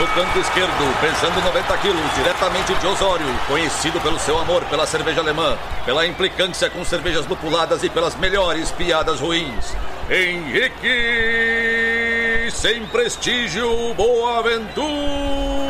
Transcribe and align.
No 0.00 0.06
canto 0.14 0.38
esquerdo, 0.38 0.98
pesando 0.98 1.42
90 1.42 1.76
quilos, 1.76 2.14
diretamente 2.14 2.72
de 2.72 2.86
Osório, 2.86 3.26
conhecido 3.46 4.00
pelo 4.00 4.18
seu 4.18 4.38
amor 4.38 4.64
pela 4.64 4.86
cerveja 4.86 5.20
alemã, 5.20 5.58
pela 5.84 6.06
implicância 6.06 6.70
com 6.70 6.82
cervejas 6.86 7.26
lupuladas 7.26 7.82
e 7.82 7.90
pelas 7.90 8.14
melhores 8.14 8.70
piadas 8.70 9.20
ruins. 9.20 9.76
Henrique, 10.08 10.88
sem 12.50 12.86
prestígio, 12.86 13.92
Boaventura. 13.92 15.69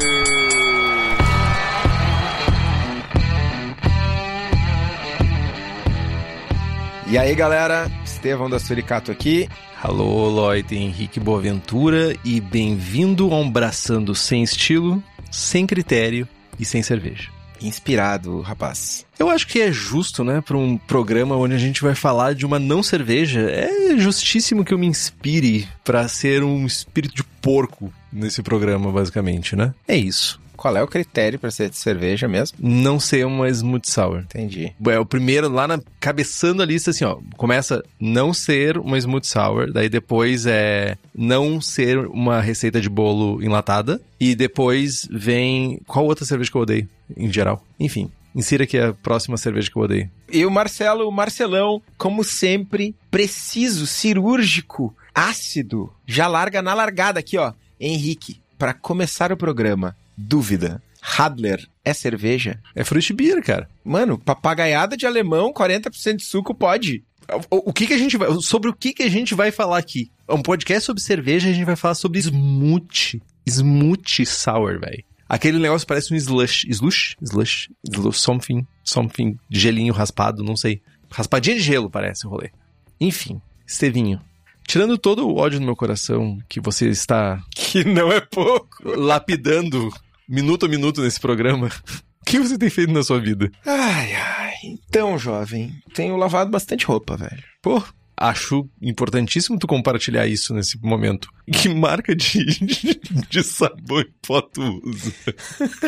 E 7.11 7.17
aí, 7.17 7.35
galera, 7.35 7.91
Estevão 8.05 8.49
da 8.49 8.57
Suricato 8.57 9.11
aqui. 9.11 9.49
Alô, 9.83 10.29
Lloyd 10.29 10.73
Henrique 10.73 11.19
Boaventura 11.19 12.15
e 12.23 12.39
bem-vindo 12.39 13.33
a 13.33 13.37
um 13.37 13.51
Braçando 13.51 14.15
sem 14.15 14.41
estilo, 14.41 15.03
sem 15.29 15.67
critério 15.67 16.25
e 16.57 16.63
sem 16.63 16.81
cerveja. 16.81 17.29
Inspirado, 17.61 18.39
rapaz. 18.39 19.05
Eu 19.19 19.29
acho 19.29 19.45
que 19.45 19.59
é 19.59 19.73
justo, 19.73 20.23
né, 20.23 20.39
para 20.39 20.57
um 20.57 20.77
programa 20.77 21.35
onde 21.35 21.53
a 21.53 21.57
gente 21.57 21.81
vai 21.81 21.95
falar 21.95 22.33
de 22.33 22.45
uma 22.45 22.57
não 22.57 22.81
cerveja. 22.81 23.41
É 23.41 23.97
justíssimo 23.97 24.63
que 24.63 24.73
eu 24.73 24.77
me 24.77 24.87
inspire 24.87 25.67
para 25.83 26.07
ser 26.07 26.45
um 26.45 26.65
espírito 26.65 27.13
de 27.13 27.23
porco 27.41 27.93
nesse 28.09 28.41
programa, 28.41 28.89
basicamente, 28.89 29.53
né? 29.53 29.73
É 29.85 29.97
isso. 29.97 30.40
Qual 30.61 30.77
é 30.77 30.83
o 30.83 30.87
critério 30.87 31.39
para 31.39 31.49
ser 31.49 31.71
de 31.71 31.75
cerveja 31.75 32.27
mesmo? 32.27 32.55
Não 32.61 32.99
ser 32.99 33.25
uma 33.25 33.49
smooth 33.49 33.89
sour. 33.89 34.19
Entendi. 34.19 34.71
É 34.89 34.99
o 34.99 35.05
primeiro 35.07 35.49
lá 35.49 35.67
na 35.67 35.81
cabeçando 35.99 36.61
a 36.61 36.65
lista 36.67 36.91
assim, 36.91 37.03
ó. 37.03 37.17
Começa 37.35 37.83
não 37.99 38.31
ser 38.31 38.77
uma 38.77 38.95
smooth 38.99 39.25
sour, 39.25 39.71
daí 39.73 39.89
depois 39.89 40.45
é 40.45 40.99
não 41.15 41.59
ser 41.59 42.05
uma 42.05 42.39
receita 42.41 42.79
de 42.79 42.87
bolo 42.89 43.41
enlatada 43.41 43.99
e 44.19 44.35
depois 44.35 45.07
vem 45.09 45.81
qual 45.87 46.05
outra 46.05 46.25
cerveja 46.25 46.51
que 46.51 46.57
eu 46.57 46.61
odeio 46.61 46.87
em 47.17 47.33
geral. 47.33 47.65
Enfim, 47.79 48.11
Insira 48.35 48.65
aqui 48.65 48.77
a 48.77 48.93
próxima 48.93 49.37
cerveja 49.37 49.71
que 49.71 49.75
eu 49.75 49.81
odeio. 49.81 50.11
E 50.31 50.45
o 50.45 50.51
Marcelo, 50.51 51.09
o 51.09 51.11
Marcelão, 51.11 51.81
como 51.97 52.23
sempre, 52.23 52.95
preciso, 53.09 53.87
cirúrgico, 53.87 54.95
ácido. 55.13 55.91
Já 56.05 56.27
larga 56.27 56.61
na 56.61 56.75
largada 56.75 57.19
aqui, 57.19 57.35
ó. 57.39 57.51
Henrique, 57.79 58.39
para 58.59 58.75
começar 58.75 59.31
o 59.31 59.37
programa, 59.37 59.95
dúvida. 60.17 60.81
Radler 61.01 61.67
é 61.83 61.93
cerveja? 61.93 62.59
É 62.75 62.83
fruit 62.83 63.11
beer, 63.13 63.41
cara. 63.43 63.67
Mano, 63.83 64.17
papagaiada 64.17 64.95
de 64.95 65.05
alemão, 65.07 65.51
40% 65.51 66.17
de 66.17 66.23
suco 66.23 66.53
pode. 66.53 67.03
O, 67.49 67.69
o 67.69 67.73
que 67.73 67.87
que 67.87 67.93
a 67.93 67.97
gente 67.97 68.17
vai, 68.17 68.27
sobre 68.41 68.69
o 68.69 68.73
que 68.73 68.93
que 68.93 69.03
a 69.03 69.09
gente 69.09 69.33
vai 69.33 69.51
falar 69.51 69.77
aqui? 69.77 70.11
É 70.27 70.33
um 70.33 70.41
podcast 70.41 70.85
sobre 70.85 71.01
cerveja, 71.01 71.49
a 71.49 71.53
gente 71.53 71.65
vai 71.65 71.75
falar 71.75 71.95
sobre 71.95 72.19
smoothie. 72.19 73.21
Smoothie 73.47 74.25
sour, 74.25 74.79
velho. 74.79 75.03
Aquele 75.27 75.57
negócio 75.59 75.87
parece 75.87 76.13
um 76.13 76.17
slush, 76.17 76.65
slush, 76.67 77.15
slush, 77.21 77.69
slush, 77.89 78.19
something, 78.19 78.67
something, 78.83 79.39
gelinho 79.49 79.93
raspado, 79.93 80.43
não 80.43 80.57
sei. 80.57 80.81
Raspadinha 81.09 81.55
de 81.55 81.61
gelo 81.61 81.89
parece 81.89 82.27
o 82.27 82.29
rolê. 82.29 82.51
Enfim, 82.99 83.41
Estevinho, 83.65 84.21
tirando 84.67 84.97
todo 84.97 85.25
o 85.27 85.37
ódio 85.37 85.59
no 85.59 85.65
meu 85.65 85.75
coração 85.75 86.37
que 86.49 86.59
você 86.59 86.89
está 86.89 87.41
Que 87.55 87.83
não 87.85 88.11
é 88.11 88.19
pouco. 88.21 88.83
lapidando 88.83 89.89
minuto 90.31 90.65
a 90.65 90.69
minuto 90.69 91.01
nesse 91.01 91.19
programa, 91.19 91.67
o 92.21 92.25
que 92.25 92.39
você 92.39 92.57
tem 92.57 92.69
feito 92.69 92.93
na 92.93 93.03
sua 93.03 93.19
vida? 93.19 93.51
Ai, 93.65 94.13
ai. 94.15 94.53
Então, 94.63 95.17
jovem, 95.17 95.75
tenho 95.93 96.15
lavado 96.15 96.49
bastante 96.49 96.85
roupa, 96.85 97.17
velho. 97.17 97.43
Pô, 97.61 97.83
acho 98.15 98.69
importantíssimo 98.81 99.59
tu 99.59 99.67
compartilhar 99.67 100.25
isso 100.27 100.53
nesse 100.53 100.81
momento. 100.81 101.27
Que 101.51 101.67
marca 101.67 102.15
de, 102.15 102.45
de 103.29 103.43
sabão 103.43 103.99
em 103.99 104.13
pó 104.25 104.41
tu 104.41 104.81
usa? 104.85 105.13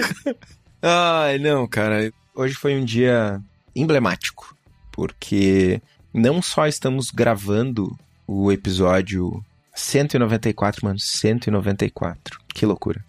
Ai, 0.81 1.39
não, 1.39 1.65
cara. 1.65 2.11
Hoje 2.35 2.55
foi 2.55 2.75
um 2.75 2.83
dia 2.83 3.39
emblemático, 3.73 4.57
porque 4.91 5.81
não 6.13 6.41
só 6.41 6.67
estamos 6.67 7.11
gravando 7.11 7.97
o 8.27 8.51
episódio 8.51 9.41
194, 9.73 10.85
mano, 10.85 10.99
194. 10.99 12.39
Que 12.53 12.65
loucura. 12.65 13.03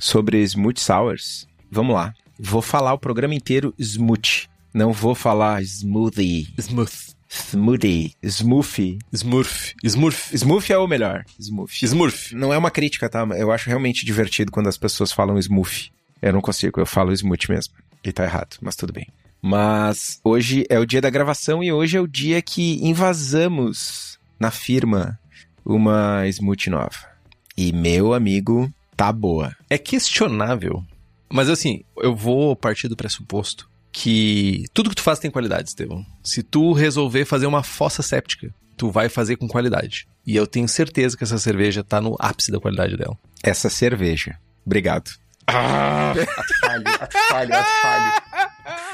Sobre 0.00 0.42
Smooth 0.42 0.80
Sours. 0.80 1.46
Vamos 1.70 1.94
lá. 1.94 2.14
Vou 2.38 2.62
falar 2.62 2.94
o 2.94 2.98
programa 2.98 3.34
inteiro 3.34 3.74
smooth. 3.78 4.48
Não 4.72 4.92
vou 4.92 5.14
falar 5.14 5.62
smoothie. 5.62 6.48
Smooth. 6.58 6.92
Smoothie. 7.28 8.14
Smoothie. 8.24 8.98
Smurf. 9.12 9.74
Smurf. 9.84 10.34
Smoothie 10.34 10.72
é 10.72 10.78
o 10.78 10.88
melhor. 10.88 11.24
Smoothie. 11.38 11.84
Smurf. 11.84 12.34
Não 12.34 12.52
é 12.52 12.56
uma 12.56 12.70
crítica, 12.70 13.08
tá? 13.10 13.26
Eu 13.36 13.52
acho 13.52 13.68
realmente 13.68 14.04
divertido 14.04 14.50
quando 14.50 14.68
as 14.68 14.78
pessoas 14.78 15.12
falam 15.12 15.38
smoothie. 15.38 15.92
Eu 16.22 16.32
não 16.32 16.40
consigo, 16.40 16.80
eu 16.80 16.86
falo 16.86 17.12
smoothie 17.12 17.50
mesmo. 17.50 17.74
E 18.02 18.10
tá 18.10 18.24
errado, 18.24 18.56
mas 18.62 18.76
tudo 18.76 18.92
bem. 18.92 19.06
Mas 19.42 20.18
hoje 20.24 20.64
é 20.68 20.78
o 20.78 20.86
dia 20.86 21.00
da 21.00 21.10
gravação 21.10 21.62
e 21.62 21.70
hoje 21.70 21.96
é 21.96 22.00
o 22.00 22.06
dia 22.06 22.40
que 22.42 22.80
invasamos 22.82 24.18
na 24.38 24.50
firma 24.50 25.18
uma 25.64 26.26
smoothie 26.26 26.70
nova. 26.70 27.10
E 27.56 27.72
meu 27.72 28.14
amigo, 28.14 28.72
tá 29.00 29.10
boa. 29.10 29.56
É 29.70 29.78
questionável. 29.78 30.84
Mas 31.32 31.48
assim, 31.48 31.82
eu 32.02 32.14
vou 32.14 32.54
partir 32.54 32.86
do 32.86 32.94
pressuposto 32.94 33.66
que 33.90 34.66
tudo 34.74 34.90
que 34.90 34.96
tu 34.96 35.02
faz 35.02 35.18
tem 35.18 35.30
qualidade, 35.30 35.70
Estevão. 35.70 36.04
Se 36.22 36.42
tu 36.42 36.74
resolver 36.74 37.24
fazer 37.24 37.46
uma 37.46 37.62
fossa 37.62 38.02
séptica, 38.02 38.52
tu 38.76 38.90
vai 38.90 39.08
fazer 39.08 39.36
com 39.36 39.48
qualidade. 39.48 40.06
E 40.26 40.36
eu 40.36 40.46
tenho 40.46 40.68
certeza 40.68 41.16
que 41.16 41.24
essa 41.24 41.38
cerveja 41.38 41.82
tá 41.82 41.98
no 41.98 42.14
ápice 42.18 42.52
da 42.52 42.60
qualidade 42.60 42.94
dela. 42.98 43.16
Essa 43.42 43.70
cerveja. 43.70 44.38
Obrigado. 44.66 45.10
falho, 45.48 46.84
falho, 47.30 47.52
falho. 47.82 48.12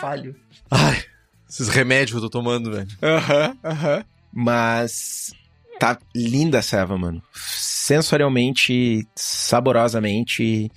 Falho. 0.00 0.36
Ai, 0.70 1.02
esses 1.50 1.66
remédios 1.66 2.12
que 2.12 2.16
eu 2.18 2.30
tô 2.30 2.30
tomando, 2.30 2.70
velho. 2.70 2.88
Aham, 3.02 3.58
aham. 3.64 4.04
Mas 4.32 5.32
tá 5.80 5.98
linda 6.14 6.60
a 6.60 6.62
ceva, 6.62 6.96
mano. 6.96 7.20
Sensorialmente, 7.86 9.06
saborosamente 9.14 10.72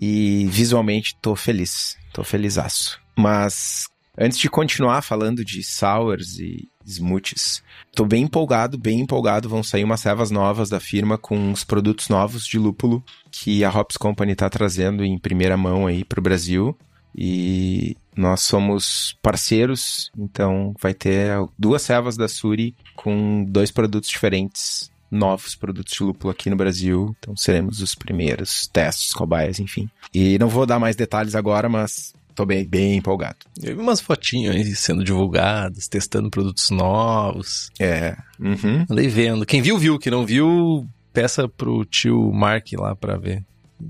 e 0.00 0.46
visualmente 0.46 1.14
tô 1.20 1.36
feliz. 1.36 1.98
Tô 2.10 2.24
felizaço. 2.24 2.98
Mas 3.14 3.86
antes 4.18 4.38
de 4.38 4.48
continuar 4.48 5.02
falando 5.02 5.44
de 5.44 5.62
sours 5.62 6.38
e 6.38 6.66
smoothies, 6.86 7.62
tô 7.94 8.06
bem 8.06 8.22
empolgado, 8.22 8.78
bem 8.78 9.00
empolgado. 9.00 9.46
Vão 9.46 9.62
sair 9.62 9.84
umas 9.84 10.00
cevas 10.00 10.30
novas 10.30 10.70
da 10.70 10.80
firma 10.80 11.18
com 11.18 11.36
uns 11.36 11.64
produtos 11.64 12.08
novos 12.08 12.46
de 12.46 12.58
lúpulo 12.58 13.04
que 13.30 13.62
a 13.62 13.68
Hops 13.68 13.98
Company 13.98 14.34
tá 14.34 14.48
trazendo 14.48 15.04
em 15.04 15.18
primeira 15.18 15.58
mão 15.58 15.86
aí 15.86 16.02
pro 16.02 16.22
Brasil. 16.22 16.74
E 17.14 17.94
nós 18.16 18.40
somos 18.40 19.18
parceiros, 19.20 20.10
então 20.16 20.74
vai 20.80 20.94
ter 20.94 21.36
duas 21.58 21.82
cevas 21.82 22.16
da 22.16 22.26
Suri 22.26 22.74
com 22.96 23.44
dois 23.44 23.70
produtos 23.70 24.08
diferentes, 24.08 24.90
novos 25.14 25.54
produtos 25.54 25.94
de 25.94 26.02
lúpulo 26.02 26.30
aqui 26.30 26.50
no 26.50 26.56
Brasil. 26.56 27.14
Então 27.18 27.36
seremos 27.36 27.80
os 27.80 27.94
primeiros 27.94 28.66
testes, 28.66 29.12
cobaias, 29.12 29.58
enfim. 29.58 29.88
E 30.12 30.38
não 30.38 30.48
vou 30.48 30.66
dar 30.66 30.78
mais 30.78 30.96
detalhes 30.96 31.34
agora, 31.34 31.68
mas 31.68 32.12
tô 32.34 32.44
bem, 32.44 32.66
bem 32.66 32.96
empolgado. 32.96 33.38
Eu 33.62 33.76
vi 33.76 33.82
umas 33.82 34.00
fotinhas 34.00 34.54
aí 34.56 34.74
sendo 34.74 35.04
divulgadas, 35.04 35.88
testando 35.88 36.30
produtos 36.30 36.70
novos. 36.70 37.70
É. 37.78 38.16
Uhum. 38.40 38.84
Andei 38.90 39.08
vendo. 39.08 39.46
Quem 39.46 39.62
viu, 39.62 39.78
viu. 39.78 39.98
Quem 39.98 40.12
não 40.12 40.26
viu, 40.26 40.86
peça 41.12 41.48
pro 41.48 41.84
tio 41.84 42.32
Mark 42.32 42.66
lá 42.74 42.94
pra 42.94 43.16
ver. 43.16 43.44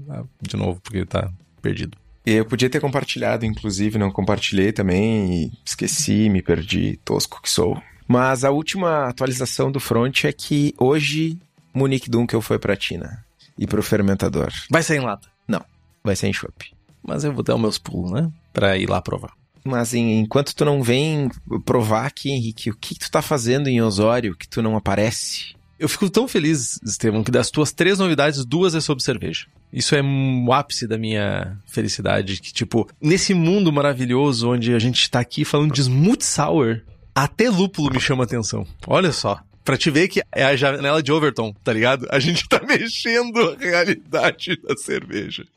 Ah, 0.08 0.22
De 0.42 0.56
novo, 0.56 0.80
porque 0.80 0.98
ele 0.98 1.06
tá 1.06 1.30
perdido. 1.62 1.96
Eu 2.26 2.46
podia 2.46 2.70
ter 2.70 2.80
compartilhado, 2.80 3.44
inclusive, 3.44 3.98
não 3.98 4.10
compartilhei 4.10 4.72
também 4.72 5.44
e 5.44 5.52
esqueci, 5.64 6.30
me 6.30 6.40
perdi, 6.40 6.98
tosco 7.04 7.40
que 7.42 7.50
sou. 7.50 7.80
Mas 8.06 8.44
a 8.44 8.50
última 8.50 9.06
atualização 9.08 9.70
do 9.72 9.80
front 9.80 10.24
é 10.24 10.32
que 10.32 10.74
hoje 10.78 11.38
Monique 11.72 12.10
Dunkel 12.10 12.40
foi 12.42 12.58
pra 12.58 12.76
Tina 12.76 13.24
e 13.58 13.66
pro 13.66 13.82
fermentador. 13.82 14.52
Vai 14.70 14.82
sair 14.82 14.98
em 14.98 15.00
lata. 15.04 15.28
Não, 15.48 15.64
vai 16.02 16.14
ser 16.16 16.26
em 16.28 16.32
chopp. 16.32 16.72
Mas 17.02 17.24
eu 17.24 17.32
vou 17.32 17.42
dar 17.42 17.54
os 17.54 17.60
meus 17.60 17.78
pulos, 17.78 18.10
né? 18.10 18.30
Pra 18.52 18.76
ir 18.76 18.88
lá 18.88 19.00
provar. 19.00 19.32
Mas 19.64 19.94
em- 19.94 20.20
enquanto 20.20 20.54
tu 20.54 20.64
não 20.64 20.82
vem 20.82 21.30
provar 21.64 22.06
aqui, 22.06 22.30
Henrique, 22.30 22.70
o 22.70 22.76
que, 22.76 22.94
que 22.94 23.00
tu 23.00 23.10
tá 23.10 23.22
fazendo 23.22 23.68
em 23.68 23.80
Osório 23.80 24.36
que 24.36 24.46
tu 24.48 24.60
não 24.60 24.76
aparece? 24.76 25.54
Eu 25.78 25.88
fico 25.88 26.08
tão 26.08 26.28
feliz, 26.28 26.78
Estevam, 26.84 27.24
que 27.24 27.30
das 27.30 27.50
tuas 27.50 27.72
três 27.72 27.98
novidades, 27.98 28.44
duas 28.44 28.74
é 28.74 28.80
sobre 28.80 29.02
cerveja. 29.02 29.46
Isso 29.72 29.94
é 29.96 30.02
o 30.02 30.52
ápice 30.52 30.86
da 30.86 30.96
minha 30.96 31.58
felicidade. 31.66 32.40
Que, 32.40 32.52
tipo, 32.52 32.88
nesse 33.00 33.34
mundo 33.34 33.72
maravilhoso 33.72 34.50
onde 34.50 34.72
a 34.72 34.78
gente 34.78 35.10
tá 35.10 35.18
aqui 35.20 35.44
falando 35.44 35.72
de 35.74 35.80
smooth 35.80 36.22
sour, 36.24 36.80
até 37.14 37.48
lúpulo 37.48 37.92
me 37.92 38.00
chama 38.00 38.24
atenção. 38.24 38.66
Olha 38.86 39.12
só. 39.12 39.40
Pra 39.64 39.78
te 39.78 39.90
ver 39.90 40.08
que 40.08 40.20
é 40.30 40.44
a 40.44 40.54
janela 40.54 41.02
de 41.02 41.10
Overton, 41.10 41.54
tá 41.64 41.72
ligado? 41.72 42.06
A 42.10 42.18
gente 42.18 42.46
tá 42.46 42.60
mexendo 42.68 43.38
a 43.38 43.56
realidade 43.56 44.60
da 44.62 44.76
cerveja. 44.76 45.46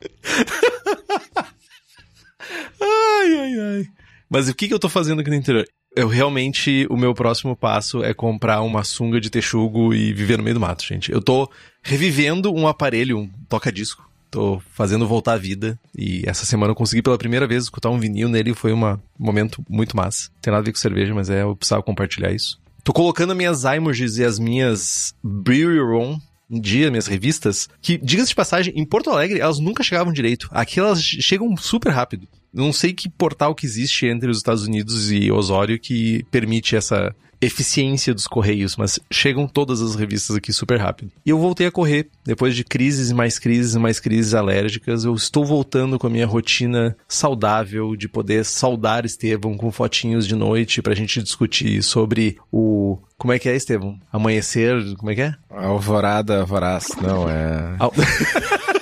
ai, 2.80 3.38
ai, 3.38 3.60
ai. 3.60 3.84
Mas 4.30 4.48
o 4.48 4.54
que, 4.54 4.66
que 4.68 4.72
eu 4.72 4.78
tô 4.78 4.88
fazendo 4.88 5.20
aqui 5.20 5.28
no 5.28 5.36
interior? 5.36 5.66
Eu 5.94 6.08
realmente, 6.08 6.86
o 6.88 6.96
meu 6.96 7.12
próximo 7.12 7.54
passo 7.56 8.02
é 8.02 8.14
comprar 8.14 8.62
uma 8.62 8.84
sunga 8.84 9.20
de 9.20 9.28
texugo 9.28 9.92
e 9.92 10.12
viver 10.12 10.38
no 10.38 10.44
meio 10.44 10.54
do 10.54 10.60
mato, 10.60 10.84
gente. 10.84 11.12
Eu 11.12 11.20
tô 11.20 11.50
revivendo 11.82 12.54
um 12.54 12.66
aparelho, 12.66 13.18
um 13.18 13.28
toca-disco. 13.48 14.07
Tô 14.30 14.60
fazendo 14.72 15.06
voltar 15.06 15.34
a 15.34 15.38
vida. 15.38 15.78
E 15.96 16.22
essa 16.26 16.44
semana 16.44 16.72
eu 16.72 16.76
consegui 16.76 17.02
pela 17.02 17.18
primeira 17.18 17.46
vez 17.46 17.64
escutar 17.64 17.90
um 17.90 17.98
vinil 17.98 18.28
nele. 18.28 18.54
Foi 18.54 18.72
uma, 18.72 19.00
um 19.18 19.24
momento 19.24 19.64
muito 19.68 19.96
massa. 19.96 20.30
Tem 20.40 20.50
nada 20.50 20.62
a 20.62 20.64
ver 20.64 20.72
com 20.72 20.78
cerveja, 20.78 21.14
mas 21.14 21.30
é, 21.30 21.42
eu 21.42 21.56
precisava 21.56 21.82
compartilhar 21.82 22.32
isso. 22.32 22.60
Tô 22.84 22.92
colocando 22.92 23.32
as 23.32 23.36
minhas 23.36 23.64
images 23.64 24.18
e 24.18 24.24
as 24.24 24.38
minhas 24.38 25.14
Brewery 25.22 25.80
Room 25.80 26.20
em 26.50 26.60
dia, 26.60 26.90
minhas 26.90 27.06
revistas, 27.06 27.68
que, 27.80 27.98
diga-se 27.98 28.30
de 28.30 28.34
passagem, 28.34 28.72
em 28.74 28.84
Porto 28.84 29.10
Alegre 29.10 29.40
elas 29.40 29.58
nunca 29.58 29.82
chegavam 29.82 30.12
direito. 30.12 30.48
Aqui 30.50 30.80
elas 30.80 31.02
chegam 31.02 31.54
super 31.56 31.90
rápido. 31.90 32.26
Não 32.58 32.72
sei 32.72 32.92
que 32.92 33.08
portal 33.08 33.54
que 33.54 33.64
existe 33.64 34.06
entre 34.06 34.30
os 34.30 34.38
Estados 34.38 34.66
Unidos 34.66 35.10
e 35.12 35.30
Osório 35.30 35.78
que 35.78 36.24
permite 36.30 36.74
essa 36.76 37.14
eficiência 37.40 38.12
dos 38.12 38.26
correios, 38.26 38.76
mas 38.76 38.98
chegam 39.10 39.46
todas 39.46 39.80
as 39.80 39.94
revistas 39.94 40.36
aqui 40.36 40.52
super 40.52 40.78
rápido. 40.78 41.12
E 41.24 41.30
eu 41.30 41.38
voltei 41.38 41.66
a 41.66 41.70
correr, 41.70 42.08
depois 42.24 42.54
de 42.54 42.64
crises 42.64 43.10
e 43.10 43.14
mais 43.14 43.38
crises 43.38 43.74
e 43.74 43.78
mais 43.78 44.00
crises 44.00 44.34
alérgicas, 44.34 45.04
eu 45.04 45.14
estou 45.14 45.44
voltando 45.44 45.98
com 45.98 46.06
a 46.06 46.10
minha 46.10 46.26
rotina 46.26 46.96
saudável 47.06 47.94
de 47.94 48.08
poder 48.08 48.44
saudar 48.44 49.04
Estevam 49.04 49.56
com 49.56 49.70
fotinhos 49.70 50.26
de 50.26 50.34
noite 50.34 50.82
pra 50.82 50.94
gente 50.94 51.22
discutir 51.22 51.82
sobre 51.82 52.36
o 52.50 52.98
como 53.16 53.32
é 53.32 53.38
que 53.38 53.48
é, 53.48 53.56
Estevam? 53.56 53.98
Amanhecer, 54.12 54.76
como 54.96 55.10
é 55.10 55.14
que 55.14 55.22
é? 55.22 55.34
Alvorada 55.50 56.44
voraz, 56.44 56.88
não, 57.00 57.28
é... 57.28 57.76
Al... 57.78 57.92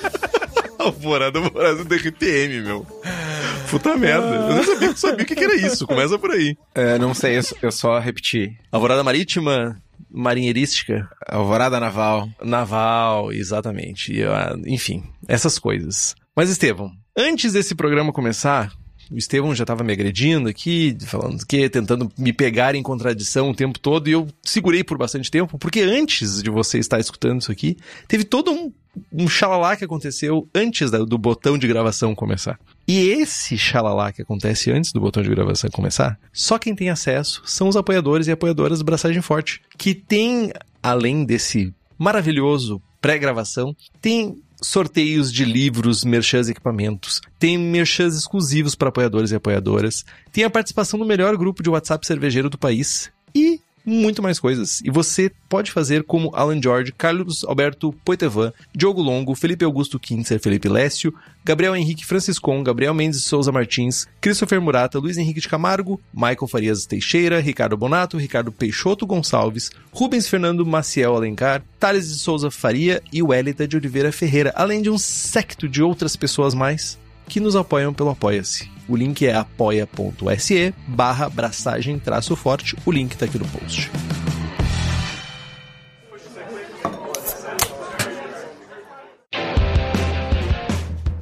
Alvorada 0.86 1.40
voraz 1.40 1.84
do 1.84 1.94
RTM, 1.94 2.62
meu. 2.62 2.86
Puta 3.70 3.96
merda. 3.96 4.26
Eu 4.26 4.56
não 4.56 4.64
sabia, 4.64 4.88
não 4.88 4.96
sabia 4.96 5.24
o 5.24 5.26
que, 5.26 5.34
que 5.34 5.44
era 5.44 5.54
isso. 5.56 5.86
Começa 5.86 6.18
por 6.18 6.30
aí. 6.30 6.56
É, 6.74 6.98
não 6.98 7.12
sei, 7.12 7.38
eu, 7.38 7.42
eu 7.62 7.72
só 7.72 7.98
repeti. 7.98 8.56
Alvorada 8.70 9.02
marítima, 9.02 9.82
marinheirística. 10.08 11.08
Alvorada 11.28 11.80
naval. 11.80 12.28
Naval, 12.42 13.32
exatamente. 13.32 14.12
E, 14.12 14.22
ah, 14.22 14.56
enfim, 14.66 15.02
essas 15.26 15.58
coisas. 15.58 16.14
Mas, 16.36 16.50
Estevão, 16.50 16.92
antes 17.16 17.52
desse 17.52 17.74
programa 17.74 18.12
começar, 18.12 18.72
o 19.10 19.16
Estevão 19.16 19.54
já 19.54 19.64
estava 19.64 19.84
me 19.84 19.92
agredindo 19.92 20.48
aqui, 20.48 20.96
falando 21.06 21.44
que, 21.46 21.68
tentando 21.68 22.10
me 22.18 22.32
pegar 22.32 22.74
em 22.74 22.82
contradição 22.82 23.50
o 23.50 23.54
tempo 23.54 23.78
todo, 23.78 24.08
e 24.08 24.12
eu 24.12 24.28
segurei 24.42 24.82
por 24.82 24.98
bastante 24.98 25.30
tempo, 25.30 25.58
porque 25.58 25.80
antes 25.80 26.42
de 26.42 26.50
você 26.50 26.78
estar 26.78 26.98
escutando 26.98 27.40
isso 27.40 27.52
aqui, 27.52 27.76
teve 28.08 28.24
todo 28.24 28.52
um, 28.52 28.72
um 29.12 29.28
xalalá 29.28 29.76
que 29.76 29.84
aconteceu 29.84 30.48
antes 30.54 30.90
do 30.90 31.18
botão 31.18 31.58
de 31.58 31.66
gravação 31.66 32.14
começar. 32.14 32.58
E 32.86 33.08
esse 33.08 33.58
xalalá 33.58 34.12
que 34.12 34.22
acontece 34.22 34.70
antes 34.70 34.92
do 34.92 35.00
botão 35.00 35.22
de 35.22 35.28
gravação 35.28 35.70
começar, 35.70 36.18
só 36.32 36.58
quem 36.58 36.74
tem 36.74 36.90
acesso 36.90 37.42
são 37.44 37.68
os 37.68 37.76
apoiadores 37.76 38.26
e 38.26 38.32
apoiadoras 38.32 38.78
do 38.78 38.84
Braçagem 38.84 39.20
Forte, 39.20 39.60
que 39.76 39.94
tem, 39.94 40.52
além 40.82 41.24
desse 41.24 41.74
maravilhoso 41.98 42.80
pré-gravação, 43.00 43.74
tem 44.00 44.36
sorteios 44.62 45.32
de 45.32 45.44
livros, 45.44 46.04
merchans 46.04 46.48
e 46.48 46.52
equipamentos, 46.52 47.20
tem 47.38 47.58
merchans 47.58 48.16
exclusivos 48.16 48.74
para 48.74 48.88
apoiadores 48.88 49.30
e 49.30 49.36
apoiadoras, 49.36 50.04
tem 50.32 50.44
a 50.44 50.50
participação 50.50 50.98
no 50.98 51.04
melhor 51.04 51.36
grupo 51.36 51.62
de 51.62 51.70
WhatsApp 51.70 52.06
cervejeiro 52.06 52.48
do 52.48 52.58
país 52.58 53.10
e 53.34 53.60
muito 53.86 54.20
mais 54.20 54.40
coisas. 54.40 54.80
E 54.84 54.90
você 54.90 55.30
pode 55.48 55.70
fazer 55.70 56.02
como 56.02 56.34
Alan 56.34 56.60
George, 56.60 56.92
Carlos 56.92 57.44
Alberto 57.44 57.92
Poitevin, 58.04 58.52
Diogo 58.74 59.00
Longo, 59.00 59.36
Felipe 59.36 59.64
Augusto 59.64 60.00
Kinzer, 60.00 60.40
Felipe 60.40 60.68
Lécio, 60.68 61.14
Gabriel 61.44 61.76
Henrique 61.76 62.04
Franciscon, 62.04 62.64
Gabriel 62.64 62.92
Mendes 62.92 63.24
Souza 63.24 63.52
Martins, 63.52 64.08
Christopher 64.20 64.60
Murata, 64.60 64.98
Luiz 64.98 65.16
Henrique 65.16 65.40
de 65.40 65.48
Camargo, 65.48 66.00
Michael 66.12 66.48
Farias 66.48 66.84
Teixeira, 66.84 67.40
Ricardo 67.40 67.76
Bonato, 67.76 68.18
Ricardo 68.18 68.50
Peixoto 68.50 69.06
Gonçalves, 69.06 69.70
Rubens 69.92 70.26
Fernando 70.26 70.66
Maciel 70.66 71.14
Alencar, 71.14 71.62
Thales 71.78 72.08
de 72.08 72.18
Souza 72.18 72.50
Faria 72.50 73.00
e 73.12 73.22
Welita 73.22 73.68
de 73.68 73.76
Oliveira 73.76 74.10
Ferreira, 74.10 74.52
além 74.56 74.82
de 74.82 74.90
um 74.90 74.98
secto 74.98 75.68
de 75.68 75.82
outras 75.82 76.16
pessoas 76.16 76.52
mais 76.52 76.98
que 77.28 77.38
nos 77.38 77.54
apoiam 77.54 77.94
pelo 77.94 78.10
Apoia-se. 78.10 78.75
O 78.88 78.96
link 78.96 79.26
é 79.26 79.34
apoia.se 79.34 80.74
barra 80.86 81.28
braçagem 81.28 81.98
traço 81.98 82.36
forte. 82.36 82.76
O 82.84 82.92
link 82.92 83.16
tá 83.16 83.24
aqui 83.24 83.38
no 83.38 83.46
post. 83.46 83.90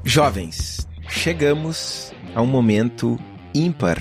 Jovens, 0.04 0.86
chegamos 1.08 2.12
a 2.34 2.42
um 2.42 2.46
momento 2.46 3.18
ímpar 3.54 3.98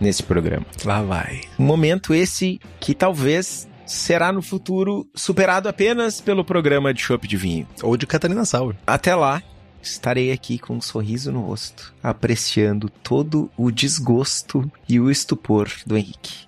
nesse 0.00 0.22
programa. 0.22 0.66
Lá 0.84 1.02
vai. 1.02 1.42
Um 1.58 1.64
momento 1.64 2.14
esse 2.14 2.58
que 2.80 2.94
talvez 2.94 3.68
será 3.86 4.32
no 4.32 4.42
futuro 4.42 5.06
superado 5.14 5.68
apenas 5.68 6.20
pelo 6.20 6.44
programa 6.44 6.92
de 6.94 7.02
chopp 7.02 7.28
de 7.28 7.36
vinho. 7.36 7.66
Ou 7.82 7.96
de 7.96 8.06
Catarina 8.06 8.44
Sauer. 8.44 8.76
Até 8.86 9.14
lá, 9.14 9.42
estarei 9.82 10.32
aqui 10.32 10.58
com 10.58 10.76
um 10.76 10.80
sorriso 10.80 11.32
no 11.32 11.40
rosto, 11.40 11.92
apreciando 12.02 12.88
todo 12.88 13.50
o 13.56 13.70
desgosto 13.70 14.70
e 14.88 15.00
o 15.00 15.10
estupor 15.10 15.70
do 15.84 15.96
Henrique. 15.96 16.46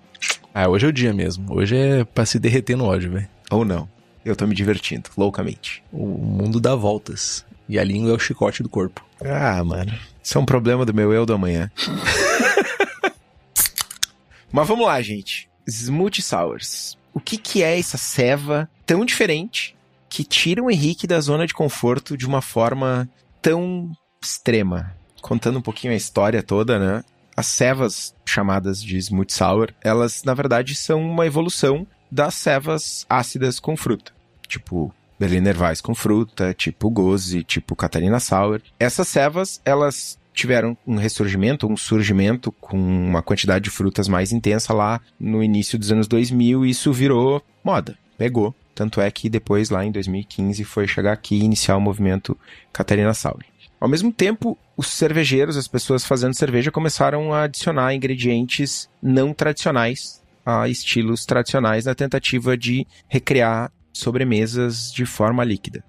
Ah, 0.53 0.69
hoje 0.69 0.85
é 0.85 0.89
o 0.89 0.93
dia 0.93 1.13
mesmo. 1.13 1.53
Hoje 1.53 1.75
é 1.75 2.05
pra 2.05 2.25
se 2.25 2.39
derreter 2.39 2.77
no 2.77 2.85
ódio, 2.85 3.11
velho. 3.11 3.27
Ou 3.51 3.65
não. 3.65 3.89
Eu 4.23 4.35
tô 4.35 4.47
me 4.47 4.55
divertindo, 4.55 5.09
loucamente. 5.17 5.83
O 5.91 6.05
mundo 6.05 6.59
dá 6.59 6.75
voltas. 6.75 7.45
E 7.67 7.77
a 7.77 7.83
língua 7.83 8.11
é 8.11 8.15
o 8.15 8.19
chicote 8.19 8.63
do 8.63 8.69
corpo. 8.69 9.03
Ah, 9.23 9.63
mano. 9.63 9.93
Isso 10.23 10.37
é 10.37 10.41
um 10.41 10.45
problema 10.45 10.85
do 10.85 10.93
meu 10.93 11.11
eu 11.11 11.25
do 11.25 11.33
amanhã. 11.33 11.69
Mas 14.51 14.67
vamos 14.67 14.85
lá, 14.85 15.01
gente. 15.01 15.49
Smooth 15.67 16.21
Sours. 16.21 16.97
O 17.13 17.19
que, 17.19 17.37
que 17.37 17.61
é 17.61 17.77
essa 17.77 17.97
ceva 17.97 18.69
tão 18.85 19.03
diferente 19.03 19.75
que 20.07 20.23
tira 20.23 20.63
o 20.63 20.71
Henrique 20.71 21.05
da 21.05 21.19
zona 21.19 21.45
de 21.45 21.53
conforto 21.53 22.15
de 22.15 22.25
uma 22.25 22.41
forma 22.41 23.09
tão 23.45 23.91
extrema? 24.19 24.91
Contando 25.21 25.59
um 25.59 25.61
pouquinho 25.61 25.93
a 25.93 25.95
história 25.95 26.41
toda, 26.41 26.79
né? 26.79 27.03
As 27.37 27.45
cevas 27.45 28.15
chamadas 28.25 28.81
de 28.81 28.97
Smooth 28.97 29.31
Sour, 29.31 29.71
elas 29.83 30.23
na 30.23 30.33
verdade 30.33 30.73
são 30.73 30.99
uma 30.99 31.27
evolução 31.27 31.85
das 32.11 32.33
cevas 32.33 33.05
ácidas 33.07 33.59
com 33.59 33.77
fruta. 33.77 34.11
Tipo 34.47 34.91
Berliner 35.19 35.61
Weiss 35.61 35.79
com 35.79 35.93
fruta, 35.93 36.55
tipo 36.55 36.89
Goze, 36.89 37.43
tipo 37.43 37.75
Catarina 37.75 38.19
Sauer. 38.19 38.63
Essas 38.79 39.07
cevas, 39.07 39.61
elas 39.63 40.17
tiveram 40.33 40.75
um 40.85 40.95
ressurgimento, 40.95 41.67
um 41.67 41.77
surgimento 41.77 42.51
com 42.51 42.77
uma 42.77 43.21
quantidade 43.21 43.65
de 43.65 43.69
frutas 43.69 44.07
mais 44.07 44.31
intensa 44.31 44.73
lá 44.73 44.99
no 45.19 45.43
início 45.43 45.77
dos 45.77 45.91
anos 45.91 46.07
2000 46.07 46.65
e 46.65 46.71
isso 46.71 46.91
virou 46.91 47.43
moda, 47.63 47.95
pegou. 48.17 48.55
Tanto 48.75 48.99
é 48.99 49.09
que 49.09 49.29
depois, 49.29 49.69
lá 49.69 49.85
em 49.85 49.91
2015, 49.91 50.63
foi 50.65 50.85
chegar 50.85 51.13
aqui 51.13 51.35
e 51.35 51.43
iniciar 51.43 51.77
o 51.77 51.81
movimento 51.81 52.37
Catarina 52.73 53.13
Sauer. 53.13 53.45
Ao 53.79 53.87
mesmo 53.87 54.11
tempo, 54.11 54.57
os 54.75 54.87
cervejeiros, 54.87 55.55
as 55.55 55.67
pessoas 55.67 56.05
fazendo 56.05 56.35
cerveja, 56.35 56.71
começaram 56.71 57.33
a 57.33 57.43
adicionar 57.43 57.93
ingredientes 57.93 58.89
não 59.01 59.33
tradicionais 59.33 60.21
a 60.45 60.67
estilos 60.67 61.25
tradicionais 61.25 61.85
na 61.85 61.95
tentativa 61.95 62.57
de 62.57 62.85
recriar 63.07 63.71
sobremesas 63.93 64.91
de 64.91 65.05
forma 65.05 65.43
líquida. 65.43 65.83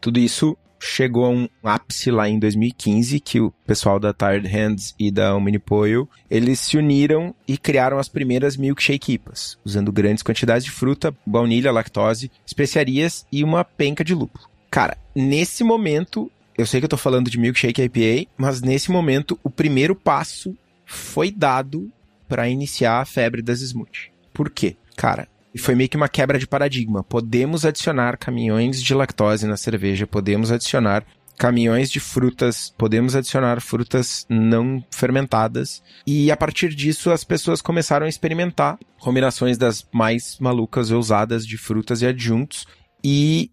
Tudo 0.00 0.18
isso 0.18 0.56
chegou 0.82 1.24
a 1.24 1.28
um 1.28 1.48
ápice 1.62 2.10
lá 2.10 2.28
em 2.28 2.38
2015, 2.38 3.20
que 3.20 3.40
o 3.40 3.52
pessoal 3.64 4.00
da 4.00 4.12
Tired 4.12 4.48
Hands 4.48 4.94
e 4.98 5.10
da 5.12 5.34
Omnipoil, 5.36 6.08
eles 6.28 6.58
se 6.58 6.76
uniram 6.76 7.32
e 7.46 7.56
criaram 7.56 7.98
as 7.98 8.08
primeiras 8.08 8.56
milkshake 8.56 9.12
IPAs, 9.12 9.56
usando 9.64 9.92
grandes 9.92 10.24
quantidades 10.24 10.64
de 10.64 10.72
fruta, 10.72 11.14
baunilha, 11.24 11.70
lactose, 11.70 12.30
especiarias 12.44 13.24
e 13.30 13.44
uma 13.44 13.64
penca 13.64 14.02
de 14.02 14.12
lúpulo. 14.12 14.44
Cara, 14.70 14.98
nesse 15.14 15.62
momento, 15.62 16.30
eu 16.58 16.66
sei 16.66 16.80
que 16.80 16.86
eu 16.86 16.90
tô 16.90 16.96
falando 16.96 17.30
de 17.30 17.38
milkshake 17.38 17.82
IPA, 17.82 18.28
mas 18.36 18.60
nesse 18.60 18.90
momento 18.90 19.38
o 19.44 19.50
primeiro 19.50 19.94
passo 19.94 20.56
foi 20.84 21.30
dado 21.30 21.90
para 22.28 22.48
iniciar 22.48 23.00
a 23.00 23.04
febre 23.04 23.40
das 23.40 23.60
smoothie. 23.60 24.10
Por 24.32 24.50
quê? 24.50 24.76
Cara, 24.96 25.28
e 25.54 25.58
foi 25.58 25.74
meio 25.74 25.88
que 25.88 25.96
uma 25.96 26.08
quebra 26.08 26.38
de 26.38 26.46
paradigma. 26.46 27.02
Podemos 27.02 27.64
adicionar 27.64 28.16
caminhões 28.16 28.82
de 28.82 28.94
lactose 28.94 29.46
na 29.46 29.56
cerveja, 29.56 30.06
podemos 30.06 30.50
adicionar 30.50 31.04
caminhões 31.38 31.90
de 31.90 31.98
frutas, 31.98 32.72
podemos 32.76 33.16
adicionar 33.16 33.60
frutas 33.60 34.26
não 34.28 34.84
fermentadas. 34.90 35.82
E 36.06 36.30
a 36.30 36.36
partir 36.36 36.74
disso, 36.74 37.10
as 37.10 37.24
pessoas 37.24 37.60
começaram 37.60 38.06
a 38.06 38.08
experimentar 38.08 38.78
combinações 39.00 39.58
das 39.58 39.86
mais 39.92 40.38
malucas 40.38 40.90
e 40.90 40.94
ousadas 40.94 41.46
de 41.46 41.58
frutas 41.58 42.02
e 42.02 42.06
adjuntos. 42.06 42.66
E 43.04 43.50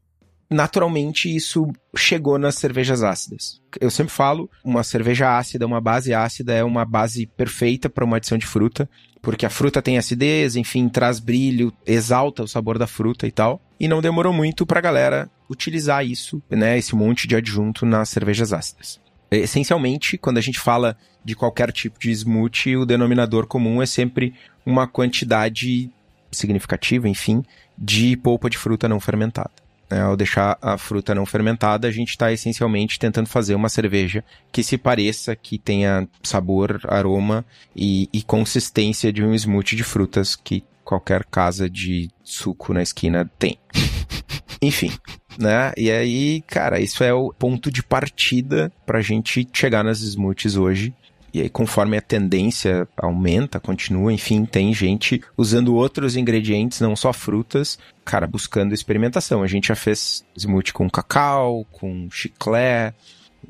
naturalmente 0.49 1.33
isso 1.33 1.67
chegou 1.95 2.37
nas 2.39 2.55
cervejas 2.55 3.03
ácidas. 3.03 3.61
Eu 3.79 3.91
sempre 3.91 4.13
falo, 4.13 4.49
uma 4.63 4.83
cerveja 4.83 5.37
ácida, 5.37 5.65
uma 5.65 5.79
base 5.79 6.13
ácida 6.13 6.53
é 6.53 6.63
uma 6.63 6.83
base 6.85 7.27
perfeita 7.27 7.89
para 7.89 8.03
uma 8.03 8.17
adição 8.17 8.37
de 8.37 8.47
fruta, 8.47 8.89
porque 9.21 9.45
a 9.45 9.49
fruta 9.49 9.81
tem 9.81 9.97
acidez, 9.97 10.55
enfim, 10.55 10.89
traz 10.89 11.19
brilho, 11.19 11.71
exalta 11.85 12.43
o 12.43 12.47
sabor 12.47 12.79
da 12.79 12.87
fruta 12.87 13.27
e 13.27 13.31
tal. 13.31 13.61
E 13.79 13.87
não 13.87 14.01
demorou 14.01 14.33
muito 14.33 14.65
para 14.65 14.79
a 14.79 14.81
galera 14.81 15.29
utilizar 15.49 16.05
isso, 16.05 16.41
né, 16.49 16.77
esse 16.77 16.95
monte 16.95 17.27
de 17.27 17.35
adjunto 17.35 17.85
nas 17.85 18.09
cervejas 18.09 18.53
ácidas. 18.53 18.99
Essencialmente, 19.31 20.17
quando 20.17 20.39
a 20.39 20.41
gente 20.41 20.59
fala 20.59 20.97
de 21.23 21.35
qualquer 21.35 21.71
tipo 21.71 21.99
de 21.99 22.11
smoothie, 22.11 22.77
o 22.77 22.85
denominador 22.85 23.45
comum 23.45 23.81
é 23.81 23.85
sempre 23.85 24.33
uma 24.65 24.87
quantidade 24.87 25.91
significativa, 26.31 27.07
enfim, 27.07 27.43
de 27.77 28.17
polpa 28.17 28.49
de 28.49 28.57
fruta 28.57 28.87
não 28.87 28.99
fermentada. 28.99 29.51
É, 29.89 29.99
ao 29.99 30.15
deixar 30.15 30.57
a 30.61 30.77
fruta 30.77 31.15
não 31.15 31.25
fermentada, 31.25 31.87
a 31.87 31.91
gente 31.91 32.09
está 32.09 32.31
essencialmente 32.31 32.99
tentando 32.99 33.27
fazer 33.27 33.55
uma 33.55 33.69
cerveja 33.69 34.23
que 34.51 34.63
se 34.63 34.77
pareça, 34.77 35.35
que 35.35 35.57
tenha 35.57 36.07
sabor, 36.21 36.79
aroma 36.87 37.43
e, 37.75 38.07
e 38.13 38.21
consistência 38.21 39.11
de 39.11 39.23
um 39.23 39.33
smoothie 39.33 39.75
de 39.75 39.83
frutas 39.83 40.35
que 40.35 40.63
qualquer 40.83 41.25
casa 41.25 41.69
de 41.69 42.09
suco 42.23 42.73
na 42.73 42.83
esquina 42.83 43.29
tem. 43.39 43.57
Enfim, 44.61 44.91
né? 45.39 45.71
E 45.77 45.89
aí, 45.89 46.41
cara, 46.41 46.79
isso 46.79 47.03
é 47.03 47.13
o 47.13 47.33
ponto 47.33 47.71
de 47.71 47.81
partida 47.81 48.71
para 48.85 48.99
a 48.99 49.01
gente 49.01 49.47
chegar 49.53 49.83
nas 49.83 50.01
smoothies 50.01 50.55
hoje 50.55 50.93
e 51.33 51.41
aí, 51.41 51.49
conforme 51.49 51.97
a 51.97 52.01
tendência 52.01 52.87
aumenta, 52.97 53.59
continua, 53.59 54.11
enfim, 54.11 54.45
tem 54.45 54.73
gente 54.73 55.21
usando 55.37 55.75
outros 55.75 56.15
ingredientes, 56.15 56.81
não 56.81 56.95
só 56.95 57.13
frutas, 57.13 57.77
cara, 58.03 58.25
buscando 58.25 58.73
experimentação. 58.73 59.43
A 59.43 59.47
gente 59.47 59.67
já 59.67 59.75
fez 59.75 60.25
smoothie 60.35 60.73
com 60.73 60.89
cacau, 60.89 61.65
com 61.71 62.09
chiclé, 62.11 62.93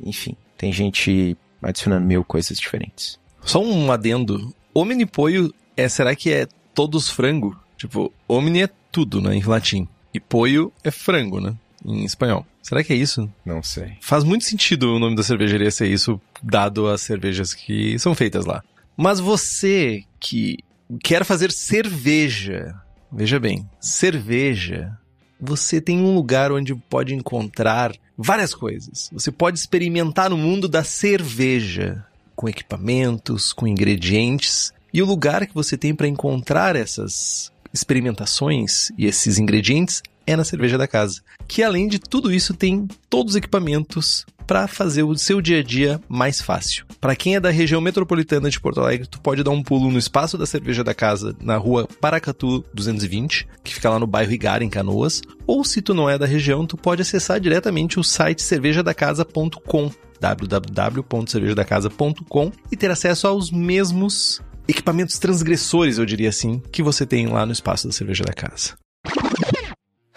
enfim, 0.04 0.36
tem 0.58 0.72
gente 0.72 1.38
adicionando 1.62 2.06
mil 2.06 2.24
coisas 2.24 2.58
diferentes. 2.58 3.20
Só 3.44 3.62
um 3.64 3.92
adendo. 3.92 4.54
Omni 4.74 5.06
poio 5.06 5.54
é, 5.76 5.88
será 5.88 6.16
que 6.16 6.32
é 6.32 6.48
todos 6.74 7.10
frango? 7.10 7.58
Tipo, 7.78 8.12
omni 8.28 8.64
é 8.64 8.70
tudo, 8.92 9.22
né, 9.22 9.36
em 9.36 9.44
latim. 9.44 9.88
E 10.14 10.20
poio 10.20 10.74
é 10.84 10.92
frango, 10.92 11.40
né, 11.40 11.56
em 11.86 12.04
espanhol. 12.04 12.46
Será 12.62 12.84
que 12.84 12.94
é 12.94 12.96
isso? 12.96 13.32
Não 13.46 13.64
sei. 13.64 13.94
Faz 14.02 14.24
muito 14.24 14.44
sentido 14.44 14.96
o 14.96 15.00
nome 15.00 15.16
da 15.16 15.24
cervejaria 15.24 15.72
ser 15.72 15.88
isso, 15.88 16.20
dado 16.42 16.88
as 16.88 17.02
cervejas 17.02 17.54
que 17.54 17.98
são 18.00 18.14
feitas 18.14 18.46
lá. 18.46 18.64
Mas 18.96 19.20
você 19.20 20.04
que 20.20 20.58
quer 21.04 21.24
fazer 21.24 21.52
cerveja, 21.52 22.76
veja 23.12 23.40
bem, 23.40 23.68
cerveja, 23.80 24.98
você 25.40 25.80
tem 25.80 26.00
um 26.00 26.14
lugar 26.14 26.52
onde 26.52 26.76
pode 26.76 27.14
encontrar 27.14 27.94
várias 28.18 28.54
coisas. 28.54 29.10
Você 29.14 29.32
pode 29.32 29.58
experimentar 29.58 30.30
no 30.30 30.38
mundo 30.38 30.68
da 30.68 30.84
cerveja, 30.84 32.06
com 32.36 32.50
equipamentos, 32.50 33.54
com 33.54 33.68
ingredientes. 33.68 34.74
E 34.94 35.02
o 35.02 35.06
lugar 35.06 35.46
que 35.48 35.54
você 35.54 35.78
tem 35.78 35.96
para 35.96 36.08
encontrar 36.08 36.76
essas 36.76 37.52
experimentações 37.74 38.92
e 38.98 39.06
esses 39.06 39.38
ingredientes 39.38 40.02
é 40.26 40.36
na 40.36 40.44
cerveja 40.44 40.78
da 40.78 40.88
casa. 40.88 41.22
Que 41.48 41.64
além 41.64 41.88
de 41.88 42.00
tudo 42.00 42.32
isso 42.32 42.54
tem 42.54 42.88
todos 43.10 43.34
os 43.34 43.38
equipamentos 43.38 44.26
para 44.46 44.68
fazer 44.68 45.04
o 45.04 45.16
seu 45.16 45.42
dia 45.42 45.60
a 45.60 45.64
dia 45.64 46.02
mais 46.10 46.42
fácil. 46.42 46.86
Para 47.00 47.16
quem 47.16 47.36
é 47.36 47.40
da 47.40 47.52
região 47.52 47.80
metropolitana 47.80 48.50
de 48.50 48.60
Porto 48.60 48.82
Alegre, 48.82 49.08
tu 49.08 49.22
pode 49.22 49.44
dar 49.44 49.52
um 49.52 49.62
pulo 49.62 49.92
no 49.92 50.00
espaço 50.00 50.40
da 50.40 50.48
cerveja 50.48 50.84
da 50.84 50.94
casa, 50.94 51.36
na 51.40 51.56
rua 51.56 51.88
Paracatu 52.02 52.66
220, 52.74 53.48
que 53.64 53.76
fica 53.76 53.92
lá 53.92 54.00
no 54.00 54.08
bairro 54.08 54.32
Igara, 54.32 54.64
em 54.64 54.70
Canoas. 54.70 55.22
Ou 55.46 55.64
se 55.64 55.84
tu 55.84 55.94
não 55.94 56.10
é 56.10 56.18
da 56.18 56.26
região, 56.26 56.66
tu 56.66 56.76
pode 56.76 57.04
acessar 57.04 57.40
diretamente 57.40 58.00
o 58.00 58.04
site 58.04 58.42
cervejadacasa.com 58.42 59.92
www.cervejadacasa.com 60.20 62.52
e 62.72 62.76
ter 62.76 62.92
acesso 62.92 63.28
aos 63.28 63.52
mesmos 63.52 64.42
equipamentos 64.70 65.18
transgressores, 65.18 65.98
eu 65.98 66.06
diria 66.06 66.30
assim, 66.30 66.62
que 66.72 66.84
você 66.84 67.06
tem 67.06 67.28
lá 67.28 67.46
no 67.46 67.52
espaço 67.52 67.88
da 67.88 67.94
cerveja 67.94 68.24
da 68.24 68.34
casa. 68.34 68.76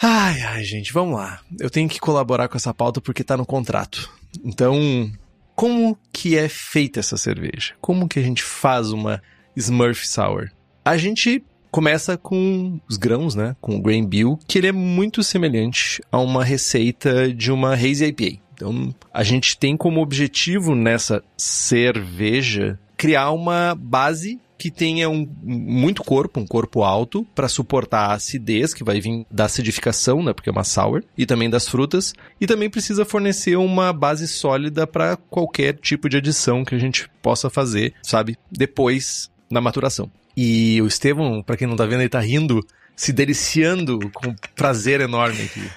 Ai, 0.00 0.42
ai, 0.42 0.64
gente, 0.64 0.92
vamos 0.92 1.16
lá. 1.16 1.40
Eu 1.58 1.70
tenho 1.70 1.88
que 1.88 1.98
colaborar 1.98 2.48
com 2.48 2.56
essa 2.56 2.74
pauta 2.74 3.00
porque 3.00 3.24
tá 3.24 3.36
no 3.36 3.46
contrato. 3.46 4.10
Então, 4.44 5.10
como 5.54 5.96
que 6.12 6.36
é 6.36 6.48
feita 6.48 7.00
essa 7.00 7.16
cerveja? 7.16 7.74
Como 7.80 8.08
que 8.08 8.18
a 8.18 8.22
gente 8.22 8.42
faz 8.42 8.90
uma 8.90 9.22
Smurf 9.56 10.06
Sour? 10.06 10.50
A 10.84 10.96
gente 10.96 11.42
começa 11.70 12.18
com 12.18 12.78
os 12.88 12.96
grãos, 12.96 13.34
né? 13.34 13.56
Com 13.60 13.76
o 13.76 13.80
grain 13.80 14.06
bill, 14.06 14.38
que 14.46 14.58
ele 14.58 14.66
é 14.66 14.72
muito 14.72 15.22
semelhante 15.22 16.02
a 16.10 16.18
uma 16.18 16.44
receita 16.44 17.32
de 17.32 17.50
uma 17.50 17.72
hazy 17.72 18.06
IPA. 18.06 18.42
Então, 18.54 18.94
a 19.12 19.22
gente 19.22 19.56
tem 19.56 19.76
como 19.76 20.02
objetivo 20.02 20.74
nessa 20.74 21.22
cerveja 21.36 22.78
criar 23.02 23.32
uma 23.32 23.74
base 23.74 24.38
que 24.62 24.70
tenha 24.70 25.10
um, 25.10 25.28
muito 25.42 26.04
corpo, 26.04 26.38
um 26.38 26.46
corpo 26.46 26.84
alto, 26.84 27.26
para 27.34 27.48
suportar 27.48 28.10
a 28.10 28.14
acidez 28.14 28.72
que 28.72 28.84
vai 28.84 29.00
vir 29.00 29.26
da 29.28 29.46
acidificação, 29.46 30.22
né? 30.22 30.32
Porque 30.32 30.48
é 30.48 30.52
uma 30.52 30.62
sour, 30.62 31.02
e 31.18 31.26
também 31.26 31.50
das 31.50 31.66
frutas. 31.66 32.14
E 32.40 32.46
também 32.46 32.70
precisa 32.70 33.04
fornecer 33.04 33.56
uma 33.56 33.92
base 33.92 34.28
sólida 34.28 34.86
para 34.86 35.16
qualquer 35.16 35.74
tipo 35.78 36.08
de 36.08 36.18
adição 36.18 36.64
que 36.64 36.76
a 36.76 36.78
gente 36.78 37.10
possa 37.20 37.50
fazer, 37.50 37.92
sabe? 38.04 38.38
Depois 38.52 39.32
na 39.50 39.60
maturação. 39.60 40.08
E 40.36 40.80
o 40.80 40.86
Estevão, 40.86 41.42
para 41.42 41.56
quem 41.56 41.66
não 41.66 41.74
tá 41.74 41.84
vendo, 41.84 42.02
ele 42.02 42.08
tá 42.08 42.20
rindo, 42.20 42.64
se 42.94 43.12
deliciando 43.12 43.98
com 44.14 44.32
prazer 44.54 45.00
enorme 45.00 45.42
aqui. 45.42 45.68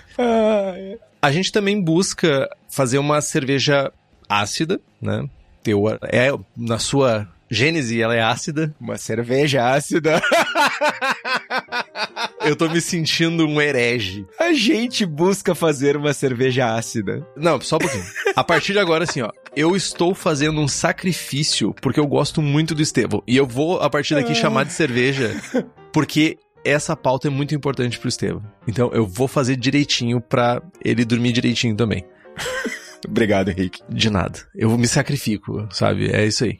A 1.19 1.31
gente 1.31 1.51
também 1.51 1.81
busca 1.81 2.47
fazer 2.69 2.99
uma 2.99 3.19
cerveja 3.19 3.91
ácida, 4.29 4.79
né? 5.01 5.27
É 6.11 6.29
na 6.55 6.77
sua 6.77 7.27
Gênese, 7.49 8.01
ela 8.01 8.15
é 8.15 8.21
ácida. 8.21 8.75
Uma 8.79 8.97
cerveja 8.97 9.69
ácida. 9.69 10.21
Eu 12.41 12.55
tô 12.55 12.69
me 12.69 12.79
sentindo 12.79 13.47
um 13.47 13.59
herege. 13.61 14.25
A 14.39 14.53
gente 14.53 15.05
busca 15.05 15.55
fazer 15.55 15.97
uma 15.97 16.13
cerveja 16.13 16.75
ácida. 16.75 17.25
Não, 17.35 17.59
só 17.59 17.77
um 17.77 17.79
pouquinho. 17.79 18.05
A 18.35 18.43
partir 18.43 18.73
de 18.73 18.79
agora, 18.79 19.03
assim, 19.03 19.21
ó. 19.21 19.31
Eu 19.55 19.75
estou 19.75 20.13
fazendo 20.13 20.59
um 20.59 20.67
sacrifício 20.67 21.73
porque 21.81 21.99
eu 21.99 22.07
gosto 22.07 22.41
muito 22.41 22.75
do 22.75 22.81
Estevão. 22.81 23.23
E 23.27 23.35
eu 23.35 23.47
vou, 23.47 23.79
a 23.81 23.89
partir 23.89 24.15
daqui, 24.15 24.35
chamar 24.35 24.65
de 24.65 24.73
cerveja 24.73 25.31
porque 25.91 26.37
essa 26.65 26.95
pauta 26.95 27.27
é 27.27 27.31
muito 27.31 27.55
importante 27.55 27.97
pro 27.97 28.09
Estevão. 28.09 28.43
Então 28.67 28.91
eu 28.91 29.07
vou 29.07 29.27
fazer 29.27 29.55
direitinho 29.55 30.19
pra 30.19 30.61
ele 30.83 31.05
dormir 31.05 31.31
direitinho 31.31 31.75
também. 31.75 32.05
Obrigado, 33.07 33.49
Henrique. 33.49 33.81
De 33.87 34.09
nada. 34.09 34.39
Eu 34.53 34.75
me 34.77 34.87
sacrifico, 34.87 35.67
sabe? 35.71 36.11
É 36.11 36.25
isso 36.25 36.43
aí. 36.43 36.57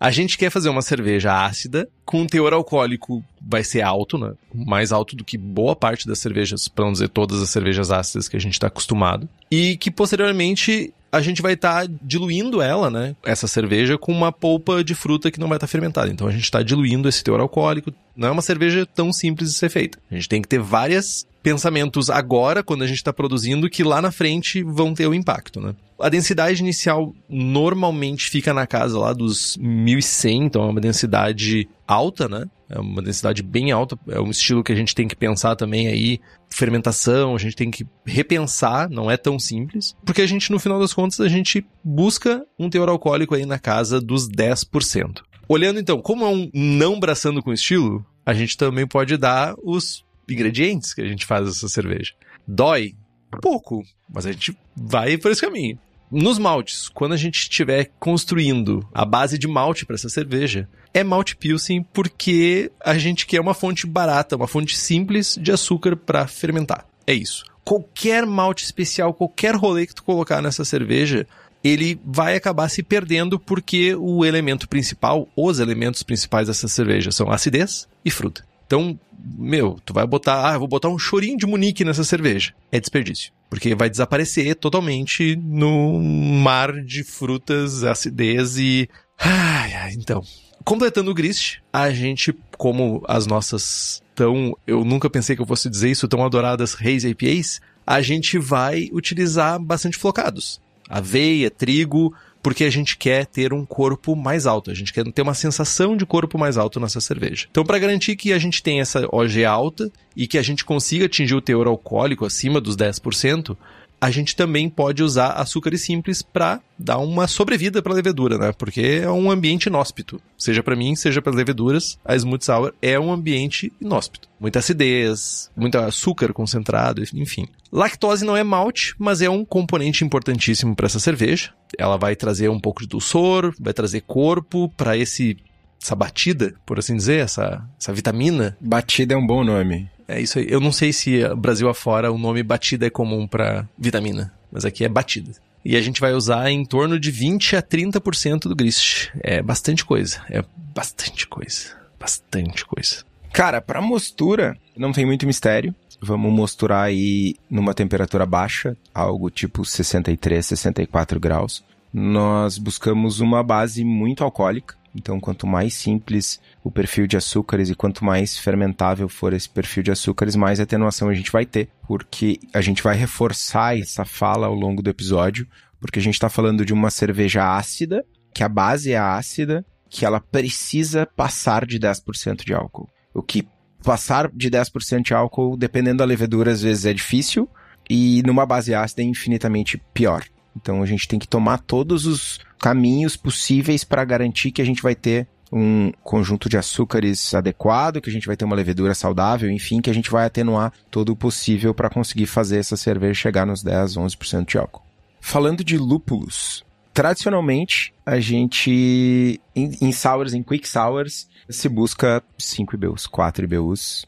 A 0.00 0.10
gente 0.10 0.38
quer 0.38 0.48
fazer 0.48 0.70
uma 0.70 0.80
cerveja 0.80 1.44
ácida, 1.44 1.86
com 2.06 2.22
um 2.22 2.26
teor 2.26 2.54
alcoólico 2.54 3.22
vai 3.38 3.62
ser 3.62 3.82
alto, 3.82 4.16
né? 4.16 4.32
Mais 4.54 4.92
alto 4.92 5.14
do 5.14 5.22
que 5.22 5.36
boa 5.36 5.76
parte 5.76 6.06
das 6.06 6.18
cervejas, 6.18 6.68
para 6.68 6.86
não 6.86 6.92
dizer 6.92 7.10
todas 7.10 7.42
as 7.42 7.50
cervejas 7.50 7.90
ácidas 7.90 8.26
que 8.26 8.34
a 8.34 8.40
gente 8.40 8.54
está 8.54 8.68
acostumado. 8.68 9.28
E 9.50 9.76
que 9.76 9.90
posteriormente 9.90 10.94
a 11.12 11.20
gente 11.20 11.42
vai 11.42 11.52
estar 11.52 11.86
tá 11.86 11.94
diluindo 12.02 12.62
ela, 12.62 12.88
né? 12.88 13.14
Essa 13.22 13.46
cerveja 13.46 13.98
com 13.98 14.10
uma 14.10 14.32
polpa 14.32 14.82
de 14.82 14.94
fruta 14.94 15.30
que 15.30 15.38
não 15.38 15.48
vai 15.48 15.56
estar 15.56 15.66
tá 15.66 15.70
fermentada. 15.70 16.10
Então 16.10 16.26
a 16.26 16.32
gente 16.32 16.44
está 16.44 16.62
diluindo 16.62 17.06
esse 17.06 17.22
teor 17.22 17.40
alcoólico. 17.40 17.92
Não 18.16 18.28
é 18.28 18.30
uma 18.30 18.42
cerveja 18.42 18.86
tão 18.86 19.12
simples 19.12 19.52
de 19.52 19.58
ser 19.58 19.68
feita. 19.68 19.98
A 20.10 20.14
gente 20.14 20.28
tem 20.30 20.40
que 20.40 20.48
ter 20.48 20.60
várias 20.60 21.26
pensamentos 21.42 22.08
agora, 22.10 22.62
quando 22.62 22.82
a 22.82 22.86
gente 22.86 22.98
está 22.98 23.12
produzindo, 23.12 23.68
que 23.68 23.82
lá 23.82 24.00
na 24.00 24.12
frente 24.12 24.62
vão 24.62 24.94
ter 24.94 25.06
o 25.06 25.14
impacto, 25.14 25.60
né? 25.60 25.74
A 26.00 26.08
densidade 26.08 26.60
inicial 26.60 27.14
normalmente 27.28 28.30
fica 28.30 28.54
na 28.54 28.66
casa 28.66 28.98
lá 28.98 29.12
dos 29.12 29.56
1100, 29.60 30.44
então 30.44 30.62
é 30.62 30.70
uma 30.70 30.80
densidade 30.80 31.68
alta, 31.86 32.28
né? 32.28 32.46
É 32.68 32.78
uma 32.78 33.02
densidade 33.02 33.42
bem 33.42 33.72
alta, 33.72 33.98
é 34.08 34.20
um 34.20 34.30
estilo 34.30 34.62
que 34.62 34.72
a 34.72 34.76
gente 34.76 34.94
tem 34.94 35.08
que 35.08 35.16
pensar 35.16 35.56
também 35.56 35.88
aí, 35.88 36.20
fermentação, 36.48 37.34
a 37.34 37.38
gente 37.38 37.56
tem 37.56 37.70
que 37.70 37.84
repensar, 38.06 38.88
não 38.88 39.10
é 39.10 39.16
tão 39.16 39.38
simples, 39.38 39.96
porque 40.04 40.22
a 40.22 40.26
gente, 40.26 40.52
no 40.52 40.60
final 40.60 40.78
das 40.78 40.92
contas, 40.92 41.20
a 41.20 41.28
gente 41.28 41.66
busca 41.82 42.46
um 42.56 42.70
teor 42.70 42.88
alcoólico 42.88 43.34
aí 43.34 43.44
na 43.44 43.58
casa 43.58 44.00
dos 44.00 44.28
10%. 44.28 45.22
Olhando 45.48 45.80
então, 45.80 46.00
como 46.00 46.24
é 46.24 46.28
um 46.28 46.48
não 46.54 47.00
braçando 47.00 47.42
com 47.42 47.52
estilo, 47.52 48.06
a 48.24 48.32
gente 48.32 48.56
também 48.56 48.86
pode 48.86 49.16
dar 49.16 49.54
os 49.64 50.04
ingredientes 50.28 50.94
que 50.94 51.00
a 51.00 51.08
gente 51.08 51.26
faz 51.26 51.48
essa 51.48 51.68
cerveja. 51.68 52.12
Dói 52.46 52.94
pouco, 53.42 53.82
mas 54.08 54.26
a 54.26 54.32
gente 54.32 54.56
vai 54.76 55.18
por 55.18 55.30
esse 55.30 55.40
caminho. 55.40 55.78
Nos 56.10 56.38
maltes, 56.38 56.88
quando 56.88 57.12
a 57.12 57.16
gente 57.16 57.38
estiver 57.40 57.90
construindo 58.00 58.84
a 58.92 59.04
base 59.04 59.38
de 59.38 59.46
malte 59.46 59.86
para 59.86 59.94
essa 59.94 60.08
cerveja, 60.08 60.68
é 60.92 61.04
malte 61.04 61.36
pilsen 61.36 61.84
porque 61.92 62.72
a 62.84 62.98
gente 62.98 63.26
quer 63.26 63.40
uma 63.40 63.54
fonte 63.54 63.86
barata, 63.86 64.34
uma 64.34 64.48
fonte 64.48 64.76
simples 64.76 65.38
de 65.40 65.52
açúcar 65.52 65.94
para 65.94 66.26
fermentar. 66.26 66.84
É 67.06 67.14
isso. 67.14 67.44
qualquer 67.64 68.26
malte 68.26 68.64
especial, 68.64 69.14
qualquer 69.14 69.54
rolê 69.54 69.86
que 69.86 69.94
tu 69.94 70.02
colocar 70.02 70.42
nessa 70.42 70.64
cerveja, 70.64 71.26
ele 71.62 72.00
vai 72.04 72.34
acabar 72.34 72.68
se 72.68 72.82
perdendo 72.82 73.38
porque 73.38 73.94
o 73.94 74.24
elemento 74.24 74.68
principal, 74.68 75.28
os 75.36 75.60
elementos 75.60 76.02
principais 76.02 76.48
dessa 76.48 76.66
cerveja 76.66 77.12
são 77.12 77.30
acidez 77.30 77.86
e 78.04 78.10
fruta. 78.10 78.44
Então, 78.66 78.98
meu, 79.38 79.78
tu 79.84 79.92
vai 79.92 80.06
botar, 80.06 80.48
ah, 80.48 80.58
vou 80.58 80.66
botar 80.66 80.88
um 80.88 80.98
chorinho 80.98 81.36
de 81.36 81.46
Munique 81.46 81.84
nessa 81.84 82.02
cerveja. 82.02 82.52
É 82.72 82.80
desperdício. 82.80 83.32
Porque 83.50 83.74
vai 83.74 83.90
desaparecer 83.90 84.54
totalmente 84.54 85.36
no 85.36 86.00
mar 86.00 86.72
de 86.84 87.02
frutas, 87.02 87.82
acidez 87.82 88.56
e. 88.56 88.88
Ai, 89.18 89.74
ai, 89.74 89.92
então. 89.94 90.22
Completando 90.64 91.10
o 91.10 91.14
grist, 91.14 91.58
a 91.72 91.90
gente, 91.90 92.32
como 92.56 93.02
as 93.08 93.26
nossas 93.26 94.00
tão. 94.14 94.56
Eu 94.66 94.84
nunca 94.84 95.10
pensei 95.10 95.34
que 95.34 95.42
eu 95.42 95.46
fosse 95.46 95.68
dizer 95.68 95.90
isso, 95.90 96.06
tão 96.06 96.24
adoradas 96.24 96.74
Reis 96.74 97.04
APAs, 97.04 97.60
a 97.84 98.00
gente 98.00 98.38
vai 98.38 98.88
utilizar 98.92 99.58
bastante 99.58 99.98
flocados. 99.98 100.60
Aveia, 100.88 101.50
trigo, 101.50 102.14
porque 102.42 102.64
a 102.64 102.70
gente 102.70 102.96
quer 102.96 103.26
ter 103.26 103.52
um 103.52 103.64
corpo 103.64 104.16
mais 104.16 104.46
alto, 104.46 104.70
a 104.70 104.74
gente 104.74 104.92
quer 104.92 105.04
ter 105.12 105.22
uma 105.22 105.34
sensação 105.34 105.96
de 105.96 106.06
corpo 106.06 106.38
mais 106.38 106.56
alto 106.56 106.80
nessa 106.80 107.00
cerveja. 107.00 107.46
Então, 107.50 107.64
para 107.64 107.78
garantir 107.78 108.16
que 108.16 108.32
a 108.32 108.38
gente 108.38 108.62
tenha 108.62 108.82
essa 108.82 109.06
OG 109.10 109.44
alta 109.44 109.90
e 110.16 110.26
que 110.26 110.38
a 110.38 110.42
gente 110.42 110.64
consiga 110.64 111.06
atingir 111.06 111.34
o 111.34 111.40
teor 111.40 111.66
alcoólico 111.66 112.24
acima 112.24 112.60
dos 112.60 112.76
10%, 112.76 113.56
a 114.00 114.10
gente 114.10 114.34
também 114.34 114.68
pode 114.68 115.02
usar 115.02 115.32
açúcares 115.32 115.82
simples 115.82 116.22
para 116.22 116.60
dar 116.78 116.98
uma 116.98 117.26
sobrevida 117.26 117.82
para 117.82 117.92
a 117.92 117.96
levedura, 117.96 118.38
né? 118.38 118.52
Porque 118.52 119.02
é 119.02 119.10
um 119.10 119.30
ambiente 119.30 119.66
inóspito. 119.66 120.20
Seja 120.38 120.62
para 120.62 120.74
mim, 120.74 120.96
seja 120.96 121.20
para 121.20 121.32
leveduras, 121.32 121.98
a 122.04 122.16
Smooth 122.16 122.44
Sour 122.44 122.72
é 122.80 122.98
um 122.98 123.12
ambiente 123.12 123.70
inóspito. 123.80 124.28
Muita 124.40 124.60
acidez, 124.60 125.50
muito 125.54 125.76
açúcar 125.76 126.32
concentrado, 126.32 127.02
enfim. 127.14 127.46
Lactose 127.70 128.24
não 128.24 128.36
é 128.36 128.42
malte, 128.42 128.94
mas 128.98 129.20
é 129.20 129.28
um 129.28 129.44
componente 129.44 130.02
importantíssimo 130.02 130.74
para 130.74 130.86
essa 130.86 130.98
cerveja. 130.98 131.52
Ela 131.78 131.98
vai 131.98 132.16
trazer 132.16 132.48
um 132.48 132.58
pouco 132.58 132.80
de 132.80 132.88
dulçor, 132.88 133.54
vai 133.60 133.74
trazer 133.74 134.00
corpo 134.00 134.68
para 134.76 134.96
esse 134.96 135.36
essa 135.82 135.94
batida, 135.94 136.54
por 136.66 136.78
assim 136.78 136.94
dizer, 136.94 137.20
essa, 137.20 137.66
essa 137.80 137.92
vitamina. 137.92 138.56
Batida 138.60 139.14
é 139.14 139.16
um 139.16 139.26
bom 139.26 139.42
nome. 139.42 139.88
É 140.10 140.20
isso 140.20 140.38
aí. 140.38 140.46
Eu 140.48 140.60
não 140.60 140.72
sei 140.72 140.92
se 140.92 141.22
Brasil 141.36 141.68
afora 141.68 142.10
o 142.10 142.18
nome 142.18 142.42
batida 142.42 142.86
é 142.86 142.90
comum 142.90 143.28
para 143.28 143.68
vitamina, 143.78 144.32
mas 144.50 144.64
aqui 144.64 144.84
é 144.84 144.88
batida. 144.88 145.32
E 145.64 145.76
a 145.76 145.80
gente 145.80 146.00
vai 146.00 146.12
usar 146.14 146.50
em 146.50 146.64
torno 146.64 146.98
de 146.98 147.10
20 147.10 147.54
a 147.54 147.62
30% 147.62 148.48
do 148.48 148.56
grist. 148.56 149.10
É 149.20 149.40
bastante 149.40 149.84
coisa. 149.84 150.20
É 150.28 150.42
bastante 150.74 151.26
coisa. 151.26 151.76
Bastante 151.98 152.64
coisa. 152.64 153.04
Cara, 153.32 153.60
para 153.60 153.80
mostura, 153.80 154.56
não 154.76 154.90
tem 154.90 155.06
muito 155.06 155.26
mistério. 155.26 155.74
Vamos 156.02 156.32
mosturar 156.32 156.84
aí 156.84 157.36
numa 157.48 157.74
temperatura 157.74 158.24
baixa, 158.24 158.76
algo 158.92 159.30
tipo 159.30 159.64
63, 159.64 160.44
64 160.44 161.20
graus. 161.20 161.62
Nós 161.92 162.56
buscamos 162.56 163.20
uma 163.20 163.42
base 163.42 163.84
muito 163.84 164.24
alcoólica, 164.24 164.74
então, 164.94 165.20
quanto 165.20 165.46
mais 165.46 165.74
simples 165.74 166.40
o 166.64 166.70
perfil 166.70 167.06
de 167.06 167.16
açúcares 167.16 167.70
e 167.70 167.74
quanto 167.74 168.04
mais 168.04 168.36
fermentável 168.36 169.08
for 169.08 169.32
esse 169.32 169.48
perfil 169.48 169.82
de 169.82 169.90
açúcares, 169.90 170.34
mais 170.34 170.58
atenuação 170.58 171.08
a 171.08 171.14
gente 171.14 171.30
vai 171.30 171.46
ter, 171.46 171.68
porque 171.86 172.40
a 172.52 172.60
gente 172.60 172.82
vai 172.82 172.96
reforçar 172.96 173.78
essa 173.78 174.04
fala 174.04 174.46
ao 174.46 174.54
longo 174.54 174.82
do 174.82 174.90
episódio, 174.90 175.46
porque 175.80 175.98
a 175.98 176.02
gente 176.02 176.14
está 176.14 176.28
falando 176.28 176.64
de 176.64 176.72
uma 176.72 176.90
cerveja 176.90 177.56
ácida, 177.56 178.04
que 178.34 178.42
a 178.42 178.48
base 178.48 178.92
é 178.92 178.98
ácida, 178.98 179.64
que 179.88 180.04
ela 180.04 180.20
precisa 180.20 181.06
passar 181.06 181.64
de 181.64 181.78
10% 181.78 182.44
de 182.44 182.52
álcool. 182.52 182.88
O 183.14 183.22
que 183.22 183.46
passar 183.82 184.30
de 184.32 184.50
10% 184.50 185.02
de 185.02 185.14
álcool, 185.14 185.56
dependendo 185.56 185.98
da 185.98 186.04
levedura, 186.04 186.50
às 186.50 186.62
vezes 186.62 186.84
é 186.84 186.92
difícil, 186.92 187.48
e 187.88 188.22
numa 188.24 188.46
base 188.46 188.74
ácida 188.74 189.02
é 189.02 189.04
infinitamente 189.04 189.78
pior. 189.92 190.24
Então 190.56 190.82
a 190.82 190.86
gente 190.86 191.06
tem 191.06 191.18
que 191.18 191.28
tomar 191.28 191.58
todos 191.58 192.06
os 192.06 192.40
caminhos 192.58 193.16
possíveis 193.16 193.84
para 193.84 194.04
garantir 194.04 194.50
que 194.50 194.62
a 194.62 194.64
gente 194.64 194.82
vai 194.82 194.94
ter 194.94 195.26
um 195.52 195.90
conjunto 196.02 196.48
de 196.48 196.56
açúcares 196.56 197.34
adequado, 197.34 198.00
que 198.00 198.08
a 198.08 198.12
gente 198.12 198.26
vai 198.26 198.36
ter 198.36 198.44
uma 198.44 198.54
levedura 198.54 198.94
saudável, 198.94 199.50
enfim, 199.50 199.80
que 199.80 199.90
a 199.90 199.94
gente 199.94 200.10
vai 200.10 200.24
atenuar 200.26 200.72
todo 200.90 201.10
o 201.10 201.16
possível 201.16 201.74
para 201.74 201.90
conseguir 201.90 202.26
fazer 202.26 202.58
essa 202.58 202.76
cerveja 202.76 203.14
chegar 203.14 203.46
nos 203.46 203.62
10, 203.62 203.96
11% 203.96 204.46
de 204.46 204.58
álcool. 204.58 204.82
Falando 205.20 205.64
de 205.64 205.76
lúpulos, 205.76 206.64
tradicionalmente 206.94 207.92
a 208.06 208.20
gente 208.20 209.40
em, 209.54 209.76
em 209.80 209.92
sours, 209.92 210.34
em 210.34 210.42
quick 210.42 210.68
sours, 210.68 211.28
se 211.48 211.68
busca 211.68 212.22
5 212.38 212.74
IBUs, 212.74 213.06
4 213.06 213.44
IBUs, 213.44 214.06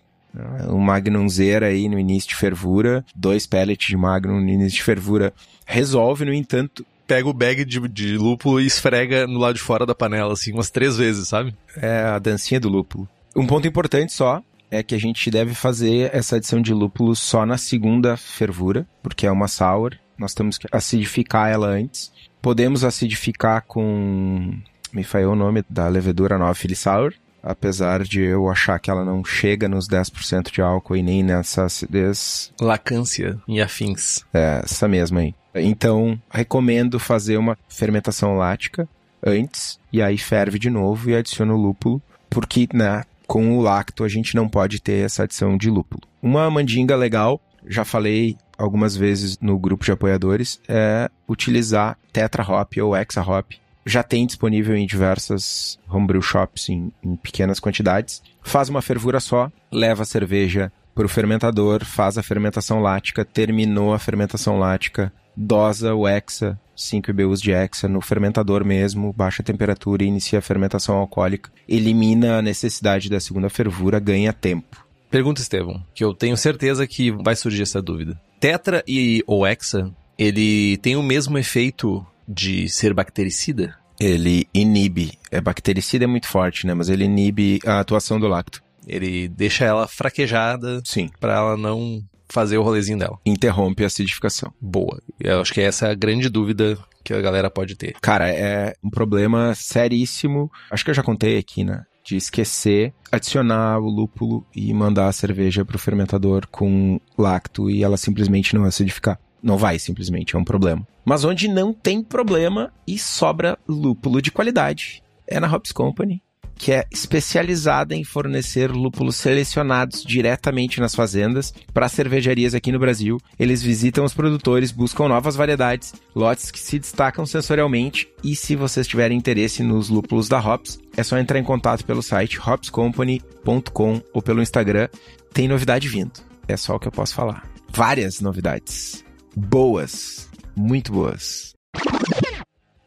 um 0.69 0.79
Magnum 0.79 1.29
Zero 1.29 1.65
aí 1.65 1.89
no 1.89 1.99
início 1.99 2.31
de 2.31 2.37
fervura, 2.37 3.05
dois 3.15 3.47
pellets 3.47 3.89
de 3.89 3.97
Magnum 3.97 4.41
no 4.41 4.49
início 4.49 4.79
de 4.79 4.83
fervura 4.83 5.33
resolve, 5.67 6.25
no 6.25 6.33
entanto, 6.33 6.85
pega 7.07 7.29
o 7.29 7.33
bag 7.33 7.65
de, 7.65 7.81
de 7.89 8.17
lúpulo 8.17 8.61
e 8.61 8.67
esfrega 8.67 9.27
no 9.27 9.39
lado 9.39 9.55
de 9.55 9.61
fora 9.61 9.85
da 9.85 9.95
panela, 9.95 10.33
assim, 10.33 10.53
umas 10.53 10.71
três 10.71 10.97
vezes, 10.97 11.29
sabe? 11.29 11.55
É 11.77 12.01
a 12.01 12.19
dancinha 12.19 12.59
do 12.59 12.69
lúpulo. 12.69 13.09
Um 13.37 13.47
ponto 13.47 13.67
importante 13.67 14.13
só 14.13 14.43
é 14.71 14.83
que 14.83 14.95
a 14.95 14.99
gente 14.99 15.31
deve 15.31 15.55
fazer 15.55 16.11
essa 16.15 16.37
adição 16.37 16.61
de 16.61 16.73
lúpulo 16.73 17.15
só 17.15 17.45
na 17.45 17.59
segunda 17.59 18.17
fervura, 18.17 18.87
porque 19.03 19.27
é 19.27 19.31
uma 19.31 19.47
sour. 19.47 19.95
Nós 20.17 20.33
temos 20.33 20.57
que 20.57 20.67
acidificar 20.73 21.51
ela 21.51 21.69
antes. 21.69 22.11
Podemos 22.41 22.83
acidificar 22.83 23.65
com. 23.67 24.55
Me 24.93 25.05
falhou 25.05 25.33
o 25.33 25.37
nome 25.37 25.63
da 25.69 25.89
levedura 25.89 26.39
nova 26.39 26.55
Philly 26.55 26.77
Sour. 26.77 27.13
Apesar 27.43 28.05
de 28.05 28.21
eu 28.21 28.49
achar 28.49 28.79
que 28.79 28.91
ela 28.91 29.05
não 29.05 29.25
chega 29.25 29.69
nos 29.69 29.89
10% 29.89 30.53
de 30.53 30.63
álcool 30.63 30.97
e 30.97 31.03
nem 31.03 31.23
nessa 31.23 31.65
acidez. 31.65 32.53
Lacância 32.61 33.39
e 33.49 33.61
afins. 33.61 34.25
É, 34.33 34.61
essa 34.65 34.87
mesma 34.87 35.21
aí. 35.21 35.35
Então, 35.55 36.19
recomendo 36.31 36.99
fazer 36.99 37.37
uma 37.37 37.59
fermentação 37.69 38.37
lática 38.37 38.89
antes 39.25 39.79
e 39.93 40.01
aí 40.01 40.17
ferve 40.19 40.59
de 40.59 40.71
novo 40.71 41.11
e 41.11 41.15
adiciona 41.15 41.53
o 41.53 41.61
lúpulo, 41.61 42.01
porque 42.31 42.69
né, 42.73 43.05
com 43.27 43.57
o 43.57 43.61
lacto 43.61 44.05
a 44.05 44.09
gente 44.09 44.35
não 44.35 44.49
pode 44.49 44.81
ter 44.81 45.05
essa 45.05 45.25
adição 45.25 45.57
de 45.57 45.71
lúpulo. 45.71 46.03
Uma 46.23 46.51
mandinga 46.51 46.97
legal, 46.97 47.41
já 47.67 47.85
falei 47.85 48.37
algumas 48.57 48.97
vezes 48.97 49.39
no 49.41 49.59
grupo 49.59 49.85
de 49.85 49.93
apoiadores, 49.93 50.61
é 50.69 51.11
utilizar 51.29 51.99
tetra 52.13 52.43
hop 52.43 52.75
ou 52.83 52.97
hexa 52.97 53.23
hop. 53.23 53.53
Já 53.85 54.03
tem 54.03 54.27
disponível 54.27 54.77
em 54.77 54.87
diversas 54.87 55.79
homebrew 55.89 56.23
shops 56.23 56.69
em, 56.69 56.93
em 57.03 57.17
pequenas 57.17 57.59
quantidades. 57.59 58.23
Faz 58.43 58.69
uma 58.69 58.83
fervura 58.83 59.21
só, 59.21 59.51
leva 59.71 60.03
a 60.03 60.07
cerveja 60.07 60.73
para 60.95 61.07
o 61.07 61.09
fermentador, 61.09 61.85
faz 61.85 62.19
a 62.19 62.23
fermentação 62.23 62.81
lática, 62.81 63.25
terminou 63.25 63.93
a 63.95 63.99
fermentação 63.99 64.59
lática, 64.59 65.13
dosa 65.37 65.95
o 65.95 66.07
hexa, 66.07 66.59
5 66.77 67.11
IBUs 67.11 67.41
de 67.41 67.53
hexa 67.53 67.89
no 67.89 68.01
fermentador 68.01 68.65
mesmo, 68.65 69.13
baixa 69.13 69.43
temperatura 69.43 70.05
e 70.05 70.09
inicia 70.09 70.39
a 70.39 70.43
fermentação 70.43 70.97
alcoólica, 70.97 71.51
elimina 71.69 72.39
a 72.39 72.43
necessidade 72.43 73.09
da 73.09 73.21
segunda 73.21 73.49
fervura, 73.49 73.99
ganha 73.99 74.33
tempo. 74.33 74.85
Pergunta, 75.11 75.43
Estevão, 75.43 75.85
que 75.95 76.05
eu 76.05 76.15
tenho 76.15 76.37
certeza 76.37 76.87
que 76.87 77.11
vai 77.11 77.37
surgir 77.37 77.63
essa 77.63 77.83
dúvida. 77.83 78.19
Tetra 78.41 78.83
e 78.87 79.23
ou 79.27 79.47
hexa, 79.47 79.91
ele 80.19 80.79
tem 80.79 80.97
o 80.97 81.03
mesmo 81.03 81.39
efeito 81.39 82.05
de 82.29 82.69
ser 82.69 82.95
bactericida? 82.95 83.77
Ele 84.01 84.49
inibe, 84.53 85.13
é 85.31 85.41
bactericida 85.41 86.05
é 86.05 86.09
muito 86.09 86.27
forte, 86.27 86.67
né, 86.67 86.75
mas 86.75 86.89
ele 86.89 87.05
inibe 87.05 87.61
a 87.65 87.81
atuação 87.81 88.19
do 88.19 88.27
lacto. 88.27 88.63
Ele 88.87 89.29
deixa 89.29 89.65
ela 89.65 89.87
fraquejada, 89.87 90.83
sim, 90.85 91.09
para 91.21 91.35
ela 91.35 91.57
não 91.57 92.03
fazer 92.29 92.57
o 92.57 92.63
rolezinho 92.63 92.99
dela. 92.99 93.19
Interrompe 93.25 93.85
a 93.85 93.87
acidificação. 93.87 94.53
Boa. 94.61 95.01
Eu 95.21 95.41
acho 95.41 95.53
que 95.53 95.61
essa 95.61 95.87
é 95.87 95.91
a 95.91 95.95
grande 95.95 96.29
dúvida 96.29 96.79
que 97.05 97.13
a 97.13 97.21
galera 97.21 97.51
pode 97.51 97.77
ter. 97.77 97.95
Cara, 98.01 98.29
é 98.29 98.75
um 98.83 98.91
problema 98.91 99.55
seríssimo. 99.55 100.51
Acho 100.71 100.85
que 100.85 100.91
eu 100.91 100.95
já 100.95 101.03
contei 101.03 101.39
aqui, 101.39 101.63
né? 101.63 101.85
De 102.05 102.17
esquecer, 102.17 102.93
adicionar 103.13 103.79
o 103.79 103.89
lúpulo 103.89 104.45
e 104.55 104.73
mandar 104.73 105.09
a 105.09 105.13
cerveja 105.13 105.65
pro 105.65 105.79
fermentador 105.79 106.49
com 106.49 107.01
lacto 107.17 107.71
e 107.71 107.85
ela 107.85 107.97
simplesmente 107.97 108.55
não 108.55 108.65
acidificar. 108.65 109.21
Não 109.43 109.57
vai, 109.57 109.79
simplesmente, 109.79 110.37
é 110.37 110.39
um 110.39 110.45
problema. 110.45 110.87
Mas 111.05 111.25
onde 111.25 111.49
não 111.49 111.73
tem 111.73 112.03
problema 112.03 112.73
e 112.87 112.99
sobra 112.99 113.59
lúpulo 113.69 114.23
de 114.23 114.31
qualidade 114.31 115.03
é 115.27 115.41
na 115.41 115.53
Hops 115.53 115.73
Company 115.73 116.23
que 116.63 116.71
é 116.71 116.87
especializada 116.93 117.93
em 117.93 118.05
fornecer 118.05 118.71
lúpulos 118.71 119.17
selecionados 119.17 120.05
diretamente 120.05 120.81
nas 120.81 120.95
fazendas 120.95 121.53
para 121.75 121.89
cervejarias 121.89 122.55
aqui 122.55 122.71
no 122.71 122.79
Brasil. 122.79 123.19
Eles 123.37 123.61
visitam 123.61 124.05
os 124.05 124.15
produtores, 124.15 124.71
buscam 124.71 125.09
novas 125.09 125.35
variedades, 125.35 125.93
lotes 126.15 126.53
que 126.53 126.61
se 126.61 126.79
destacam 126.79 127.27
sensorialmente 127.27 128.09
e 128.23 128.37
se 128.37 128.55
vocês 128.55 128.87
tiverem 128.87 129.19
interesse 129.19 129.61
nos 129.65 129.89
lúpulos 129.89 130.29
da 130.29 130.39
Hops, 130.39 130.79
é 130.97 131.03
só 131.03 131.19
entrar 131.19 131.41
em 131.41 131.45
contato 131.45 131.85
pelo 131.85 132.01
site 132.01 132.39
hopscompany.com 132.39 134.01
ou 134.15 134.23
pelo 134.23 134.41
Instagram. 134.41 134.89
Tem 135.33 135.49
novidade 135.49 135.89
vindo. 135.89 136.13
É 136.47 136.57
só 136.57 136.77
o 136.77 136.79
que 136.79 136.87
eu 136.87 136.93
posso 136.93 137.13
falar. 137.13 137.45
Várias 137.73 138.21
novidades 138.21 139.05
boas. 139.35 140.29
Muito 140.55 140.93
boas. 140.93 141.55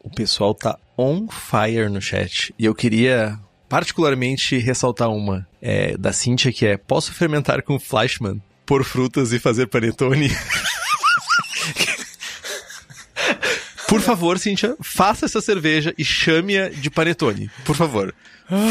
O 0.04 0.10
pessoal 0.10 0.54
tá 0.54 0.78
on 0.98 1.28
fire 1.28 1.90
no 1.90 2.02
chat. 2.02 2.54
E 2.58 2.66
eu 2.66 2.76
queria 2.76 3.40
particularmente 3.68 4.58
ressaltar 4.58 5.10
uma 5.10 5.48
é, 5.62 5.98
da 5.98 6.14
Cintia 6.14 6.52
que 6.52 6.66
é: 6.66 6.78
posso 6.78 7.14
fermentar 7.14 7.64
com 7.64 7.80
Flashman 7.80 8.42
por 8.66 8.84
frutas 8.84 9.32
e 9.34 9.40
fazer 9.40 9.68
panetone? 9.68 10.30
Por 13.88 14.02
favor, 14.02 14.38
Cintia, 14.38 14.76
faça 14.82 15.26
essa 15.26 15.40
cerveja 15.40 15.94
e 15.98 16.04
chame-a 16.04 16.70
de 16.70 16.90
panetone. 16.90 17.50
Por 17.64 17.76
favor. 17.76 18.14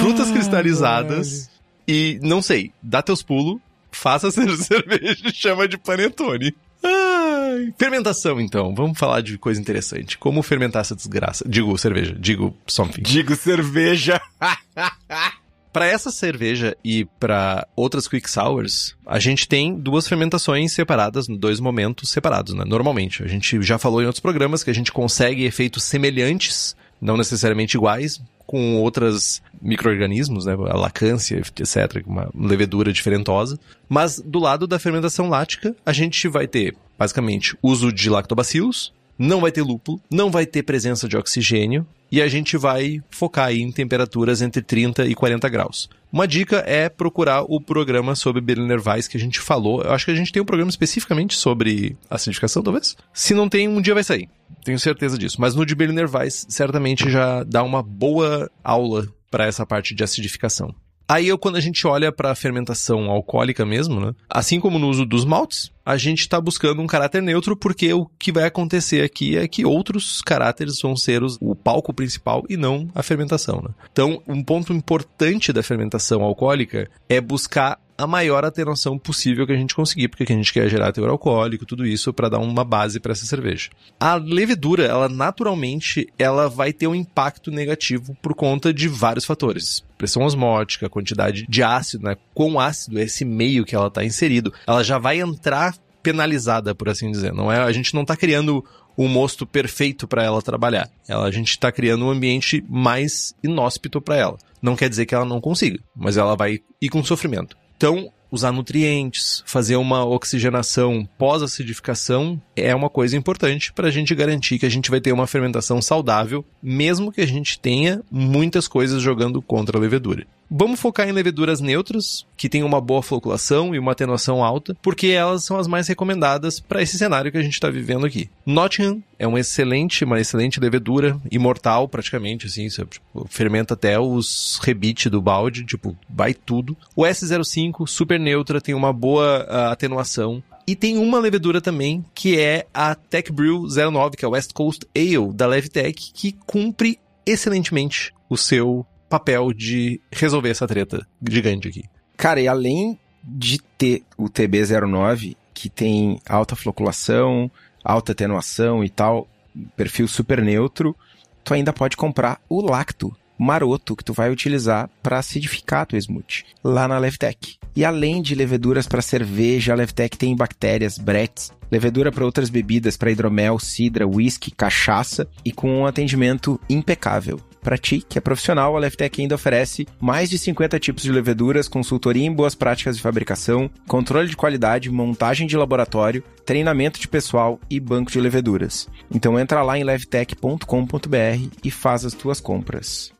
Frutas 0.01 0.29
ah, 0.29 0.33
cristalizadas 0.33 1.49
e, 1.89 2.19
não 2.23 2.43
sei, 2.43 2.73
dá 2.83 3.01
teus 3.01 3.23
pulos, 3.23 3.59
faça 3.91 4.29
essa 4.29 4.45
cerveja 4.59 5.17
e 5.25 5.33
chama 5.33 5.67
de 5.67 5.79
panetone. 5.79 6.55
Ah. 6.83 7.24
Ai. 7.55 7.75
Fermentação, 7.79 8.41
então. 8.41 8.75
Vamos 8.75 8.99
falar 8.99 9.21
de 9.21 9.39
coisa 9.39 9.61
interessante. 9.61 10.19
Como 10.19 10.43
fermentar 10.43 10.81
essa 10.81 10.97
desgraça? 10.97 11.45
Digo 11.49 11.77
cerveja, 11.79 12.17
digo 12.19 12.57
something. 12.67 13.03
Digo 13.03 13.35
cerveja. 13.37 14.21
Para 15.75 15.87
essa 15.87 16.13
cerveja 16.13 16.77
e 16.85 17.05
para 17.19 17.67
outras 17.75 18.07
quick 18.07 18.31
sours, 18.31 18.95
a 19.05 19.19
gente 19.19 19.49
tem 19.49 19.75
duas 19.75 20.07
fermentações 20.07 20.71
separadas, 20.73 21.27
dois 21.27 21.59
momentos 21.59 22.11
separados, 22.11 22.55
né? 22.55 22.65
Normalmente. 22.65 23.25
A 23.25 23.27
gente 23.27 23.61
já 23.61 23.77
falou 23.77 24.01
em 24.01 24.07
outros 24.07 24.21
programas 24.21 24.63
que 24.63 24.71
a 24.71 24.75
gente 24.75 24.93
consegue 24.93 25.43
efeitos 25.43 25.83
semelhantes, 25.83 26.77
não 27.01 27.17
necessariamente 27.17 27.77
iguais, 27.77 28.23
com 28.47 28.77
outros 28.77 29.43
micro-organismos, 29.61 30.47
né? 30.47 30.53
A 30.53 30.77
lacância, 30.77 31.37
etc., 31.37 32.03
uma 32.07 32.31
levedura 32.35 32.93
diferentosa. 32.93 33.59
Mas 33.89 34.21
do 34.21 34.39
lado 34.39 34.67
da 34.67 34.79
fermentação 34.79 35.29
lática, 35.29 35.75
a 35.85 35.93
gente 35.93 36.29
vai 36.29 36.47
ter, 36.47 36.77
basicamente, 36.99 37.57
uso 37.63 37.93
de 37.93 38.11
lactobacilos, 38.11 38.93
não 39.19 39.41
vai 39.41 39.53
ter 39.53 39.63
lúpulo, 39.63 40.01
não 40.11 40.31
vai 40.31 40.47
ter 40.47 40.63
presença 40.63 41.09
de 41.09 41.17
oxigênio, 41.17 41.87
e 42.11 42.23
a 42.23 42.29
gente 42.29 42.57
vai 42.57 43.03
focar 43.11 43.53
em 43.53 43.73
temperaturas 43.73 44.41
entre 44.41 44.63
30 44.63 45.05
e 45.07 45.15
40 45.15 45.49
graus. 45.49 45.89
Uma 46.13 46.29
dica 46.29 46.63
é 46.65 46.89
procurar 46.89 47.43
o 47.43 47.61
programa 47.61 48.15
sobre 48.15 48.41
Berliner 48.41 48.81
Weiss 48.87 49.09
que 49.09 49.17
a 49.17 49.21
gente 49.21 49.41
falou. 49.41 49.83
Eu 49.83 49.91
acho 49.91 50.05
que 50.05 50.13
a 50.13 50.15
gente 50.15 50.31
tem 50.31 50.41
um 50.41 50.45
programa 50.45 50.71
especificamente 50.71 51.35
sobre 51.35 51.97
acidificação, 52.09 52.63
talvez. 52.63 52.97
Se 53.13 53.35
não 53.35 53.49
tem, 53.49 53.67
um 53.67 53.81
dia 53.81 53.95
vai 53.95 54.05
sair. 54.05 54.29
Tenho 54.65 54.79
certeza 54.79 55.19
disso. 55.19 55.41
Mas 55.41 55.57
no 55.57 55.67
de 55.67 55.75
Berliner 55.75 56.09
Weiss, 56.09 56.47
certamente 56.49 57.11
já 57.11 57.43
dá 57.43 57.65
uma 57.65 57.83
boa 57.83 58.49
aula 58.63 59.09
para 59.29 59.47
essa 59.47 59.67
parte 59.67 59.93
de 59.93 60.05
acidificação. 60.05 60.73
Aí, 61.09 61.29
eu, 61.29 61.39
quando 61.39 61.57
a 61.57 61.61
gente 61.61 61.87
olha 61.87 62.11
para 62.11 62.31
a 62.31 62.35
fermentação 62.35 63.11
alcoólica 63.11 63.65
mesmo, 63.67 64.01
né? 64.01 64.15
Assim 64.29 64.59
como 64.59 64.79
no 64.79 64.89
uso 64.89 65.05
dos 65.05 65.25
maltes, 65.25 65.71
a 65.85 65.97
gente 65.97 66.21
está 66.21 66.41
buscando 66.41 66.81
um 66.81 66.87
caráter 66.87 67.23
neutro, 67.23 67.57
porque 67.57 67.93
o 67.93 68.07
que 68.19 68.33
vai 68.33 68.45
acontecer 68.45 69.05
aqui 69.05 69.37
é 69.37 69.47
que 69.47 69.67
outros 69.67 70.23
caráteres 70.23 70.81
vão 70.81 70.97
ser 70.97 71.23
os, 71.23 71.37
o 71.41 71.55
palco 71.55 71.93
principal 71.93 72.43
e 72.49 72.57
não 72.57 72.89
a 72.95 73.03
fermentação. 73.03 73.61
Né? 73.63 73.71
Então, 73.93 74.23
um 74.27 74.43
ponto 74.43 74.73
importante 74.73 75.53
da 75.53 75.63
fermentação 75.63 76.23
alcoólica 76.23 76.91
é 77.09 77.21
buscar 77.21 77.79
a 77.97 78.07
maior 78.07 78.45
atenuação 78.45 78.99
possível 78.99 79.47
que 79.47 79.53
a 79.53 79.57
gente 79.57 79.75
conseguir, 79.75 80.09
porque 80.09 80.25
a 80.25 80.37
gente 80.37 80.53
quer 80.53 80.69
gerar 80.69 80.93
teor 80.93 81.09
alcoólico, 81.09 81.65
tudo 81.67 81.87
isso 81.87 82.13
para 82.13 82.29
dar 82.29 82.39
uma 82.39 82.65
base 82.65 82.99
para 82.99 83.13
essa 83.13 83.27
cerveja. 83.27 83.71
A 83.99 84.15
levedura, 84.17 84.85
ela 84.85 85.09
naturalmente, 85.09 86.09
ela 86.19 86.49
vai 86.49 86.73
ter 86.73 86.87
um 86.87 86.95
impacto 86.95 87.51
negativo 87.51 88.17
por 88.21 88.35
conta 88.35 88.73
de 88.73 88.89
vários 88.89 89.25
fatores. 89.25 89.85
Pressão 89.97 90.25
osmótica, 90.25 90.89
quantidade 90.89 91.47
de 91.49 91.63
ácido, 91.63 92.05
né? 92.05 92.17
Quão 92.35 92.59
ácido 92.59 92.99
é 92.99 93.05
esse 93.05 93.25
meio 93.25 93.65
que 93.65 93.75
ela 93.75 93.87
está 93.87 94.05
inserido. 94.05 94.53
Ela 94.67 94.83
já 94.83 94.99
vai 94.99 95.21
entrar 95.21 95.75
penalizada, 96.03 96.75
por 96.75 96.89
assim 96.89 97.11
dizer. 97.11 97.33
Não 97.33 97.51
é, 97.51 97.63
a 97.63 97.73
gente 97.73 97.95
não 97.95 98.03
está 98.03 98.17
criando 98.17 98.65
o 98.97 99.09
mosto 99.09 99.47
perfeito 99.47 100.07
para 100.07 100.23
ela 100.23 100.43
trabalhar. 100.43 100.89
Ela, 101.09 101.27
a 101.27 101.31
gente 101.31 101.51
está 101.51 101.73
criando 101.73 102.05
um 102.05 102.11
ambiente 102.11 102.65
mais 102.69 103.35
inóspito 103.43 104.01
para 104.01 104.17
ela. 104.17 104.37
Não 104.63 104.77
quer 104.77 104.89
dizer 104.89 105.07
que 105.07 105.15
ela 105.15 105.25
não 105.25 105.41
consiga, 105.41 105.79
mas 105.97 106.17
ela 106.17 106.37
vai 106.37 106.61
ir 106.81 106.89
com 106.89 107.03
sofrimento. 107.03 107.57
Então, 107.77 108.13
usar 108.31 108.51
nutrientes, 108.51 109.43
fazer 109.47 109.77
uma 109.77 110.05
oxigenação 110.05 111.09
pós-acidificação 111.17 112.41
é 112.57 112.75
uma 112.75 112.91
coisa 112.91 113.17
importante 113.17 113.73
para 113.73 113.89
a 113.89 113.91
gente 113.91 114.15
garantir 114.15 114.59
que 114.59 114.67
a 114.67 114.71
gente 114.71 114.91
vai 114.91 115.01
ter 115.01 115.13
uma 115.13 115.27
fermentação 115.27 115.81
saudável, 115.81 116.45
mesmo 116.63 117.13
que 117.13 117.21
a 117.21 117.27
gente 117.27 117.59
tenha 117.59 118.03
muitas 118.11 118.67
coisas 118.67 119.01
jogando 119.01 119.41
contra 119.41 119.79
a 119.79 119.81
levedura. 119.81 120.27
Vamos 120.51 120.81
focar 120.81 121.09
em 121.09 121.13
leveduras 121.13 121.61
neutras, 121.61 122.27
que 122.37 122.49
têm 122.49 122.63
uma 122.63 122.81
boa 122.81 123.03
floculação 123.03 123.75
e 123.75 123.79
uma 123.79 123.93
atenuação 123.93 124.45
alta, 124.45 124.77
porque 124.83 125.09
elas 125.09 125.45
são 125.45 125.57
as 125.57 125.67
mais 125.67 125.89
recomendadas 125.89 126.61
para 126.61 126.83
esse 126.83 126.99
cenário 126.99 127.33
que 127.33 127.39
a 127.39 127.43
gente 127.43 127.55
está 127.55 127.71
vivendo 127.71 128.07
aqui. 128.07 128.29
Nottingham 128.45 129.03
é 129.19 129.27
um 129.27 129.39
excelente, 129.39 130.05
uma 130.05 130.21
excelente 130.21 130.61
levedura, 130.61 131.19
imortal 131.31 131.89
praticamente, 131.89 132.47
assim, 132.47 132.69
você, 132.69 132.85
tipo, 132.85 133.27
fermenta 133.29 133.75
até 133.75 133.99
os 133.99 134.59
rebite 134.63 135.09
do 135.09 135.21
balde, 135.21 135.65
tipo, 135.65 135.97
vai 136.09 136.35
tudo. 136.35 136.77
O 136.95 137.03
S05, 137.03 137.87
super 137.87 138.21
neutra, 138.21 138.61
tem 138.61 138.75
uma 138.75 138.93
boa 138.93 139.47
uh, 139.49 139.73
atenuação. 139.73 140.43
E 140.67 140.75
tem 140.75 140.97
uma 140.97 141.19
levedura 141.19 141.61
também, 141.61 142.05
que 142.15 142.39
é 142.39 142.67
a 142.73 142.95
Tech 142.95 143.31
Brew 143.31 143.67
09, 143.69 144.17
que 144.17 144.25
é 144.25 144.29
a 144.29 144.31
West 144.31 144.53
Coast 144.53 144.87
Ale 144.97 145.33
da 145.33 145.47
Levtech, 145.47 146.13
que 146.13 146.33
cumpre 146.47 146.99
excelentemente 147.27 148.15
o 148.29 148.37
seu 148.37 148.87
papel 149.09 149.53
de 149.53 150.01
resolver 150.11 150.51
essa 150.51 150.67
treta 150.67 151.07
gigante 151.29 151.69
aqui. 151.69 151.85
Cara, 152.17 152.41
e 152.41 152.49
além 152.49 152.99
de 153.23 153.59
ter 153.79 154.03
o 154.17 154.29
TB09, 154.29 155.37
que 155.53 155.69
tem 155.69 156.21
alta 156.29 156.55
floculação, 156.57 157.51
alta 157.83 158.13
atenuação 158.13 158.85
e 158.85 158.89
tal, 158.89 159.29
perfil 159.77 160.07
super 160.09 160.43
neutro, 160.43 160.97
tu 161.43 161.55
ainda 161.55 161.73
pode 161.73 161.97
comprar 161.97 162.41
o 162.49 162.61
lacto 162.61 163.15
maroto 163.39 163.97
que 163.97 164.05
tu 164.05 164.13
vai 164.13 164.31
utilizar 164.31 164.89
para 165.03 165.19
acidificar 165.19 165.87
tua 165.87 165.99
smoothie 165.99 166.45
lá 166.63 166.87
na 166.87 166.99
Levtech. 166.99 167.57
E 167.77 167.85
além 167.85 168.23
de 168.23 168.35
leveduras 168.35 168.87
para 168.87 169.03
cerveja, 169.03 169.73
a 169.73 169.77
Levtech 169.77 170.17
tem 170.17 170.37
bactérias, 170.37 170.97
bretes, 170.97 171.53
levedura 171.71 172.13
para 172.13 172.25
outras 172.25 172.49
bebidas, 172.49 172.97
para 172.97 173.11
hidromel, 173.11 173.59
cidra, 173.59 174.07
whisky, 174.07 174.53
cachaça 174.53 175.27
e 175.45 175.51
com 175.51 175.81
um 175.81 175.87
atendimento 175.87 176.61
impecável. 176.71 177.41
Para 177.65 177.79
ti, 177.79 178.05
que 178.07 178.19
é 178.19 178.21
profissional, 178.21 178.77
a 178.77 178.79
Leftec 178.79 179.23
ainda 179.23 179.37
oferece 179.37 179.89
mais 179.99 180.29
de 180.29 180.37
50 180.37 180.79
tipos 180.79 181.03
de 181.03 181.11
leveduras, 181.11 181.67
consultoria 181.67 182.27
em 182.27 182.33
boas 182.33 182.55
práticas 182.55 182.95
de 182.95 183.03
fabricação, 183.03 183.71
controle 183.89 184.29
de 184.29 184.37
qualidade, 184.37 184.91
montagem 184.91 185.47
de 185.47 185.57
laboratório, 185.57 186.23
treinamento 186.45 187.01
de 187.01 187.09
pessoal 187.09 187.59
e 187.71 187.81
banco 187.81 188.11
de 188.11 188.21
leveduras. 188.21 188.87
Então 189.11 189.41
entra 189.41 189.63
lá 189.63 189.79
em 189.79 189.83
levtech.com.br 189.83 191.49
e 191.65 191.71
faz 191.71 192.05
as 192.05 192.13
tuas 192.13 192.39
compras. 192.39 193.11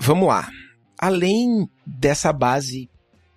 Vamos 0.00 0.26
lá. 0.26 0.48
Além 0.98 1.68
dessa 1.86 2.32
base 2.32 2.88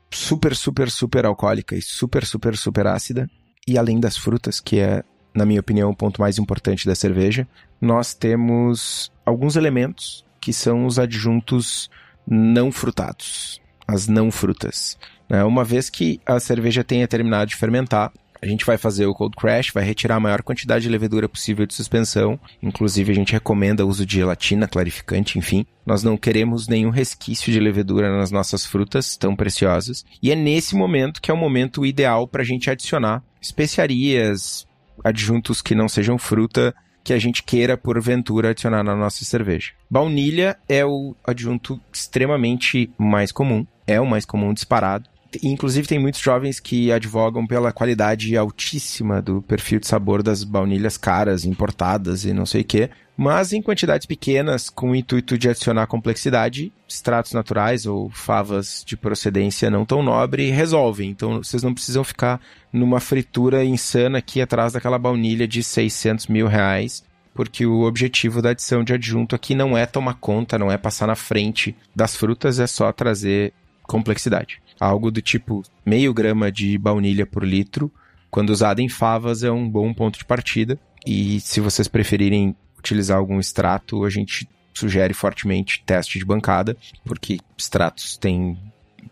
super, 0.09 0.55
super, 0.55 0.89
super 0.89 1.25
alcoólica 1.25 1.75
e 1.75 1.81
super, 1.81 2.25
super, 2.25 2.55
super 2.55 2.87
ácida, 2.87 3.29
e 3.67 3.77
além 3.77 3.99
das 3.99 4.15
frutas, 4.15 4.61
que 4.61 4.79
é, 4.79 5.03
na 5.33 5.45
minha 5.45 5.59
opinião, 5.59 5.89
o 5.89 5.95
ponto 5.95 6.21
mais 6.21 6.37
importante 6.37 6.85
da 6.85 6.95
cerveja, 6.95 7.47
nós 7.79 8.13
temos 8.13 9.11
alguns 9.25 9.55
elementos 9.55 10.25
que 10.39 10.51
são 10.51 10.85
os 10.85 10.99
adjuntos 10.99 11.89
não 12.27 12.71
frutados, 12.71 13.61
as 13.87 14.07
não 14.07 14.31
frutas. 14.31 14.97
Né? 15.29 15.43
Uma 15.43 15.63
vez 15.63 15.89
que 15.89 16.19
a 16.25 16.39
cerveja 16.39 16.83
tenha 16.83 17.07
terminado 17.07 17.49
de 17.49 17.55
fermentar, 17.55 18.11
a 18.41 18.47
gente 18.47 18.65
vai 18.65 18.75
fazer 18.75 19.05
o 19.05 19.13
cold 19.13 19.35
crash, 19.35 19.69
vai 19.71 19.83
retirar 19.83 20.15
a 20.15 20.19
maior 20.19 20.41
quantidade 20.41 20.83
de 20.83 20.89
levedura 20.89 21.29
possível 21.29 21.65
de 21.67 21.75
suspensão. 21.75 22.39
Inclusive, 22.61 23.11
a 23.11 23.15
gente 23.15 23.33
recomenda 23.33 23.85
o 23.85 23.87
uso 23.87 24.03
de 24.03 24.15
gelatina, 24.15 24.67
clarificante, 24.67 25.37
enfim. 25.37 25.63
Nós 25.85 26.01
não 26.01 26.17
queremos 26.17 26.67
nenhum 26.67 26.89
resquício 26.89 27.51
de 27.51 27.59
levedura 27.59 28.17
nas 28.17 28.31
nossas 28.31 28.65
frutas 28.65 29.15
tão 29.15 29.35
preciosas. 29.35 30.03
E 30.23 30.31
é 30.31 30.35
nesse 30.35 30.75
momento 30.75 31.21
que 31.21 31.29
é 31.29 31.33
o 31.33 31.37
momento 31.37 31.85
ideal 31.85 32.27
para 32.27 32.41
a 32.41 32.45
gente 32.45 32.67
adicionar 32.67 33.23
especiarias, 33.39 34.65
adjuntos 35.03 35.61
que 35.61 35.75
não 35.75 35.89
sejam 35.89 36.17
fruta, 36.17 36.73
que 37.03 37.13
a 37.13 37.19
gente 37.19 37.43
queira, 37.43 37.77
porventura, 37.77 38.49
adicionar 38.49 38.83
na 38.83 38.95
nossa 38.95 39.25
cerveja. 39.25 39.71
Baunilha 39.89 40.57
é 40.69 40.85
o 40.85 41.15
adjunto 41.23 41.79
extremamente 41.91 42.91
mais 42.97 43.31
comum, 43.31 43.65
é 43.87 43.99
o 43.99 44.05
mais 44.05 44.25
comum 44.25 44.53
disparado. 44.53 45.09
Inclusive, 45.41 45.87
tem 45.87 45.99
muitos 45.99 46.19
jovens 46.19 46.59
que 46.59 46.91
advogam 46.91 47.47
pela 47.47 47.71
qualidade 47.71 48.35
altíssima 48.35 49.21
do 49.21 49.41
perfil 49.41 49.79
de 49.79 49.87
sabor 49.87 50.21
das 50.21 50.43
baunilhas 50.43 50.97
caras, 50.97 51.45
importadas 51.45 52.25
e 52.25 52.33
não 52.33 52.45
sei 52.45 52.61
o 52.61 52.65
quê. 52.65 52.89
Mas 53.15 53.53
em 53.53 53.61
quantidades 53.61 54.05
pequenas, 54.05 54.69
com 54.69 54.91
o 54.91 54.95
intuito 54.95 55.37
de 55.37 55.47
adicionar 55.47 55.87
complexidade, 55.87 56.73
extratos 56.87 57.33
naturais 57.33 57.85
ou 57.85 58.09
favas 58.09 58.83
de 58.85 58.97
procedência 58.97 59.69
não 59.69 59.85
tão 59.85 60.01
nobre 60.01 60.49
resolvem. 60.49 61.09
Então, 61.11 61.37
vocês 61.43 61.63
não 61.63 61.73
precisam 61.73 62.03
ficar 62.03 62.41
numa 62.73 62.99
fritura 62.99 63.63
insana 63.63 64.17
aqui 64.17 64.41
atrás 64.41 64.73
daquela 64.73 64.97
baunilha 64.97 65.47
de 65.47 65.63
600 65.63 66.27
mil 66.27 66.47
reais 66.47 67.03
porque 67.33 67.65
o 67.65 67.83
objetivo 67.83 68.41
da 68.41 68.49
adição 68.49 68.83
de 68.83 68.93
adjunto 68.93 69.35
aqui 69.35 69.55
não 69.55 69.77
é 69.77 69.85
tomar 69.85 70.15
conta, 70.15 70.59
não 70.59 70.71
é 70.71 70.77
passar 70.77 71.07
na 71.07 71.15
frente 71.15 71.75
das 71.95 72.15
frutas, 72.15 72.59
é 72.59 72.67
só 72.67 72.91
trazer 72.91 73.53
complexidade. 73.83 74.60
Algo 74.81 75.11
do 75.11 75.21
tipo 75.21 75.61
meio 75.85 76.11
grama 76.11 76.51
de 76.51 76.75
baunilha 76.75 77.23
por 77.23 77.43
litro, 77.43 77.93
quando 78.31 78.49
usado 78.49 78.79
em 78.79 78.89
favas, 78.89 79.43
é 79.43 79.51
um 79.51 79.69
bom 79.69 79.93
ponto 79.93 80.17
de 80.17 80.25
partida. 80.25 80.79
E 81.05 81.39
se 81.39 81.59
vocês 81.59 81.87
preferirem 81.87 82.55
utilizar 82.79 83.19
algum 83.19 83.39
extrato, 83.39 84.03
a 84.03 84.09
gente 84.09 84.49
sugere 84.73 85.13
fortemente 85.13 85.83
teste 85.85 86.17
de 86.17 86.25
bancada, 86.25 86.75
porque 87.05 87.37
extratos 87.55 88.17
têm 88.17 88.57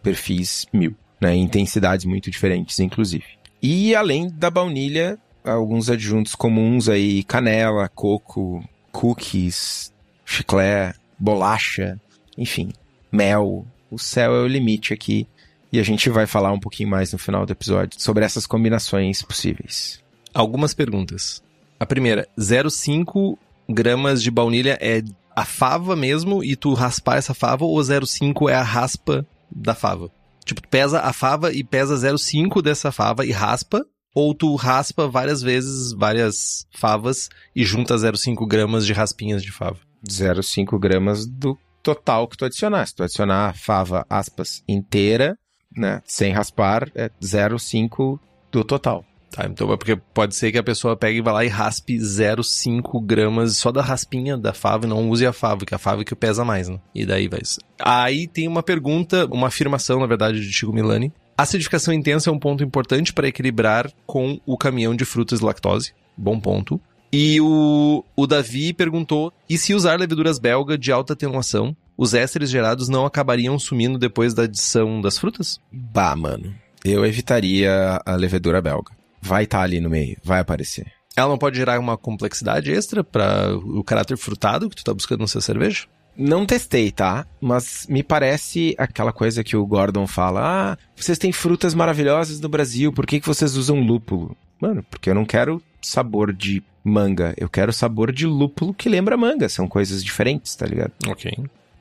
perfis 0.01 0.65
mil, 0.73 0.95
né? 1.21 1.35
Intensidades 1.35 2.03
muito 2.03 2.31
diferentes, 2.31 2.79
inclusive. 2.79 3.25
E 3.61 3.93
além 3.93 4.27
da 4.27 4.49
baunilha, 4.49 5.19
alguns 5.43 5.87
adjuntos 5.87 6.33
comuns 6.33 6.89
aí, 6.89 7.23
canela, 7.23 7.87
coco, 7.89 8.67
cookies, 8.91 9.93
chiclé, 10.25 10.95
bolacha, 11.19 12.01
enfim, 12.35 12.71
mel. 13.11 13.67
O 13.91 13.99
céu 13.99 14.33
é 14.33 14.39
o 14.41 14.47
limite 14.47 14.93
aqui. 14.95 15.27
E 15.71 15.79
a 15.79 15.83
gente 15.83 16.09
vai 16.09 16.25
falar 16.25 16.51
um 16.51 16.59
pouquinho 16.59 16.89
mais 16.89 17.11
no 17.13 17.19
final 17.19 17.45
do 17.45 17.51
episódio 17.51 18.01
sobre 18.01 18.25
essas 18.25 18.47
combinações 18.47 19.21
possíveis. 19.21 20.03
Algumas 20.33 20.73
perguntas. 20.73 21.43
A 21.79 21.85
primeira, 21.85 22.27
0,5 22.37 23.37
gramas 23.69 24.21
de 24.21 24.31
baunilha 24.31 24.77
é 24.81 25.03
a 25.35 25.45
fava 25.45 25.95
mesmo 25.95 26.43
e 26.43 26.55
tu 26.55 26.73
raspar 26.73 27.17
essa 27.17 27.33
fava 27.33 27.63
ou 27.65 27.77
0,5 27.77 28.49
é 28.49 28.55
a 28.55 28.63
raspa 28.63 29.25
da 29.49 29.73
fava? 29.73 30.11
Tipo, 30.43 30.61
tu 30.61 30.67
pesa 30.67 30.99
a 31.01 31.13
fava 31.13 31.53
e 31.53 31.63
pesa 31.63 31.95
0,5 31.95 32.61
dessa 32.61 32.91
fava 32.91 33.25
e 33.25 33.31
raspa, 33.31 33.85
ou 34.15 34.33
tu 34.33 34.55
raspa 34.55 35.07
várias 35.07 35.41
vezes 35.41 35.93
várias 35.93 36.65
favas 36.75 37.29
e 37.55 37.63
junta 37.63 37.95
0,5 37.95 38.47
gramas 38.47 38.85
de 38.85 38.93
raspinhas 38.93 39.43
de 39.43 39.51
fava? 39.51 39.77
0,5 40.07 40.79
gramas 40.79 41.27
do 41.27 41.57
total 41.83 42.27
que 42.27 42.35
tu 42.35 42.45
adicionar. 42.45 42.85
Se 42.87 42.95
tu 42.95 43.03
adicionar 43.03 43.49
a 43.49 43.53
fava, 43.53 44.05
aspas, 44.09 44.63
inteira, 44.67 45.37
né, 45.75 46.01
sem 46.05 46.31
raspar, 46.31 46.89
é 46.95 47.09
0,5 47.21 48.19
do 48.51 48.63
total. 48.63 49.05
Tá, 49.31 49.45
então 49.45 49.71
é 49.71 49.77
porque 49.77 49.95
pode 49.95 50.35
ser 50.35 50.51
que 50.51 50.57
a 50.57 50.63
pessoa 50.63 50.97
pegue 50.97 51.19
e 51.19 51.21
vá 51.21 51.31
lá 51.31 51.45
e 51.45 51.47
raspe 51.47 51.97
0,5 51.97 53.05
gramas 53.05 53.57
só 53.57 53.71
da 53.71 53.81
raspinha 53.81 54.35
da 54.35 54.53
fava 54.53 54.85
e 54.85 54.89
não 54.89 55.07
use 55.07 55.25
a 55.25 55.31
fava, 55.31 55.65
que 55.65 55.73
é 55.73 55.75
a 55.75 55.79
fava 55.79 56.03
que 56.03 56.15
pesa 56.15 56.43
mais, 56.43 56.67
né? 56.67 56.79
E 56.95 57.05
daí 57.05 57.27
vai. 57.27 57.41
Aí 57.79 58.27
tem 58.27 58.47
uma 58.47 58.63
pergunta, 58.63 59.27
uma 59.31 59.47
afirmação, 59.47 59.99
na 59.99 60.07
verdade, 60.07 60.41
de 60.41 60.51
Chico 60.51 60.73
Milani. 60.73 61.13
Acidificação 61.37 61.93
intensa 61.93 62.29
é 62.29 62.33
um 62.33 62.39
ponto 62.39 62.63
importante 62.63 63.13
para 63.13 63.27
equilibrar 63.27 63.91
com 64.05 64.39
o 64.45 64.57
caminhão 64.57 64.95
de 64.95 65.05
frutas 65.05 65.39
e 65.39 65.45
lactose. 65.45 65.93
Bom 66.17 66.39
ponto. 66.39 66.81
E 67.13 67.39
o, 67.39 68.03
o 68.15 68.27
Davi 68.27 68.73
perguntou: 68.73 69.31
e 69.47 69.57
se 69.57 69.73
usar 69.73 69.99
leveduras 69.99 70.39
belga 70.39 70.77
de 70.77 70.91
alta 70.91 71.13
atenuação, 71.13 71.75
os 71.99 72.13
ésteres 72.13 72.49
gerados 72.49 72.87
não 72.87 73.05
acabariam 73.05 73.59
sumindo 73.59 73.99
depois 73.99 74.33
da 74.33 74.43
adição 74.43 75.01
das 75.01 75.17
frutas? 75.17 75.59
Bah, 75.71 76.15
mano. 76.15 76.55
Eu 76.85 77.05
evitaria 77.05 78.01
a 78.05 78.15
levedura 78.15 78.61
belga 78.61 78.97
vai 79.21 79.43
estar 79.43 79.59
tá 79.59 79.63
ali 79.63 79.79
no 79.79 79.89
meio, 79.89 80.17
vai 80.23 80.39
aparecer. 80.39 80.91
Ela 81.15 81.29
não 81.29 81.37
pode 81.37 81.57
gerar 81.57 81.79
uma 81.79 81.97
complexidade 81.97 82.71
extra 82.71 83.03
para 83.03 83.55
o 83.57 83.83
caráter 83.83 84.17
frutado 84.17 84.69
que 84.69 84.75
tu 84.75 84.83
tá 84.83 84.93
buscando 84.93 85.21
no 85.21 85.27
seu 85.27 85.41
cerveja? 85.41 85.85
Não 86.15 86.45
testei, 86.45 86.91
tá? 86.91 87.25
Mas 87.39 87.85
me 87.89 88.03
parece 88.03 88.75
aquela 88.77 89.11
coisa 89.11 89.43
que 89.43 89.55
o 89.55 89.65
Gordon 89.65 90.05
fala: 90.05 90.41
ah, 90.73 90.77
vocês 90.95 91.17
têm 91.17 91.31
frutas 91.31 91.73
maravilhosas 91.73 92.39
no 92.39 92.49
Brasil, 92.49 92.91
por 92.91 93.05
que, 93.05 93.19
que 93.19 93.27
vocês 93.27 93.55
usam 93.55 93.79
lúpulo? 93.79 94.35
Mano, 94.61 94.83
porque 94.89 95.09
eu 95.09 95.15
não 95.15 95.25
quero 95.25 95.61
sabor 95.81 96.33
de 96.33 96.61
manga, 96.83 97.33
eu 97.37 97.47
quero 97.49 97.71
sabor 97.71 98.11
de 98.11 98.25
lúpulo 98.25 98.73
que 98.73 98.89
lembra 98.89 99.15
manga, 99.15 99.47
são 99.47 99.67
coisas 99.67 100.03
diferentes, 100.03 100.55
tá 100.55 100.65
ligado? 100.65 100.91
Ok. 101.07 101.31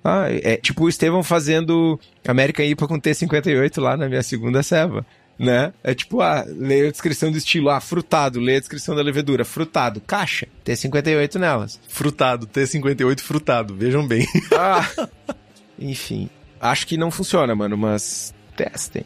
Ah, 0.05 0.27
é 0.29 0.57
tipo 0.57 0.85
o 0.85 0.89
Estevão 0.89 1.23
fazendo 1.23 1.99
American 2.27 2.65
IPA 2.65 2.89
com 2.89 3.01
T58 3.01 3.81
lá 3.81 3.97
na 3.97 4.09
minha 4.09 4.23
segunda 4.23 4.63
ceva 4.63 5.05
né? 5.39 5.73
É 5.85 5.95
tipo, 5.95 6.21
ah, 6.21 6.45
leia 6.47 6.89
a 6.89 6.91
descrição 6.91 7.31
do 7.31 7.39
estilo, 7.39 7.71
ah, 7.71 7.81
frutado, 7.81 8.41
leia 8.41 8.59
a 8.59 8.61
descrição 8.61 8.95
da 8.95 9.03
levedura, 9.03 9.45
frutado, 9.45 10.01
caixa, 10.01 10.49
T58 10.65 11.37
nelas. 11.37 11.81
Frutado, 11.89 12.47
T58 12.47 13.21
frutado, 13.21 13.75
vejam 13.75 14.07
bem. 14.07 14.27
Ah, 14.53 14.89
enfim, 15.79 16.29
acho 16.61 16.87
que 16.87 16.97
não 16.97 17.11
funciona, 17.11 17.55
mano, 17.55 17.77
mas 17.77 18.35
testem. 18.57 19.05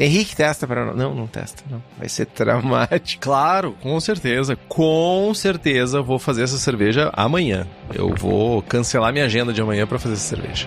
Henrique 0.00 0.34
testa 0.34 0.66
para 0.66 0.86
não. 0.86 0.94
Não, 0.94 1.14
não 1.14 1.26
testa, 1.26 1.62
não. 1.70 1.82
Vai 1.98 2.08
ser 2.08 2.24
traumático. 2.24 3.22
Claro, 3.22 3.76
com 3.82 4.00
certeza. 4.00 4.56
Com 4.66 5.32
certeza 5.34 6.00
vou 6.00 6.18
fazer 6.18 6.44
essa 6.44 6.56
cerveja 6.56 7.10
amanhã. 7.12 7.66
Eu 7.94 8.14
vou 8.16 8.62
cancelar 8.62 9.12
minha 9.12 9.26
agenda 9.26 9.52
de 9.52 9.60
amanhã 9.60 9.86
para 9.86 9.98
fazer 9.98 10.14
essa 10.14 10.36
cerveja. 10.36 10.66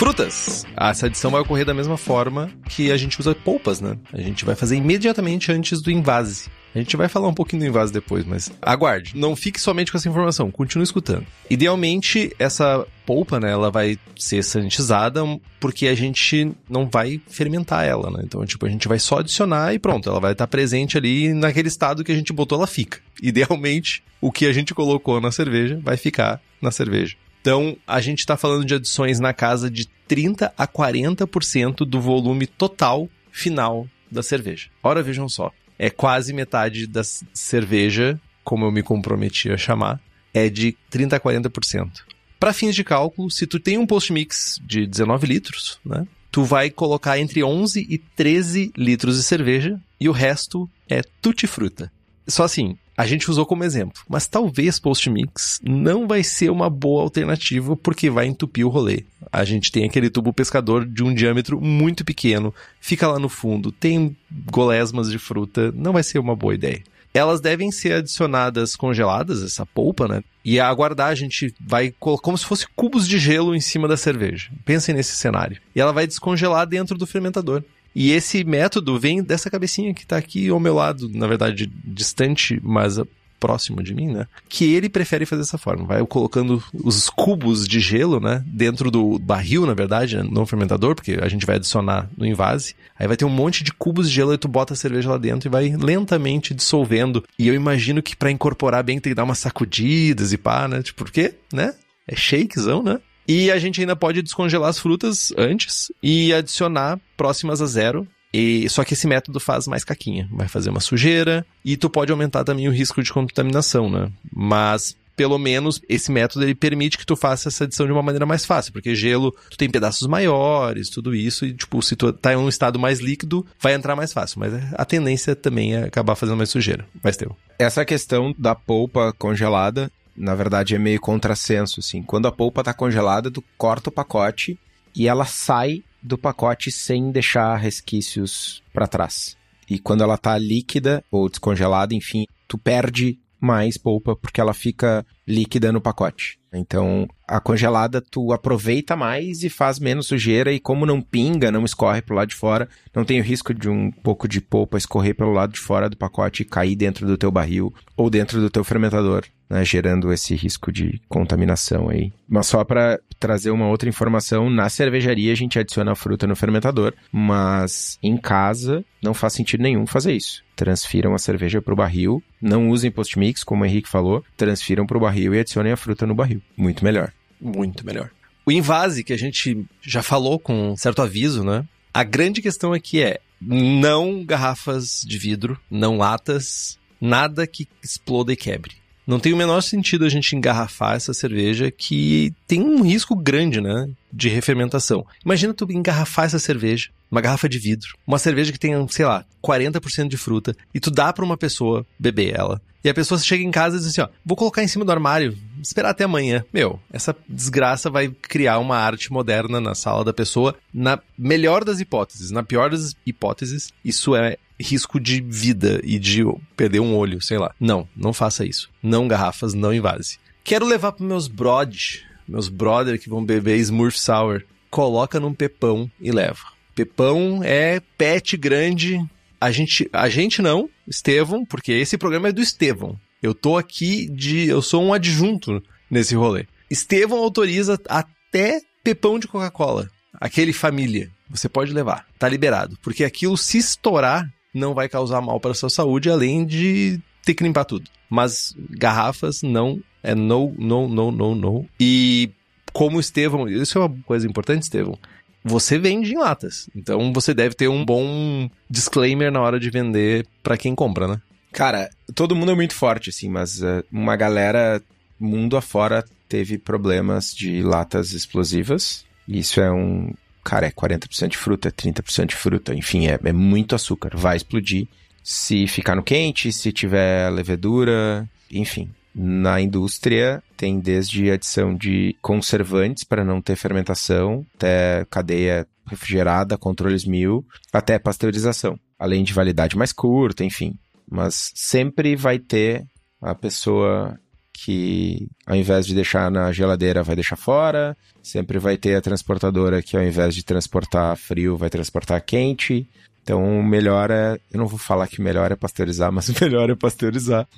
Frutas. 0.00 0.64
Essa 0.78 1.04
adição 1.04 1.30
vai 1.30 1.42
ocorrer 1.42 1.66
da 1.66 1.74
mesma 1.74 1.98
forma 1.98 2.50
que 2.70 2.90
a 2.90 2.96
gente 2.96 3.20
usa 3.20 3.34
polpas, 3.34 3.82
né? 3.82 3.98
A 4.14 4.18
gente 4.22 4.46
vai 4.46 4.54
fazer 4.54 4.76
imediatamente 4.76 5.52
antes 5.52 5.82
do 5.82 5.90
invase. 5.90 6.48
A 6.74 6.78
gente 6.78 6.96
vai 6.96 7.06
falar 7.06 7.28
um 7.28 7.34
pouquinho 7.34 7.60
do 7.60 7.68
invase 7.68 7.92
depois, 7.92 8.24
mas 8.24 8.50
aguarde. 8.62 9.12
Não 9.14 9.36
fique 9.36 9.60
somente 9.60 9.92
com 9.92 9.98
essa 9.98 10.08
informação, 10.08 10.50
continue 10.50 10.84
escutando. 10.84 11.26
Idealmente, 11.50 12.34
essa 12.38 12.86
polpa, 13.04 13.38
né, 13.38 13.52
ela 13.52 13.70
vai 13.70 13.98
ser 14.16 14.42
sanitizada 14.42 15.20
porque 15.60 15.86
a 15.86 15.94
gente 15.94 16.50
não 16.66 16.88
vai 16.88 17.20
fermentar 17.28 17.84
ela, 17.84 18.10
né? 18.10 18.22
Então, 18.24 18.42
tipo, 18.46 18.64
a 18.64 18.70
gente 18.70 18.88
vai 18.88 18.98
só 18.98 19.18
adicionar 19.18 19.74
e 19.74 19.78
pronto, 19.78 20.08
ela 20.08 20.18
vai 20.18 20.32
estar 20.32 20.46
presente 20.46 20.96
ali 20.96 21.34
naquele 21.34 21.68
estado 21.68 22.02
que 22.02 22.10
a 22.10 22.16
gente 22.16 22.32
botou, 22.32 22.56
ela 22.56 22.66
fica. 22.66 23.00
Idealmente, 23.22 24.02
o 24.18 24.32
que 24.32 24.46
a 24.46 24.52
gente 24.54 24.74
colocou 24.74 25.20
na 25.20 25.30
cerveja 25.30 25.78
vai 25.84 25.98
ficar 25.98 26.40
na 26.62 26.70
cerveja. 26.70 27.16
Então, 27.40 27.76
a 27.86 28.00
gente 28.00 28.18
está 28.18 28.36
falando 28.36 28.64
de 28.64 28.74
adições 28.74 29.18
na 29.18 29.32
casa 29.32 29.70
de 29.70 29.86
30 30.06 30.52
a 30.56 30.66
40% 30.66 31.86
do 31.86 32.00
volume 32.00 32.46
total 32.46 33.08
final 33.30 33.86
da 34.10 34.22
cerveja. 34.22 34.68
Ora, 34.82 35.02
vejam 35.02 35.28
só, 35.28 35.50
é 35.78 35.88
quase 35.88 36.32
metade 36.32 36.86
da 36.86 37.02
cerveja, 37.04 38.20
como 38.44 38.66
eu 38.66 38.72
me 38.72 38.82
comprometi 38.82 39.50
a 39.50 39.56
chamar, 39.56 40.00
é 40.34 40.48
de 40.48 40.76
30 40.90 41.16
a 41.16 41.20
40%. 41.20 41.90
Para 42.38 42.52
fins 42.52 42.74
de 42.74 42.84
cálculo, 42.84 43.30
se 43.30 43.46
tu 43.46 43.58
tem 43.58 43.78
um 43.78 43.86
post-mix 43.86 44.60
de 44.62 44.86
19 44.86 45.26
litros, 45.26 45.78
né, 45.84 46.06
tu 46.30 46.44
vai 46.44 46.70
colocar 46.70 47.18
entre 47.18 47.42
11 47.42 47.86
e 47.88 47.98
13 47.98 48.72
litros 48.76 49.16
de 49.16 49.22
cerveja 49.22 49.80
e 50.00 50.08
o 50.08 50.12
resto 50.12 50.68
é 50.88 51.02
tutti-fruta. 51.20 51.92
Só 52.26 52.44
assim, 52.44 52.78
a 52.96 53.06
gente 53.06 53.30
usou 53.30 53.46
como 53.46 53.64
exemplo, 53.64 54.02
mas 54.08 54.26
talvez 54.26 54.78
post-mix 54.78 55.60
não 55.62 56.06
vai 56.06 56.22
ser 56.22 56.50
uma 56.50 56.68
boa 56.68 57.02
alternativa 57.02 57.76
porque 57.76 58.10
vai 58.10 58.26
entupir 58.26 58.66
o 58.66 58.70
rolê. 58.70 59.04
A 59.32 59.44
gente 59.44 59.72
tem 59.72 59.84
aquele 59.84 60.10
tubo 60.10 60.32
pescador 60.32 60.84
de 60.84 61.02
um 61.02 61.14
diâmetro 61.14 61.60
muito 61.60 62.04
pequeno, 62.04 62.54
fica 62.80 63.08
lá 63.08 63.18
no 63.18 63.28
fundo, 63.28 63.72
tem 63.72 64.16
golesmas 64.50 65.10
de 65.10 65.18
fruta, 65.18 65.72
não 65.72 65.92
vai 65.92 66.02
ser 66.02 66.18
uma 66.18 66.36
boa 66.36 66.54
ideia. 66.54 66.82
Elas 67.12 67.40
devem 67.40 67.72
ser 67.72 67.94
adicionadas 67.94 68.76
congeladas, 68.76 69.42
essa 69.42 69.66
polpa, 69.66 70.06
né? 70.06 70.22
E 70.44 70.60
aguardar, 70.60 71.08
a 71.08 71.14
gente 71.14 71.52
vai 71.60 71.92
colocar 71.98 72.22
como 72.22 72.38
se 72.38 72.46
fosse 72.46 72.66
cubos 72.76 73.08
de 73.08 73.18
gelo 73.18 73.54
em 73.54 73.60
cima 73.60 73.88
da 73.88 73.96
cerveja. 73.96 74.50
Pensem 74.64 74.94
nesse 74.94 75.16
cenário. 75.16 75.60
E 75.74 75.80
ela 75.80 75.92
vai 75.92 76.06
descongelar 76.06 76.66
dentro 76.66 76.96
do 76.96 77.06
fermentador. 77.06 77.64
E 77.94 78.12
esse 78.12 78.44
método 78.44 78.98
vem 78.98 79.22
dessa 79.22 79.50
cabecinha 79.50 79.94
que 79.94 80.02
está 80.02 80.16
aqui 80.16 80.48
ao 80.48 80.60
meu 80.60 80.74
lado, 80.74 81.08
na 81.08 81.26
verdade, 81.26 81.70
distante, 81.84 82.60
mas 82.62 82.98
próximo 83.40 83.82
de 83.82 83.94
mim, 83.94 84.08
né? 84.08 84.26
Que 84.48 84.74
ele 84.74 84.88
prefere 84.88 85.24
fazer 85.24 85.40
dessa 85.40 85.56
forma. 85.56 85.86
Vai 85.86 86.04
colocando 86.06 86.62
os 86.74 87.08
cubos 87.08 87.66
de 87.66 87.80
gelo, 87.80 88.20
né? 88.20 88.44
Dentro 88.46 88.90
do 88.90 89.18
barril, 89.18 89.64
na 89.64 89.72
verdade, 89.72 90.18
né? 90.18 90.22
no 90.30 90.44
fermentador, 90.44 90.94
porque 90.94 91.18
a 91.20 91.28
gente 91.28 91.46
vai 91.46 91.56
adicionar 91.56 92.08
no 92.16 92.26
invase. 92.26 92.76
Aí 92.98 93.08
vai 93.08 93.16
ter 93.16 93.24
um 93.24 93.30
monte 93.30 93.64
de 93.64 93.72
cubos 93.72 94.08
de 94.08 94.14
gelo 94.14 94.34
e 94.34 94.38
tu 94.38 94.46
bota 94.46 94.74
a 94.74 94.76
cerveja 94.76 95.08
lá 95.08 95.16
dentro 95.16 95.48
e 95.48 95.50
vai 95.50 95.70
lentamente 95.70 96.52
dissolvendo. 96.52 97.24
E 97.38 97.48
eu 97.48 97.54
imagino 97.54 98.02
que 98.02 98.14
para 98.14 98.30
incorporar 98.30 98.84
bem 98.84 99.00
tem 99.00 99.10
que 99.10 99.16
dar 99.16 99.24
umas 99.24 99.38
sacudidas 99.38 100.32
e 100.32 100.36
pá, 100.36 100.68
né? 100.68 100.82
Tipo, 100.82 101.04
por 101.04 101.10
quê? 101.10 101.34
Né? 101.52 101.74
É 102.06 102.14
shakezão, 102.14 102.82
né? 102.82 103.00
E 103.30 103.48
a 103.48 103.60
gente 103.60 103.80
ainda 103.80 103.94
pode 103.94 104.20
descongelar 104.22 104.68
as 104.68 104.80
frutas 104.80 105.32
antes 105.38 105.92
e 106.02 106.34
adicionar 106.34 106.98
próximas 107.16 107.62
a 107.62 107.66
zero. 107.66 108.04
E, 108.34 108.68
só 108.68 108.82
que 108.82 108.94
esse 108.94 109.06
método 109.06 109.38
faz 109.38 109.68
mais 109.68 109.84
caquinha, 109.84 110.28
vai 110.32 110.48
fazer 110.48 110.68
uma 110.68 110.80
sujeira 110.80 111.46
e 111.64 111.76
tu 111.76 111.88
pode 111.88 112.10
aumentar 112.10 112.42
também 112.42 112.66
o 112.66 112.72
risco 112.72 113.00
de 113.00 113.12
contaminação, 113.12 113.88
né? 113.88 114.10
Mas 114.32 114.96
pelo 115.14 115.38
menos 115.38 115.80
esse 115.88 116.10
método 116.10 116.44
ele 116.44 116.54
permite 116.54 116.98
que 116.98 117.06
tu 117.06 117.14
faça 117.14 117.48
essa 117.48 117.64
adição 117.64 117.86
de 117.86 117.92
uma 117.92 118.02
maneira 118.02 118.26
mais 118.26 118.44
fácil, 118.44 118.72
porque 118.72 118.96
gelo, 118.96 119.32
tu 119.48 119.56
tem 119.56 119.70
pedaços 119.70 120.08
maiores, 120.08 120.88
tudo 120.88 121.14
isso, 121.14 121.44
e 121.44 121.52
tipo, 121.52 121.80
se 121.82 121.94
tu 121.94 122.12
tá 122.12 122.32
em 122.32 122.36
um 122.36 122.48
estado 122.48 122.80
mais 122.80 123.00
líquido, 123.00 123.46
vai 123.60 123.74
entrar 123.74 123.94
mais 123.94 124.12
fácil, 124.12 124.40
mas 124.40 124.52
a 124.72 124.84
tendência 124.84 125.36
também 125.36 125.74
é 125.74 125.84
acabar 125.84 126.16
fazendo 126.16 126.38
mais 126.38 126.50
sujeira. 126.50 126.86
Mas 127.02 127.16
teu. 127.16 127.36
Essa 127.58 127.84
questão 127.84 128.34
da 128.38 128.54
polpa 128.54 129.12
congelada, 129.18 129.92
na 130.20 130.34
verdade 130.34 130.74
é 130.74 130.78
meio 130.78 131.00
contrassenso, 131.00 131.80
assim. 131.80 132.02
Quando 132.02 132.28
a 132.28 132.32
polpa 132.32 132.62
tá 132.62 132.74
congelada, 132.74 133.30
tu 133.30 133.42
corta 133.56 133.88
o 133.88 133.92
pacote 133.92 134.58
e 134.94 135.08
ela 135.08 135.24
sai 135.24 135.82
do 136.02 136.18
pacote 136.18 136.70
sem 136.70 137.10
deixar 137.10 137.56
resquícios 137.56 138.62
para 138.72 138.86
trás. 138.86 139.36
E 139.68 139.78
quando 139.78 140.02
ela 140.02 140.18
tá 140.18 140.36
líquida 140.36 141.02
ou 141.10 141.28
descongelada, 141.28 141.94
enfim, 141.94 142.26
tu 142.46 142.58
perde 142.58 143.18
mais 143.40 143.78
polpa 143.78 144.14
porque 144.14 144.40
ela 144.40 144.52
fica 144.52 145.06
líquida 145.26 145.72
no 145.72 145.80
pacote. 145.80 146.38
Então, 146.52 147.08
a 147.30 147.40
congelada 147.40 148.00
tu 148.00 148.32
aproveita 148.32 148.96
mais 148.96 149.44
e 149.44 149.48
faz 149.48 149.78
menos 149.78 150.08
sujeira 150.08 150.52
e 150.52 150.58
como 150.58 150.84
não 150.84 151.00
pinga, 151.00 151.52
não 151.52 151.64
escorre 151.64 152.02
pro 152.02 152.16
lado 152.16 152.28
de 152.28 152.34
fora, 152.34 152.68
não 152.94 153.04
tem 153.04 153.20
o 153.20 153.24
risco 153.24 153.54
de 153.54 153.68
um 153.68 153.90
pouco 153.90 154.26
de 154.26 154.40
polpa 154.40 154.76
escorrer 154.76 155.14
pelo 155.14 155.32
lado 155.32 155.52
de 155.52 155.60
fora 155.60 155.88
do 155.88 155.96
pacote 155.96 156.42
e 156.42 156.44
cair 156.44 156.74
dentro 156.74 157.06
do 157.06 157.16
teu 157.16 157.30
barril 157.30 157.72
ou 157.96 158.10
dentro 158.10 158.40
do 158.40 158.50
teu 158.50 158.64
fermentador, 158.64 159.24
né, 159.48 159.64
gerando 159.64 160.12
esse 160.12 160.34
risco 160.34 160.72
de 160.72 161.00
contaminação 161.08 161.88
aí. 161.88 162.12
Mas 162.28 162.48
só 162.48 162.64
para 162.64 162.98
trazer 163.20 163.52
uma 163.52 163.68
outra 163.68 163.88
informação, 163.88 164.50
na 164.50 164.68
cervejaria 164.68 165.32
a 165.32 165.36
gente 165.36 165.58
adiciona 165.58 165.92
a 165.92 165.96
fruta 165.96 166.26
no 166.26 166.34
fermentador, 166.34 166.94
mas 167.12 167.96
em 168.02 168.16
casa 168.16 168.84
não 169.00 169.14
faz 169.14 169.34
sentido 169.34 169.62
nenhum 169.62 169.86
fazer 169.86 170.14
isso. 170.14 170.42
Transfiram 170.56 171.14
a 171.14 171.18
cerveja 171.18 171.62
pro 171.62 171.76
barril, 171.76 172.20
não 172.42 172.70
usem 172.70 172.90
post-mix, 172.90 173.44
como 173.44 173.62
o 173.62 173.66
Henrique 173.66 173.88
falou, 173.88 174.24
transfiram 174.36 174.84
pro 174.84 175.00
barril 175.00 175.32
e 175.32 175.38
adicionem 175.38 175.72
a 175.72 175.76
fruta 175.76 176.06
no 176.06 176.14
barril. 176.14 176.42
Muito 176.56 176.84
melhor. 176.84 177.12
Muito 177.40 177.84
melhor. 177.84 178.10
O 178.44 178.52
invase, 178.52 179.04
que 179.04 179.12
a 179.12 179.18
gente 179.18 179.64
já 179.80 180.02
falou 180.02 180.38
com 180.38 180.76
certo 180.76 181.02
aviso, 181.02 181.44
né? 181.44 181.64
A 181.92 182.04
grande 182.04 182.42
questão 182.42 182.72
aqui 182.72 183.02
é 183.02 183.20
não 183.40 184.24
garrafas 184.24 185.02
de 185.06 185.18
vidro, 185.18 185.58
não 185.70 185.96
latas, 185.96 186.78
nada 187.00 187.46
que 187.46 187.66
exploda 187.82 188.32
e 188.32 188.36
quebre. 188.36 188.76
Não 189.06 189.18
tem 189.18 189.32
o 189.32 189.36
menor 189.36 189.60
sentido 189.62 190.04
a 190.04 190.08
gente 190.08 190.36
engarrafar 190.36 190.94
essa 190.94 191.12
cerveja 191.12 191.70
que 191.70 192.32
tem 192.46 192.62
um 192.62 192.82
risco 192.82 193.16
grande, 193.16 193.60
né? 193.60 193.88
De 194.12 194.28
refermentação. 194.28 195.06
Imagina 195.24 195.54
tu 195.54 195.66
engarrafar 195.70 196.26
essa 196.26 196.38
cerveja, 196.38 196.90
uma 197.10 197.20
garrafa 197.20 197.48
de 197.48 197.58
vidro, 197.58 197.96
uma 198.06 198.18
cerveja 198.18 198.52
que 198.52 198.58
tem, 198.58 198.72
sei 198.88 199.04
lá, 199.04 199.24
40% 199.42 200.08
de 200.08 200.16
fruta, 200.16 200.56
e 200.74 200.80
tu 200.80 200.90
dá 200.90 201.12
pra 201.12 201.24
uma 201.24 201.36
pessoa 201.36 201.84
beber 201.98 202.38
ela. 202.38 202.60
E 202.82 202.88
a 202.88 202.94
pessoa 202.94 203.20
chega 203.20 203.44
em 203.44 203.50
casa 203.50 203.76
e 203.76 203.78
diz 203.78 203.88
assim, 203.88 204.00
ó, 204.00 204.08
vou 204.24 204.36
colocar 204.36 204.62
em 204.62 204.68
cima 204.68 204.84
do 204.84 204.92
armário, 204.92 205.36
esperar 205.62 205.90
até 205.90 206.04
amanhã. 206.04 206.42
Meu, 206.52 206.80
essa 206.90 207.14
desgraça 207.28 207.90
vai 207.90 208.08
criar 208.08 208.58
uma 208.58 208.78
arte 208.78 209.12
moderna 209.12 209.60
na 209.60 209.74
sala 209.74 210.02
da 210.02 210.14
pessoa, 210.14 210.56
na 210.72 210.98
melhor 211.18 211.62
das 211.62 211.78
hipóteses. 211.78 212.30
Na 212.30 212.42
pior 212.42 212.70
das 212.70 212.94
hipóteses, 213.04 213.70
isso 213.84 214.16
é 214.16 214.38
risco 214.60 215.00
de 215.00 215.20
vida 215.20 215.80
e 215.82 215.98
de 215.98 216.22
perder 216.56 216.80
um 216.80 216.94
olho, 216.94 217.20
sei 217.20 217.38
lá. 217.38 217.54
Não, 217.58 217.88
não 217.96 218.12
faça 218.12 218.44
isso. 218.44 218.70
Não 218.82 219.08
garrafas, 219.08 219.54
não 219.54 219.72
invase. 219.72 220.18
Quero 220.44 220.66
levar 220.66 220.92
para 220.92 221.06
meus 221.06 221.28
brod, 221.28 222.02
meus 222.28 222.48
brother 222.48 223.00
que 223.00 223.08
vão 223.08 223.24
beber 223.24 223.58
Smurf 223.58 223.98
Sour. 223.98 224.42
Coloca 224.70 225.18
num 225.18 225.34
pepão 225.34 225.90
e 226.00 226.12
leva. 226.12 226.40
Pepão 226.74 227.40
é 227.42 227.80
pet 227.98 228.36
grande. 228.36 229.04
A 229.40 229.50
gente, 229.50 229.88
a 229.92 230.08
gente 230.08 230.40
não, 230.42 230.68
Estevão, 230.86 231.44
porque 231.44 231.72
esse 231.72 231.96
programa 231.98 232.28
é 232.28 232.32
do 232.32 232.42
Estevão. 232.42 232.98
Eu 233.22 233.34
tô 233.34 233.56
aqui 233.56 234.08
de. 234.08 234.48
Eu 234.48 234.62
sou 234.62 234.82
um 234.82 234.92
adjunto 234.92 235.62
nesse 235.90 236.14
rolê. 236.14 236.46
Estevão 236.70 237.18
autoriza 237.18 237.78
até 237.88 238.60
pepão 238.82 239.18
de 239.18 239.28
Coca-Cola. 239.28 239.90
Aquele 240.14 240.52
família. 240.52 241.10
Você 241.28 241.48
pode 241.48 241.72
levar. 241.72 242.06
Tá 242.18 242.28
liberado. 242.28 242.78
Porque 242.82 243.04
aquilo, 243.04 243.36
se 243.36 243.58
estourar, 243.58 244.28
não 244.52 244.74
vai 244.74 244.88
causar 244.88 245.20
mal 245.20 245.38
para 245.40 245.54
sua 245.54 245.70
saúde, 245.70 246.10
além 246.10 246.44
de 246.44 247.00
ter 247.24 247.34
que 247.34 247.44
limpar 247.44 247.64
tudo. 247.64 247.88
Mas 248.08 248.54
garrafas 248.70 249.42
não. 249.42 249.80
É 250.02 250.14
no, 250.14 250.54
no, 250.58 250.88
no, 250.88 251.10
no, 251.10 251.34
no. 251.34 251.66
E 251.78 252.30
como 252.72 252.96
o 252.96 253.00
Estevão. 253.00 253.46
Isso 253.48 253.78
é 253.78 253.82
uma 253.82 253.94
coisa 254.06 254.26
importante, 254.26 254.62
Estevão 254.62 254.98
você 255.42 255.78
vende 255.78 256.12
em 256.12 256.18
latas. 256.18 256.68
Então 256.74 257.12
você 257.12 257.32
deve 257.32 257.54
ter 257.54 257.68
um 257.68 257.84
bom 257.84 258.48
disclaimer 258.68 259.32
na 259.32 259.40
hora 259.40 259.58
de 259.58 259.70
vender 259.70 260.26
para 260.42 260.56
quem 260.56 260.74
compra, 260.74 261.08
né? 261.08 261.20
Cara, 261.52 261.90
todo 262.14 262.36
mundo 262.36 262.52
é 262.52 262.54
muito 262.54 262.74
forte, 262.74 263.10
assim, 263.10 263.28
mas 263.28 263.60
uh, 263.62 263.84
uma 263.90 264.16
galera 264.16 264.82
mundo 265.18 265.56
afora 265.56 266.04
teve 266.28 266.58
problemas 266.58 267.34
de 267.34 267.62
latas 267.62 268.12
explosivas. 268.12 269.04
Isso 269.26 269.60
é 269.60 269.70
um. 269.70 270.12
Cara, 270.50 270.66
é 270.66 270.70
40% 270.72 271.28
de 271.28 271.36
fruta, 271.36 271.68
é 271.68 271.70
30% 271.70 272.26
de 272.26 272.34
fruta, 272.34 272.74
enfim, 272.74 273.06
é, 273.06 273.16
é 273.22 273.32
muito 273.32 273.72
açúcar. 273.72 274.10
Vai 274.16 274.36
explodir 274.36 274.88
se 275.22 275.68
ficar 275.68 275.94
no 275.94 276.02
quente, 276.02 276.52
se 276.52 276.72
tiver 276.72 277.30
levedura, 277.30 278.28
enfim. 278.50 278.90
Na 279.14 279.60
indústria, 279.60 280.42
tem 280.56 280.80
desde 280.80 281.30
adição 281.30 281.72
de 281.72 282.16
conservantes 282.20 283.04
para 283.04 283.24
não 283.24 283.40
ter 283.40 283.54
fermentação, 283.54 284.44
até 284.56 285.06
cadeia 285.08 285.68
refrigerada, 285.86 286.58
controles 286.58 287.04
mil, 287.04 287.46
até 287.72 287.96
pasteurização. 287.96 288.76
Além 288.98 289.22
de 289.22 289.32
validade 289.32 289.78
mais 289.78 289.92
curta, 289.92 290.44
enfim. 290.44 290.74
Mas 291.08 291.52
sempre 291.54 292.16
vai 292.16 292.40
ter 292.40 292.84
a 293.22 293.36
pessoa 293.36 294.18
que, 294.62 295.26
ao 295.46 295.56
invés 295.56 295.86
de 295.86 295.94
deixar 295.94 296.30
na 296.30 296.52
geladeira, 296.52 297.02
vai 297.02 297.14
deixar 297.14 297.36
fora. 297.36 297.96
Sempre 298.22 298.58
vai 298.58 298.76
ter 298.76 298.94
a 298.94 299.00
transportadora 299.00 299.82
que, 299.82 299.96
ao 299.96 300.02
invés 300.02 300.34
de 300.34 300.44
transportar 300.44 301.16
frio, 301.16 301.56
vai 301.56 301.70
transportar 301.70 302.20
quente. 302.22 302.86
Então, 303.22 303.42
o 303.42 303.64
melhor 303.64 304.10
é. 304.10 304.38
Eu 304.52 304.58
não 304.58 304.66
vou 304.66 304.78
falar 304.78 305.08
que 305.08 305.18
o 305.18 305.22
melhor 305.22 305.50
é 305.50 305.56
pasteurizar, 305.56 306.12
mas 306.12 306.28
o 306.28 306.34
melhor 306.38 306.68
é 306.68 306.74
pasteurizar. 306.74 307.48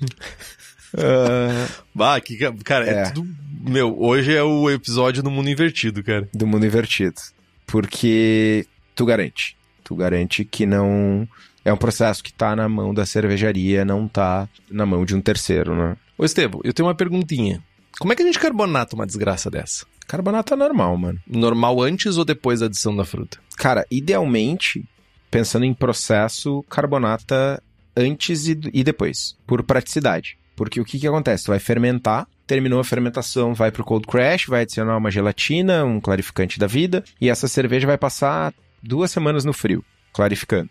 Uh... 0.93 1.83
Bah, 1.93 2.21
que, 2.21 2.37
cara, 2.63 2.87
é. 2.87 2.93
é 2.93 3.09
tudo. 3.11 3.27
Meu, 3.65 3.99
hoje 4.01 4.33
é 4.33 4.43
o 4.43 4.69
episódio 4.69 5.21
do 5.21 5.29
mundo 5.29 5.49
invertido, 5.49 6.01
cara. 6.03 6.29
Do 6.33 6.47
mundo 6.47 6.65
invertido. 6.65 7.19
Porque 7.67 8.65
tu 8.95 9.05
garante. 9.05 9.57
Tu 9.83 9.93
garante 9.93 10.45
que 10.45 10.65
não. 10.65 11.27
É 11.65 11.71
um 11.71 11.77
processo 11.77 12.23
que 12.23 12.33
tá 12.33 12.55
na 12.55 12.67
mão 12.67 12.93
da 12.93 13.05
cervejaria, 13.05 13.85
não 13.85 14.07
tá 14.07 14.49
na 14.69 14.85
mão 14.85 15.05
de 15.05 15.15
um 15.15 15.21
terceiro, 15.21 15.75
né? 15.75 15.95
Ô, 16.17 16.25
Estevam, 16.25 16.59
eu 16.63 16.73
tenho 16.73 16.87
uma 16.87 16.95
perguntinha. 16.95 17.63
Como 17.99 18.11
é 18.11 18.15
que 18.15 18.21
a 18.21 18.25
gente 18.25 18.39
carbonata 18.39 18.95
uma 18.95 19.05
desgraça 19.05 19.49
dessa? 19.49 19.85
Carbonata 20.07 20.55
normal, 20.55 20.97
mano. 20.97 21.19
Normal 21.27 21.81
antes 21.81 22.17
ou 22.17 22.25
depois 22.25 22.59
da 22.59 22.65
adição 22.65 22.95
da 22.95 23.05
fruta? 23.05 23.37
Cara, 23.55 23.85
idealmente, 23.89 24.83
pensando 25.31 25.65
em 25.65 25.73
processo, 25.73 26.63
carbonata 26.69 27.61
antes 27.95 28.47
e, 28.47 28.59
e 28.73 28.83
depois, 28.83 29.37
por 29.47 29.63
praticidade. 29.63 30.37
Porque 30.55 30.79
o 30.79 30.85
que, 30.85 30.99
que 30.99 31.07
acontece? 31.07 31.45
Tu 31.45 31.47
vai 31.47 31.59
fermentar, 31.59 32.27
terminou 32.45 32.79
a 32.79 32.83
fermentação, 32.83 33.53
vai 33.53 33.71
pro 33.71 33.83
cold 33.83 34.05
crash, 34.05 34.45
vai 34.47 34.61
adicionar 34.61 34.97
uma 34.97 35.09
gelatina, 35.09 35.83
um 35.83 35.99
clarificante 35.99 36.59
da 36.59 36.67
vida, 36.67 37.03
e 37.19 37.29
essa 37.29 37.47
cerveja 37.47 37.87
vai 37.87 37.97
passar 37.97 38.53
duas 38.81 39.11
semanas 39.11 39.45
no 39.45 39.53
frio, 39.53 39.83
clarificando. 40.11 40.69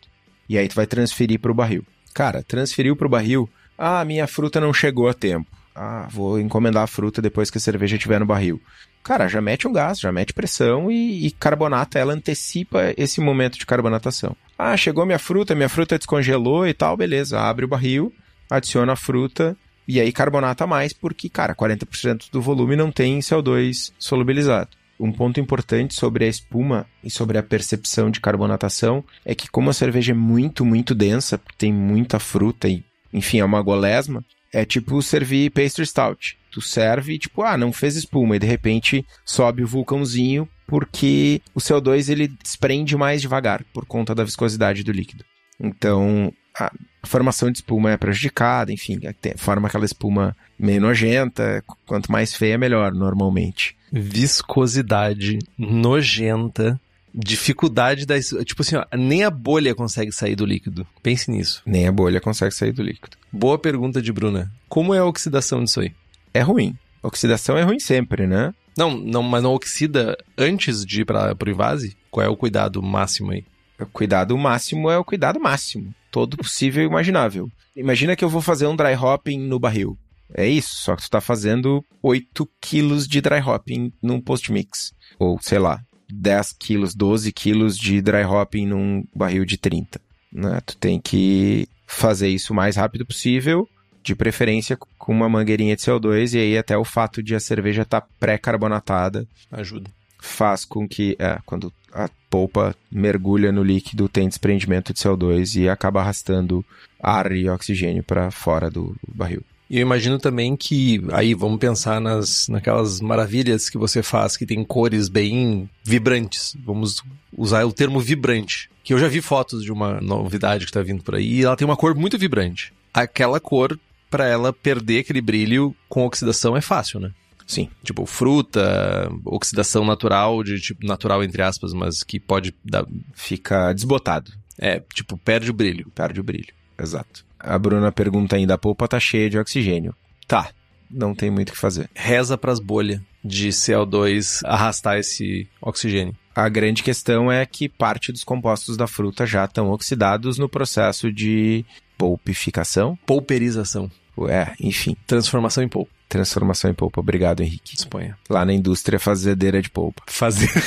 E 0.53 0.59
aí 0.59 0.69
tu 0.69 0.75
vai 0.75 0.87
transferir 0.87 1.41
pro 1.41 1.55
barril. 1.55 1.83
Cara, 2.13 2.43
transferiu 2.43 2.95
pro 2.95 3.09
barril, 3.09 3.49
ah, 3.79 4.05
minha 4.05 4.27
fruta 4.27 4.61
não 4.61 4.71
chegou 4.71 5.09
a 5.09 5.15
tempo. 5.15 5.51
Ah, 5.75 6.07
vou 6.11 6.39
encomendar 6.39 6.83
a 6.83 6.87
fruta 6.87 7.23
depois 7.23 7.51
que 7.51 7.57
a 7.57 7.61
cerveja 7.61 7.97
estiver 7.97 8.21
no 8.21 8.27
barril. 8.27 8.61
Cara, 9.03 9.29
já 9.29 9.41
mete 9.41 9.67
um 9.67 9.73
gás, 9.73 9.99
já 9.99 10.13
mete 10.13 10.35
pressão 10.35 10.91
e, 10.91 11.27
e 11.27 11.31
carbonata, 11.31 11.99
ela 11.99 12.13
antecipa 12.13 12.93
esse 12.99 13.19
momento 13.19 13.59
de 13.59 13.65
carbonatação. 13.65 14.37
Ah, 14.59 14.77
chegou 14.77 15.07
minha 15.07 15.19
fruta, 15.19 15.55
minha 15.55 15.71
fruta 15.71 15.97
descongelou 15.97 16.67
e 16.67 16.75
tal, 16.75 16.99
beleza. 16.99 17.41
Abre 17.41 17.65
o 17.65 17.69
barril, 17.69 18.13
adiciona 18.51 18.93
a 18.93 18.97
fruta, 18.97 19.57
e 19.89 19.99
aí 20.03 20.13
carbonata 20.13 20.67
mais, 20.67 20.93
porque, 20.93 21.31
cara, 21.31 21.55
40% 21.55 22.31
do 22.31 22.43
volume 22.43 22.77
não 22.77 22.93
tem 22.93 23.19
CO2 23.21 23.91
solubilizado. 23.99 24.69
Um 25.03 25.11
ponto 25.11 25.41
importante 25.41 25.97
sobre 25.97 26.25
a 26.25 26.29
espuma 26.29 26.87
e 27.03 27.11
sobre 27.11 27.37
a 27.37 27.43
percepção 27.43 28.09
de 28.09 28.21
carbonatação 28.21 29.05
é 29.25 29.35
que, 29.35 29.51
como 29.51 29.69
a 29.69 29.73
cerveja 29.73 30.13
é 30.13 30.15
muito, 30.15 30.65
muito 30.65 30.95
densa, 30.95 31.41
tem 31.59 31.73
muita 31.73 32.21
fruta 32.21 32.69
e, 32.69 32.85
enfim, 33.13 33.41
é 33.41 33.45
uma 33.45 33.61
golesma, 33.61 34.25
é 34.53 34.65
tipo 34.65 35.03
servir 35.03 35.51
pastry 35.51 35.85
stout. 35.85 36.39
Tu 36.53 36.61
serve, 36.61 37.19
tipo, 37.19 37.43
ah, 37.43 37.59
não 37.59 37.73
fez 37.73 37.97
espuma, 37.97 38.37
e 38.37 38.39
de 38.39 38.47
repente 38.47 39.05
sobe 39.25 39.65
o 39.65 39.67
vulcãozinho 39.67 40.49
porque 40.69 41.43
o 41.53 41.59
CO2 41.59 42.09
ele 42.09 42.29
desprende 42.29 42.97
mais 42.97 43.21
devagar 43.21 43.65
por 43.75 43.85
conta 43.85 44.15
da 44.15 44.23
viscosidade 44.23 44.85
do 44.85 44.93
líquido. 44.93 45.25
Então, 45.59 46.33
a 46.59 46.71
formação 47.05 47.51
de 47.51 47.59
espuma 47.59 47.91
é 47.91 47.97
prejudicada, 47.97 48.73
enfim, 48.73 49.01
é 49.03 49.37
forma 49.37 49.69
aquela 49.69 49.85
espuma 49.85 50.37
meio 50.59 50.81
nojenta, 50.81 51.65
quanto 51.87 52.13
mais 52.13 52.35
feia, 52.35 52.59
melhor, 52.59 52.93
normalmente. 52.93 53.77
Viscosidade 53.91 55.39
nojenta, 55.59 56.81
dificuldade 57.15 58.07
da. 58.07 58.19
Tipo 58.21 58.63
assim, 58.63 58.77
ó, 58.77 58.85
nem 58.97 59.25
a 59.25 59.31
bolha 59.31 59.75
consegue 59.75 60.13
sair 60.13 60.35
do 60.35 60.47
líquido. 60.47 60.87
Pense 61.03 61.31
nisso. 61.31 61.63
Nem 61.67 61.87
a 61.87 61.93
bolha 61.93 62.21
consegue 62.21 62.55
sair 62.55 62.73
do 62.73 62.83
líquido. 62.83 63.17
Boa 63.31 63.59
pergunta 63.59 64.01
de 64.01 64.13
Bruna. 64.13 64.51
Como 64.69 64.95
é 64.95 64.99
a 64.99 65.05
oxidação 65.05 65.65
disso 65.65 65.81
aí? 65.81 65.93
É 66.33 66.41
ruim. 66.41 66.77
Oxidação 67.03 67.59
é 67.59 67.63
ruim 67.63 67.81
sempre, 67.81 68.27
né? 68.27 68.55
Não, 68.77 68.97
não, 68.97 69.23
mas 69.23 69.43
não 69.43 69.53
oxida 69.53 70.17
antes 70.39 70.87
de 70.87 71.03
ir 71.03 71.05
para 71.05 71.35
o 71.35 71.51
invase? 71.51 71.97
Qual 72.11 72.25
é 72.25 72.29
o 72.29 72.37
cuidado 72.37 72.83
máximo 72.83 73.33
aí? 73.33 73.45
O 73.79 73.87
cuidado 73.87 74.37
máximo 74.39 74.91
é 74.91 74.97
o 74.97 75.05
cuidado 75.05 75.39
máximo 75.41 75.93
todo 76.13 76.37
possível 76.37 76.85
e 76.85 76.87
imaginável. 76.87 77.51
Imagina 77.75 78.15
que 78.15 78.25
eu 78.25 78.29
vou 78.29 78.43
fazer 78.43 78.67
um 78.67 78.77
dry 78.77 78.95
hopping 78.95 79.39
no 79.39 79.59
barril. 79.59 79.99
É 80.35 80.47
isso, 80.47 80.77
só 80.77 80.95
que 80.95 81.03
tu 81.03 81.11
tá 81.11 81.21
fazendo 81.21 81.85
8 82.03 82.49
quilos 82.61 83.09
de 83.09 83.21
dry 83.21 83.41
hopping 83.41 83.93
num 84.01 84.21
post-mix. 84.21 84.93
Ou, 85.19 85.39
sei 85.43 85.59
lá, 85.59 85.81
10 86.11 86.53
quilos, 86.53 86.95
12 86.95 87.33
quilos 87.33 87.77
de 87.77 88.01
dry 88.01 88.25
hopping 88.25 88.67
num 88.67 89.05
barril 89.15 89.45
de 89.45 89.57
30. 89.57 90.01
Né? 90.33 90.61
Tu 90.65 90.77
tem 90.77 91.01
que 91.01 91.67
fazer 91.87 92.29
isso 92.29 92.53
o 92.53 92.57
mais 92.57 92.77
rápido 92.77 93.05
possível 93.05 93.69
De 94.03 94.15
preferência 94.15 94.79
com 94.97 95.13
uma 95.13 95.29
mangueirinha 95.29 95.77
de 95.77 95.83
CO2 95.83 96.35
e 96.35 96.39
aí 96.39 96.57
até 96.57 96.75
o 96.77 96.85
fato 96.85 97.23
de 97.23 97.35
a 97.35 97.41
cerveja 97.41 97.83
estar 97.83 98.01
tá 98.01 98.07
pré-carbonatada 98.19 99.27
ajuda. 99.51 99.91
Faz 100.19 100.65
com 100.65 100.89
que, 100.89 101.17
é, 101.19 101.39
quando 101.45 101.73
a 101.93 102.09
polpa 102.31 102.75
mergulha 102.91 103.53
no 103.53 103.63
líquido, 103.63 104.09
tem 104.09 104.29
desprendimento 104.29 104.93
de 104.93 105.01
CO2 105.01 105.61
e 105.61 105.69
acaba 105.69 106.01
arrastando 106.01 106.65
ar 107.01 107.33
e 107.33 107.49
oxigênio 107.49 108.03
para 108.03 108.31
fora 108.31 108.71
do 108.71 108.95
barril. 109.15 109.43
E 109.73 109.79
eu 109.79 109.83
imagino 109.83 110.19
também 110.19 110.55
que, 110.55 111.03
aí, 111.13 111.33
vamos 111.33 111.59
pensar 111.59 111.99
nas, 111.99 112.47
naquelas 112.47 113.01
maravilhas 113.01 113.71
que 113.71 113.79
você 113.79 114.03
faz, 114.03 114.37
que 114.37 114.45
tem 114.45 114.63
cores 114.63 115.09
bem 115.09 115.69
vibrantes. 115.83 116.55
Vamos 116.63 117.03
usar 117.35 117.65
o 117.65 117.73
termo 117.73 117.99
vibrante. 117.99 118.69
Que 118.85 118.93
eu 118.93 118.99
já 118.99 119.09
vi 119.09 119.23
fotos 119.23 119.65
de 119.65 119.73
uma 119.73 119.99
novidade 119.99 120.67
que 120.67 120.71
está 120.71 120.83
vindo 120.83 121.03
por 121.03 121.15
aí, 121.15 121.41
e 121.41 121.45
ela 121.45 121.57
tem 121.57 121.65
uma 121.65 121.77
cor 121.77 121.95
muito 121.95 122.19
vibrante. 122.19 122.71
Aquela 122.93 123.41
cor, 123.41 123.79
para 124.11 124.27
ela 124.27 124.53
perder 124.53 124.99
aquele 124.99 125.23
brilho 125.23 125.75
com 125.89 126.05
oxidação, 126.05 126.55
é 126.55 126.61
fácil, 126.61 127.01
né? 127.01 127.11
Sim. 127.47 127.69
Tipo, 127.83 128.07
fruta, 128.07 129.11
oxidação 129.25 129.85
natural, 129.85 130.43
de 130.43 130.61
tipo, 130.61 130.87
natural 130.87 131.23
entre 131.23 131.43
aspas, 131.43 131.73
mas 131.73 132.03
que 132.03 132.19
pode 132.19 132.55
dar. 132.65 132.85
Fica 133.15 133.73
desbotado. 133.73 134.33
É, 134.59 134.83
tipo, 134.95 135.17
perde 135.19 135.51
o 135.51 135.55
brilho. 135.55 135.91
Perde 135.95 136.21
o 136.21 136.25
brilho. 136.25 136.53
Exato. 136.79 137.25
A 137.39 137.59
Bruna 137.59 137.91
pergunta 137.91 138.37
ainda: 138.37 138.55
a 138.55 138.59
polpa 138.59 138.89
tá 138.89 139.01
cheia 139.01 139.29
de 139.29 139.39
oxigênio. 139.39 139.95
Tá, 140.27 140.51
não 140.91 141.15
tem 141.15 141.31
muito 141.31 141.51
o 141.51 141.53
que 141.53 141.59
fazer. 141.59 141.89
Reza 141.95 142.37
pras 142.39 142.61
bolhas 142.61 143.01
de 143.25 143.49
CO2 143.49 144.41
arrastar 144.45 144.99
esse 144.99 145.49
oxigênio. 145.61 146.15
A 146.35 146.49
grande 146.49 146.83
questão 146.83 147.31
é 147.31 147.45
que 147.45 147.69
parte 147.69 148.11
dos 148.11 148.25
compostos 148.25 148.77
da 148.77 148.87
fruta 148.87 149.27
já 149.27 149.45
estão 149.45 149.71
oxidados 149.71 150.39
no 150.39 150.49
processo 150.49 151.13
de 151.13 151.65
polpificação. 151.97 152.99
Polperização. 153.07 153.91
É, 154.29 154.53
enfim. 154.61 154.97
Transformação 155.07 155.63
em 155.63 155.69
polpa. 155.69 155.91
Transformação 156.13 156.71
em 156.71 156.75
polpa. 156.75 157.01
Obrigado, 157.01 157.43
Henrique. 157.43 157.75
Espanha. 157.75 158.19
Lá 158.29 158.45
na 158.45 158.53
indústria 158.53 158.99
fazedeira 159.01 159.63
de 159.63 159.71
polpa. 159.71 160.03
Fazer. 160.07 160.51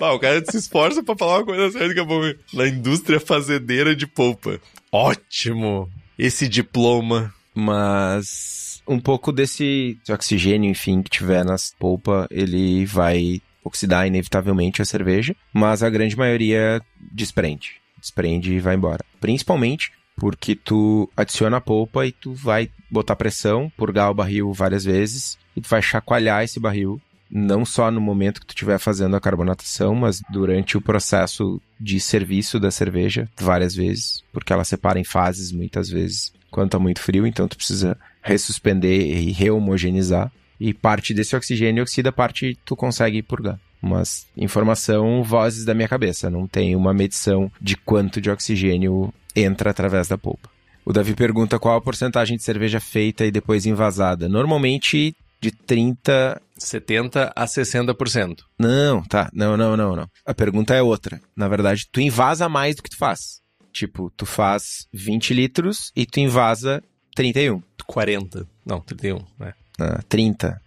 Bah, 0.00 0.12
o 0.12 0.18
cara 0.18 0.44
se 0.44 0.58
esforça 0.58 1.02
pra 1.02 1.16
falar 1.16 1.38
uma 1.38 1.46
coisa 1.46 1.70
certa 1.70 1.94
que 1.94 2.00
é 2.00 2.04
bom. 2.04 2.20
Na 2.52 2.68
indústria 2.68 3.18
fazendeira 3.18 3.96
de 3.96 4.06
polpa. 4.06 4.60
Ótimo! 4.92 5.88
Esse 6.18 6.48
diploma. 6.48 7.32
Mas 7.54 8.82
um 8.86 9.00
pouco 9.00 9.32
desse 9.32 9.98
oxigênio, 10.08 10.70
enfim, 10.70 11.00
que 11.00 11.08
tiver 11.08 11.44
nas 11.44 11.74
polpa, 11.78 12.26
ele 12.30 12.84
vai 12.84 13.40
oxidar 13.64 14.06
inevitavelmente 14.06 14.82
a 14.82 14.84
cerveja, 14.84 15.34
mas 15.52 15.82
a 15.82 15.88
grande 15.88 16.16
maioria 16.16 16.82
desprende. 17.12 17.76
Desprende 17.98 18.52
e 18.52 18.60
vai 18.60 18.74
embora. 18.74 19.04
Principalmente 19.18 19.92
porque 20.16 20.56
tu 20.56 21.10
adiciona 21.16 21.58
a 21.58 21.60
polpa 21.60 22.06
e 22.06 22.12
tu 22.12 22.32
vai 22.32 22.70
botar 22.90 23.16
pressão, 23.16 23.70
purgar 23.76 24.10
o 24.10 24.14
barril 24.14 24.52
várias 24.52 24.84
vezes, 24.84 25.38
e 25.54 25.60
tu 25.60 25.68
vai 25.68 25.82
chacoalhar 25.82 26.42
esse 26.42 26.58
barril 26.58 27.00
não 27.30 27.64
só 27.64 27.90
no 27.90 28.00
momento 28.00 28.40
que 28.40 28.46
tu 28.46 28.50
estiver 28.50 28.78
fazendo 28.78 29.16
a 29.16 29.20
carbonatação, 29.20 29.94
mas 29.94 30.22
durante 30.30 30.76
o 30.76 30.80
processo 30.80 31.60
de 31.78 31.98
serviço 31.98 32.60
da 32.60 32.70
cerveja 32.70 33.28
várias 33.36 33.74
vezes, 33.74 34.22
porque 34.32 34.52
ela 34.52 34.64
separa 34.64 34.98
em 34.98 35.04
fases 35.04 35.50
muitas 35.50 35.88
vezes 35.88 36.32
quando 36.50 36.70
tá 36.70 36.78
muito 36.78 37.00
frio, 37.00 37.26
então 37.26 37.48
tu 37.48 37.56
precisa 37.56 37.98
ressuspender 38.22 39.00
e 39.00 39.32
rehomogeneizar. 39.32 40.32
E 40.58 40.72
parte 40.72 41.12
desse 41.12 41.36
oxigênio 41.36 41.82
oxida, 41.82 42.10
parte 42.10 42.58
tu 42.64 42.74
consegue 42.74 43.22
purgar. 43.22 43.60
Mas 43.86 44.26
informação, 44.36 45.22
vozes 45.22 45.64
da 45.64 45.74
minha 45.74 45.88
cabeça, 45.88 46.28
não 46.28 46.46
tem 46.46 46.74
uma 46.74 46.92
medição 46.92 47.50
de 47.60 47.76
quanto 47.76 48.20
de 48.20 48.30
oxigênio 48.30 49.12
entra 49.34 49.70
através 49.70 50.08
da 50.08 50.18
polpa. 50.18 50.50
O 50.84 50.92
Davi 50.92 51.14
pergunta 51.14 51.58
qual 51.58 51.76
a 51.76 51.80
porcentagem 51.80 52.36
de 52.36 52.42
cerveja 52.42 52.80
feita 52.80 53.24
e 53.24 53.30
depois 53.30 53.66
envasada. 53.66 54.28
Normalmente 54.28 55.14
de 55.40 55.50
30 55.50 56.40
70 56.58 57.32
a 57.36 57.44
60%. 57.44 58.38
Não, 58.58 59.02
tá. 59.02 59.28
Não, 59.32 59.56
não, 59.56 59.76
não, 59.76 59.94
não. 59.94 60.08
A 60.24 60.32
pergunta 60.32 60.74
é 60.74 60.82
outra. 60.82 61.20
Na 61.36 61.48
verdade, 61.48 61.86
tu 61.90 62.00
invasa 62.00 62.48
mais 62.48 62.76
do 62.76 62.82
que 62.82 62.90
tu 62.90 62.96
faz. 62.96 63.40
Tipo, 63.72 64.10
tu 64.16 64.24
faz 64.24 64.86
20 64.92 65.34
litros 65.34 65.92
e 65.94 66.06
tu 66.06 66.18
invasa 66.18 66.82
31. 67.14 67.62
40. 67.86 68.46
Não, 68.64 68.80
31, 68.80 69.18
né? 69.38 69.52
Ah, 69.78 70.02
30, 70.08 70.60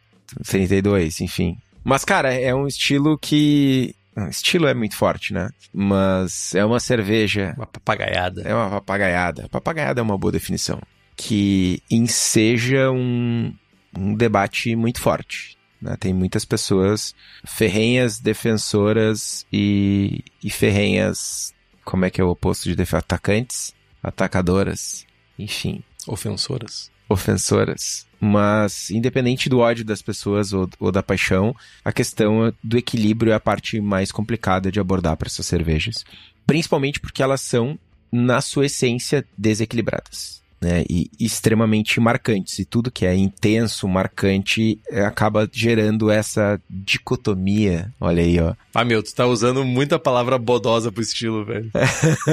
32, 0.46 1.22
enfim. 1.22 1.58
Mas, 1.90 2.06
cara, 2.06 2.32
é 2.32 2.54
um 2.54 2.68
estilo 2.68 3.18
que. 3.18 3.96
Estilo 4.30 4.68
é 4.68 4.76
muito 4.76 4.96
forte, 4.96 5.34
né? 5.34 5.50
Mas 5.74 6.54
é 6.54 6.64
uma 6.64 6.80
cerveja. 6.80 7.56
Uma 7.58 7.66
papagaiada. 7.66 8.44
É 8.44 8.54
uma 8.54 8.70
papagaiada. 8.70 9.50
Papagaiada 9.50 10.00
é 10.00 10.04
uma 10.04 10.16
boa 10.16 10.32
definição. 10.32 10.80
Que 11.16 11.82
enseja 11.90 12.92
um, 12.92 13.52
um 13.98 14.14
debate 14.14 14.76
muito 14.76 15.02
forte. 15.02 15.58
Né? 15.82 15.98
Tem 16.00 16.14
muitas 16.14 16.46
pessoas 16.46 17.16
ferrenhas 17.44 18.20
defensoras 18.20 19.48
e, 19.52 20.24
e 20.44 20.52
ferrenhas. 20.52 21.56
Como 21.84 22.06
é 22.06 22.12
que 22.12 22.22
é 22.22 22.24
o 22.24 22.30
oposto 22.30 22.72
de 22.72 22.96
atacantes? 22.96 23.74
Atacadoras. 24.04 25.08
Enfim. 25.40 25.82
Ofensoras. 26.06 26.92
Ofensoras. 27.10 28.08
Mas, 28.22 28.92
independente 28.92 29.50
do 29.50 29.60
ódio 29.60 29.84
das 29.84 30.02
pessoas 30.02 30.54
ou, 30.54 30.70
ou 30.80 30.92
da 30.92 31.02
paixão, 31.02 31.56
a 31.84 31.92
questão 31.92 32.54
do 32.64 32.78
equilíbrio 32.78 33.32
é 33.32 33.36
a 33.36 33.40
parte 33.40 33.82
mais 33.82 34.12
complicada 34.12 34.72
de 34.72 34.80
abordar 34.80 35.18
para 35.18 35.28
essas 35.28 35.46
cervejas. 35.46 36.06
Principalmente 36.46 37.00
porque 37.00 37.24
elas 37.24 37.42
são, 37.42 37.80
na 38.12 38.42
sua 38.42 38.68
essência, 38.68 39.26
desequilibradas 39.38 40.39
né, 40.62 40.84
e 40.90 41.10
extremamente 41.20 42.00
marcantes. 42.00 42.60
E 42.60 42.66
tudo 42.66 42.92
que 42.92 43.06
é 43.06 43.16
intenso, 43.16 43.88
marcante, 43.88 44.80
é, 44.90 45.02
acaba 45.02 45.50
gerando 45.52 46.10
essa 46.10 46.60
dicotomia. 46.70 47.92
Olha 48.00 48.22
aí, 48.22 48.40
ó. 48.40 48.54
Ah, 48.74 48.84
meu, 48.84 49.02
tu 49.02 49.14
tá 49.14 49.26
usando 49.26 49.64
muita 49.64 49.98
palavra 49.98 50.38
bodosa 50.38 50.92
pro 50.92 51.02
estilo, 51.02 51.46
velho. 51.46 51.72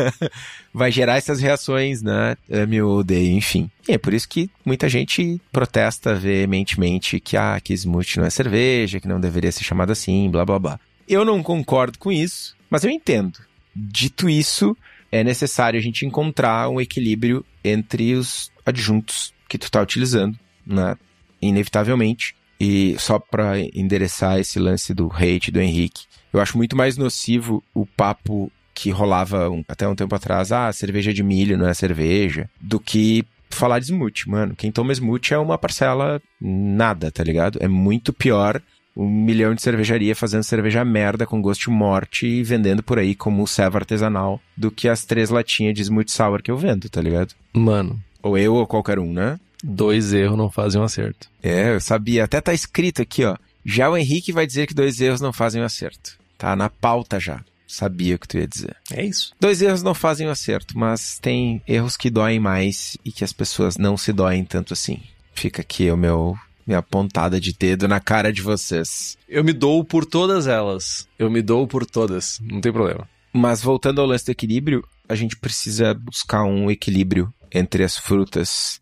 Vai 0.73 0.93
gerar 0.93 1.17
essas 1.17 1.41
reações, 1.41 2.03
né? 2.03 2.37
Ame 2.51 2.83
ou 2.83 2.99
odeio, 2.99 3.37
enfim. 3.37 3.71
E 3.89 3.93
é 3.93 3.99
por 3.99 4.13
isso 4.13 4.29
que 4.29 4.51
muita 4.65 4.89
gente 4.89 5.41
protesta 5.53 6.15
veementemente 6.15 7.21
que, 7.21 7.37
ah, 7.37 7.59
que 7.63 7.73
smoothie 7.73 8.19
não 8.19 8.27
é 8.27 8.31
cerveja, 8.31 9.01
que 9.01 9.09
não 9.09 9.21
deveria 9.21 9.53
ser 9.53 9.65
chamado 9.65 9.93
assim, 9.93 10.29
blá 10.31 10.45
blá 10.45 10.59
blá. 10.59 10.81
Eu 11.09 11.25
não 11.25 11.43
concordo 11.43 11.99
com 11.99 12.11
isso, 12.11 12.57
mas 12.69 12.85
eu 12.85 12.91
entendo. 12.91 13.39
Dito 13.75 14.29
isso, 14.29 14.77
é 15.17 15.25
necessário 15.25 15.79
a 15.79 15.83
gente 15.83 16.05
encontrar 16.05 16.69
um 16.69 16.81
equilíbrio 16.81 17.45
entre 17.65 18.15
os 18.15 18.51
adjuntos 18.65 19.33
que 19.49 19.59
tu 19.59 19.65
está 19.65 19.81
utilizando, 19.81 20.39
né? 20.67 20.97
Inevitavelmente. 21.41 22.35
E 22.59 22.97
só 22.99 23.19
para 23.19 23.59
endereçar 23.61 24.39
esse 24.39 24.59
lance 24.59 24.95
do 24.95 25.11
hate 25.13 25.51
do 25.51 25.61
Henrique, 25.61 26.05
eu 26.33 26.41
acho 26.41 26.57
muito 26.57 26.77
mais 26.77 26.97
nocivo 26.97 27.63
o 27.75 27.85
papo 27.87 28.51
que 28.75 28.91
rolava 28.91 29.49
um, 29.49 29.65
até 29.67 29.89
um 29.89 29.95
tempo 29.95 30.15
atrás, 30.15 30.53
ah, 30.53 30.71
cerveja 30.73 31.13
de 31.13 31.23
milho 31.23 31.57
não 31.57 31.67
é 31.67 31.73
cerveja, 31.73 32.49
do 32.61 32.79
que 32.79 33.25
falar 33.49 33.79
de 33.79 33.87
smoothie, 33.87 34.29
mano. 34.29 34.55
Quem 34.55 34.71
toma 34.71 34.93
smoothie 34.93 35.35
é 35.35 35.39
uma 35.39 35.57
parcela 35.57 36.21
nada, 36.41 37.11
tá 37.11 37.25
ligado? 37.25 37.59
É 37.63 37.69
muito 37.69 38.13
pior 38.13 38.61
um 38.97 39.09
milhão 39.09 39.55
de 39.55 39.61
cervejaria 39.61 40.17
fazendo 40.17 40.43
cerveja 40.43 40.85
merda 40.85 41.27
com 41.27 41.43
gosto 41.43 41.63
de 41.63 41.71
morte 41.71 42.27
e 42.27 42.43
vendendo 42.43 42.83
por 42.83 42.99
aí 42.99 43.15
como 43.15 43.47
serva 43.47 43.79
artesanal 43.79 44.41
do 44.57 44.71
que 44.71 44.89
as 44.89 45.05
três 45.05 45.29
latinhas 45.29 45.75
de 45.75 45.83
smoothie 45.83 46.13
sour 46.13 46.43
que 46.43 46.51
eu 46.51 46.57
vendo, 46.57 46.89
tá 46.89 47.03
ligado? 47.03 47.35
Mano. 47.53 48.01
Ou 48.23 48.39
eu 48.39 48.55
ou 48.55 48.67
qualquer 48.67 48.99
um, 48.99 49.13
né? 49.13 49.39
Dois 49.63 50.13
erros 50.13 50.39
não 50.39 50.51
fazem 50.51 50.81
um 50.81 50.85
acerto. 50.85 51.29
É, 51.43 51.75
eu 51.75 51.81
sabia. 51.81 52.25
Até 52.25 52.41
tá 52.41 52.55
escrito 52.55 53.03
aqui, 53.03 53.25
ó. 53.25 53.37
Já 53.65 53.91
o 53.91 53.97
Henrique 53.97 54.33
vai 54.33 54.47
dizer 54.47 54.67
que 54.67 54.75
dois 54.75 55.01
erros 55.01 55.21
não 55.21 55.33
fazem 55.33 55.61
um 55.61 55.65
acerto. 55.65 56.19
Tá 56.39 56.55
na 56.57 56.71
pauta 56.71 57.21
já. 57.21 57.43
Sabia 57.67 58.15
o 58.15 58.19
que 58.19 58.29
tu 58.29 58.39
ia 58.39 58.47
dizer. 58.47 58.77
É 58.93 59.05
isso. 59.05 59.35
Dois 59.41 59.61
erros 59.61 59.83
não 59.83 59.93
fazem 59.93 60.27
um 60.29 60.31
acerto, 60.31 60.79
mas 60.79 61.19
tem 61.19 61.61
erros 61.67 61.97
que 61.97 62.09
doem 62.09 62.39
mais 62.39 62.97
e 63.05 63.11
que 63.11 63.25
as 63.25 63.33
pessoas 63.33 63.77
não 63.77 63.97
se 63.97 64.13
doem 64.13 64.45
tanto 64.45 64.73
assim. 64.73 65.01
Fica 65.35 65.63
aqui 65.63 65.91
o 65.91 65.97
meu 65.97 66.39
minha 66.67 66.83
pontada 66.83 67.41
de 67.41 67.53
dedo 67.53 67.87
na 67.87 68.01
cara 68.01 68.33
de 68.33 68.43
vocês. 68.43 69.17
Eu 69.29 69.45
me 69.45 69.53
dou 69.53 69.85
por 69.85 70.05
todas 70.05 70.47
elas. 70.47 71.07
Eu 71.19 71.31
me 71.31 71.41
dou 71.41 71.67
por 71.67 71.87
todas. 71.87 72.39
Não 72.41 72.61
tem 72.61 72.73
problema. 72.73 73.09
Mas 73.33 73.63
voltando 73.63 74.01
ao 74.01 74.07
lance 74.07 74.25
do 74.25 74.33
equilíbrio, 74.33 74.83
a 75.09 75.15
gente 75.15 75.37
precisa 75.37 75.95
buscar 75.95 76.45
um 76.45 76.71
equilíbrio 76.71 77.33
entre 77.53 77.85
as 77.85 77.97
frutas. 77.97 78.81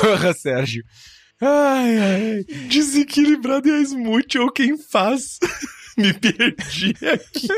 Porra, 0.00 0.32
Sérgio. 0.38 0.84
Ai, 1.40 1.98
ai. 1.98 2.44
Desequilibrado 2.68 3.70
é 3.70 3.80
smoothie 3.82 4.40
ou 4.40 4.50
quem 4.50 4.76
faz. 4.76 5.38
Me 5.96 6.12
perdi 6.12 6.94
aqui. 7.02 7.48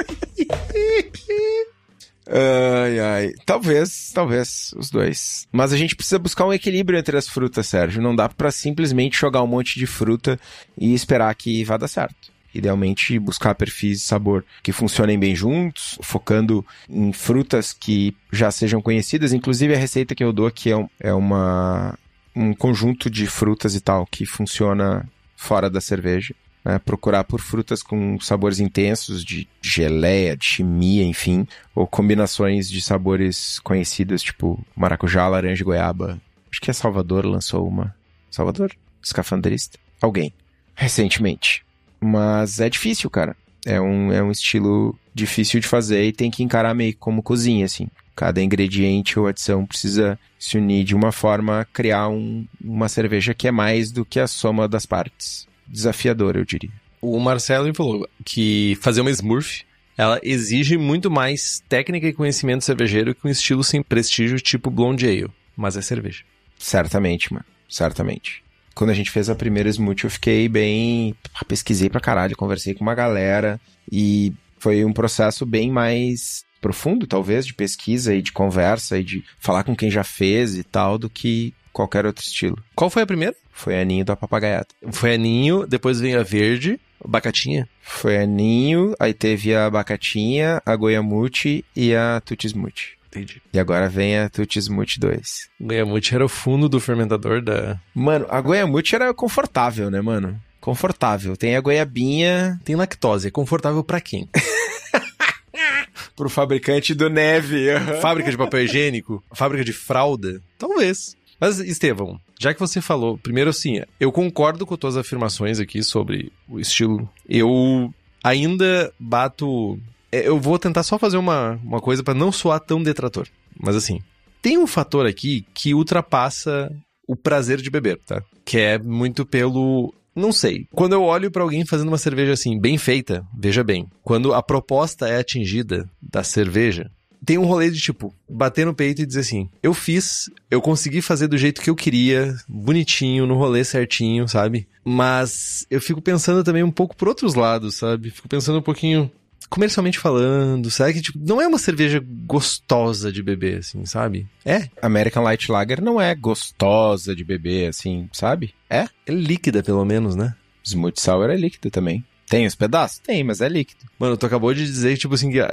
Ai, 2.26 2.98
ai. 3.00 3.32
Talvez, 3.44 4.10
talvez, 4.12 4.72
os 4.76 4.90
dois. 4.90 5.48
Mas 5.50 5.72
a 5.72 5.76
gente 5.76 5.96
precisa 5.96 6.18
buscar 6.18 6.46
um 6.46 6.52
equilíbrio 6.52 6.98
entre 6.98 7.16
as 7.16 7.28
frutas, 7.28 7.66
Sérgio. 7.66 8.02
Não 8.02 8.14
dá 8.14 8.28
para 8.28 8.50
simplesmente 8.50 9.18
jogar 9.18 9.42
um 9.42 9.46
monte 9.46 9.78
de 9.78 9.86
fruta 9.86 10.38
e 10.78 10.94
esperar 10.94 11.34
que 11.34 11.64
vá 11.64 11.76
dar 11.76 11.88
certo. 11.88 12.30
Idealmente 12.52 13.18
buscar 13.18 13.54
perfis 13.54 13.98
de 13.98 14.04
sabor 14.04 14.44
que 14.62 14.72
funcionem 14.72 15.18
bem 15.18 15.36
juntos, 15.36 15.96
focando 16.02 16.66
em 16.88 17.12
frutas 17.12 17.72
que 17.72 18.14
já 18.32 18.50
sejam 18.50 18.82
conhecidas. 18.82 19.32
Inclusive 19.32 19.74
a 19.74 19.78
receita 19.78 20.14
que 20.14 20.24
eu 20.24 20.32
dou 20.32 20.46
aqui 20.46 20.72
é, 20.72 20.86
é 21.00 21.14
uma, 21.14 21.96
um 22.34 22.52
conjunto 22.52 23.08
de 23.08 23.26
frutas 23.26 23.74
e 23.76 23.80
tal 23.80 24.04
que 24.04 24.26
funciona 24.26 25.08
fora 25.36 25.70
da 25.70 25.80
cerveja. 25.80 26.34
Né? 26.64 26.78
Procurar 26.78 27.24
por 27.24 27.40
frutas 27.40 27.82
com 27.82 28.18
sabores 28.20 28.60
intensos, 28.60 29.24
de 29.24 29.48
geleia, 29.62 30.36
de 30.36 30.44
chimia, 30.44 31.04
enfim, 31.04 31.46
ou 31.74 31.86
combinações 31.86 32.68
de 32.68 32.82
sabores 32.82 33.58
conhecidos, 33.60 34.22
tipo 34.22 34.62
maracujá, 34.76 35.26
laranja 35.28 35.62
e 35.62 35.64
goiaba. 35.64 36.20
Acho 36.50 36.60
que 36.60 36.70
a 36.70 36.74
Salvador 36.74 37.24
lançou 37.24 37.66
uma. 37.66 37.94
Salvador? 38.30 38.72
Escafandrista? 39.02 39.78
Alguém. 40.00 40.32
Recentemente. 40.74 41.64
Mas 42.00 42.60
é 42.60 42.68
difícil, 42.68 43.10
cara. 43.10 43.36
É 43.64 43.80
um, 43.80 44.12
é 44.12 44.22
um 44.22 44.30
estilo 44.30 44.98
difícil 45.14 45.60
de 45.60 45.66
fazer 45.66 46.04
e 46.04 46.12
tem 46.12 46.30
que 46.30 46.42
encarar 46.42 46.74
meio 46.74 46.96
como 46.96 47.22
cozinha, 47.22 47.66
assim. 47.66 47.88
Cada 48.16 48.42
ingrediente 48.42 49.18
ou 49.18 49.26
adição 49.26 49.66
precisa 49.66 50.18
se 50.38 50.56
unir 50.56 50.84
de 50.84 50.94
uma 50.94 51.12
forma 51.12 51.60
a 51.60 51.64
criar 51.64 52.08
um, 52.08 52.46
uma 52.62 52.88
cerveja 52.88 53.34
que 53.34 53.48
é 53.48 53.50
mais 53.50 53.90
do 53.92 54.04
que 54.04 54.18
a 54.18 54.26
soma 54.26 54.66
das 54.66 54.86
partes. 54.86 55.46
Desafiador, 55.70 56.36
eu 56.36 56.44
diria. 56.44 56.70
O 57.00 57.18
Marcelo 57.18 57.72
falou 57.74 58.08
que 58.24 58.76
fazer 58.80 59.00
uma 59.00 59.10
Smurf 59.10 59.64
ela 59.96 60.18
exige 60.22 60.78
muito 60.78 61.10
mais 61.10 61.62
técnica 61.68 62.06
e 62.06 62.12
conhecimento 62.12 62.64
cervejeiro 62.64 63.14
que 63.14 63.26
um 63.26 63.30
estilo 63.30 63.62
sem 63.62 63.82
prestígio 63.82 64.40
tipo 64.40 64.70
Blonde 64.70 65.06
Ale, 65.06 65.30
mas 65.56 65.76
é 65.76 65.82
cerveja. 65.82 66.24
Certamente, 66.58 67.32
mano. 67.32 67.44
Certamente 67.68 68.42
quando 68.80 68.90
a 68.90 68.94
gente 68.94 69.10
fez 69.10 69.28
a 69.28 69.34
primeira 69.34 69.68
Smoothie, 69.68 70.04
eu 70.04 70.10
fiquei 70.10 70.48
bem. 70.48 71.14
Pesquisei 71.46 71.90
pra 71.90 72.00
caralho, 72.00 72.34
conversei 72.34 72.72
com 72.72 72.80
uma 72.80 72.94
galera 72.94 73.60
e 73.92 74.32
foi 74.58 74.86
um 74.86 74.92
processo 74.92 75.44
bem 75.44 75.70
mais 75.70 76.46
profundo, 76.62 77.06
talvez, 77.06 77.44
de 77.46 77.52
pesquisa 77.52 78.14
e 78.14 78.22
de 78.22 78.32
conversa 78.32 78.98
e 78.98 79.04
de 79.04 79.24
falar 79.38 79.64
com 79.64 79.76
quem 79.76 79.90
já 79.90 80.02
fez 80.02 80.56
e 80.56 80.64
tal, 80.64 80.96
do 80.96 81.10
que 81.10 81.52
qualquer 81.72 82.06
outro 82.06 82.24
estilo. 82.24 82.58
Qual 82.74 82.88
foi 82.88 83.02
a 83.02 83.06
primeira? 83.06 83.36
Foi 83.60 83.78
a 83.78 83.84
Ninho 83.84 84.06
da 84.06 84.16
Papagaiata. 84.16 84.74
Foi 84.90 85.14
a 85.14 85.18
Ninho, 85.18 85.66
depois 85.66 86.00
veio 86.00 86.18
a 86.18 86.22
Verde, 86.22 86.80
Bacatinha. 87.06 87.68
Foi 87.82 88.16
a 88.16 88.24
Ninho, 88.24 88.94
aí 88.98 89.12
teve 89.12 89.54
a 89.54 89.68
Bacatinha, 89.68 90.62
a 90.64 90.74
Goiamute 90.74 91.62
e 91.76 91.94
a 91.94 92.22
Tutismute. 92.24 92.96
Entendi. 93.08 93.42
E 93.52 93.58
agora 93.58 93.86
vem 93.86 94.18
a 94.18 94.30
Tutismute 94.30 94.98
2. 94.98 95.50
Goiamute 95.60 96.14
era 96.14 96.24
o 96.24 96.28
fundo 96.28 96.70
do 96.70 96.80
fermentador 96.80 97.42
da. 97.42 97.78
Mano, 97.94 98.26
a 98.30 98.40
Goiamute 98.40 98.94
era 98.94 99.12
confortável, 99.12 99.90
né, 99.90 100.00
mano? 100.00 100.40
Confortável. 100.58 101.36
Tem 101.36 101.54
a 101.54 101.60
goiabinha. 101.60 102.58
Tem 102.64 102.76
lactose. 102.76 103.28
É 103.28 103.30
confortável 103.30 103.84
para 103.84 104.00
quem? 104.00 104.26
Pro 106.16 106.30
fabricante 106.30 106.94
do 106.94 107.10
neve. 107.10 107.66
Fábrica 108.00 108.30
de 108.30 108.38
papel 108.38 108.64
higiênico? 108.64 109.22
Fábrica 109.32 109.64
de 109.64 109.72
fralda? 109.72 110.40
Talvez. 110.58 111.16
Mas, 111.40 111.58
Estevão, 111.58 112.20
já 112.40 112.54
que 112.54 112.58
você 112.58 112.80
falou, 112.80 113.18
primeiro 113.18 113.50
assim, 113.50 113.82
eu 114.00 114.10
concordo 114.10 114.64
com 114.64 114.76
tuas 114.76 114.96
afirmações 114.96 115.60
aqui 115.60 115.82
sobre 115.82 116.32
o 116.48 116.58
estilo. 116.58 117.08
Eu 117.28 117.92
ainda 118.24 118.92
bato 118.98 119.78
é, 120.12 120.26
eu 120.26 120.40
vou 120.40 120.58
tentar 120.58 120.82
só 120.82 120.98
fazer 120.98 121.16
uma, 121.16 121.60
uma 121.62 121.80
coisa 121.80 122.02
para 122.02 122.14
não 122.14 122.32
soar 122.32 122.60
tão 122.60 122.82
detrator. 122.82 123.28
Mas 123.58 123.76
assim, 123.76 124.00
tem 124.42 124.58
um 124.58 124.66
fator 124.66 125.06
aqui 125.06 125.46
que 125.54 125.74
ultrapassa 125.74 126.70
o 127.06 127.14
prazer 127.14 127.60
de 127.60 127.70
beber, 127.70 127.98
tá? 128.04 128.22
Que 128.44 128.58
é 128.58 128.78
muito 128.78 129.24
pelo. 129.24 129.94
Não 130.14 130.32
sei. 130.32 130.66
Quando 130.72 130.92
eu 130.92 131.02
olho 131.02 131.30
para 131.30 131.42
alguém 131.42 131.64
fazendo 131.64 131.88
uma 131.88 131.98
cerveja 131.98 132.32
assim, 132.32 132.58
bem 132.58 132.76
feita, 132.76 133.24
veja 133.36 133.62
bem, 133.62 133.86
quando 134.02 134.34
a 134.34 134.42
proposta 134.42 135.08
é 135.08 135.18
atingida 135.18 135.88
da 136.02 136.24
cerveja, 136.24 136.90
tem 137.24 137.38
um 137.38 137.44
rolê 137.44 137.70
de 137.70 137.80
tipo, 137.80 138.14
bater 138.28 138.66
no 138.66 138.74
peito 138.74 139.02
e 139.02 139.06
dizer 139.06 139.20
assim: 139.20 139.48
eu 139.62 139.74
fiz, 139.74 140.30
eu 140.50 140.60
consegui 140.60 141.02
fazer 141.02 141.28
do 141.28 141.38
jeito 141.38 141.60
que 141.60 141.70
eu 141.70 141.76
queria, 141.76 142.34
bonitinho, 142.48 143.26
no 143.26 143.36
rolê 143.36 143.64
certinho, 143.64 144.26
sabe? 144.28 144.66
Mas 144.84 145.66
eu 145.70 145.80
fico 145.80 146.00
pensando 146.00 146.42
também 146.42 146.62
um 146.62 146.70
pouco 146.70 146.96
por 146.96 147.08
outros 147.08 147.34
lados, 147.34 147.76
sabe? 147.76 148.10
Fico 148.10 148.28
pensando 148.28 148.58
um 148.58 148.62
pouquinho, 148.62 149.10
comercialmente 149.48 149.98
falando, 149.98 150.70
sabe? 150.70 150.94
Que, 150.94 151.02
tipo, 151.02 151.18
não 151.18 151.40
é 151.40 151.46
uma 151.46 151.58
cerveja 151.58 152.02
gostosa 152.26 153.12
de 153.12 153.22
beber, 153.22 153.58
assim, 153.58 153.84
sabe? 153.84 154.26
É. 154.44 154.68
American 154.80 155.22
Light 155.22 155.50
Lager 155.50 155.82
não 155.82 156.00
é 156.00 156.14
gostosa 156.14 157.14
de 157.14 157.24
beber, 157.24 157.68
assim, 157.68 158.08
sabe? 158.12 158.54
É. 158.68 158.88
É 159.06 159.12
líquida, 159.12 159.62
pelo 159.62 159.84
menos, 159.84 160.14
né? 160.14 160.34
Smooth 160.64 161.00
Sour 161.00 161.30
é 161.30 161.36
líquido 161.36 161.70
também. 161.70 162.04
Tem 162.30 162.46
os 162.46 162.54
pedaços? 162.54 163.00
Tem, 163.00 163.22
mas 163.24 163.40
é 163.40 163.48
líquido. 163.48 163.84
Mano, 163.98 164.16
tu 164.16 164.24
acabou 164.24 164.54
de 164.54 164.64
dizer, 164.64 164.96
tipo 164.96 165.14
assim, 165.14 165.30
que... 165.30 165.40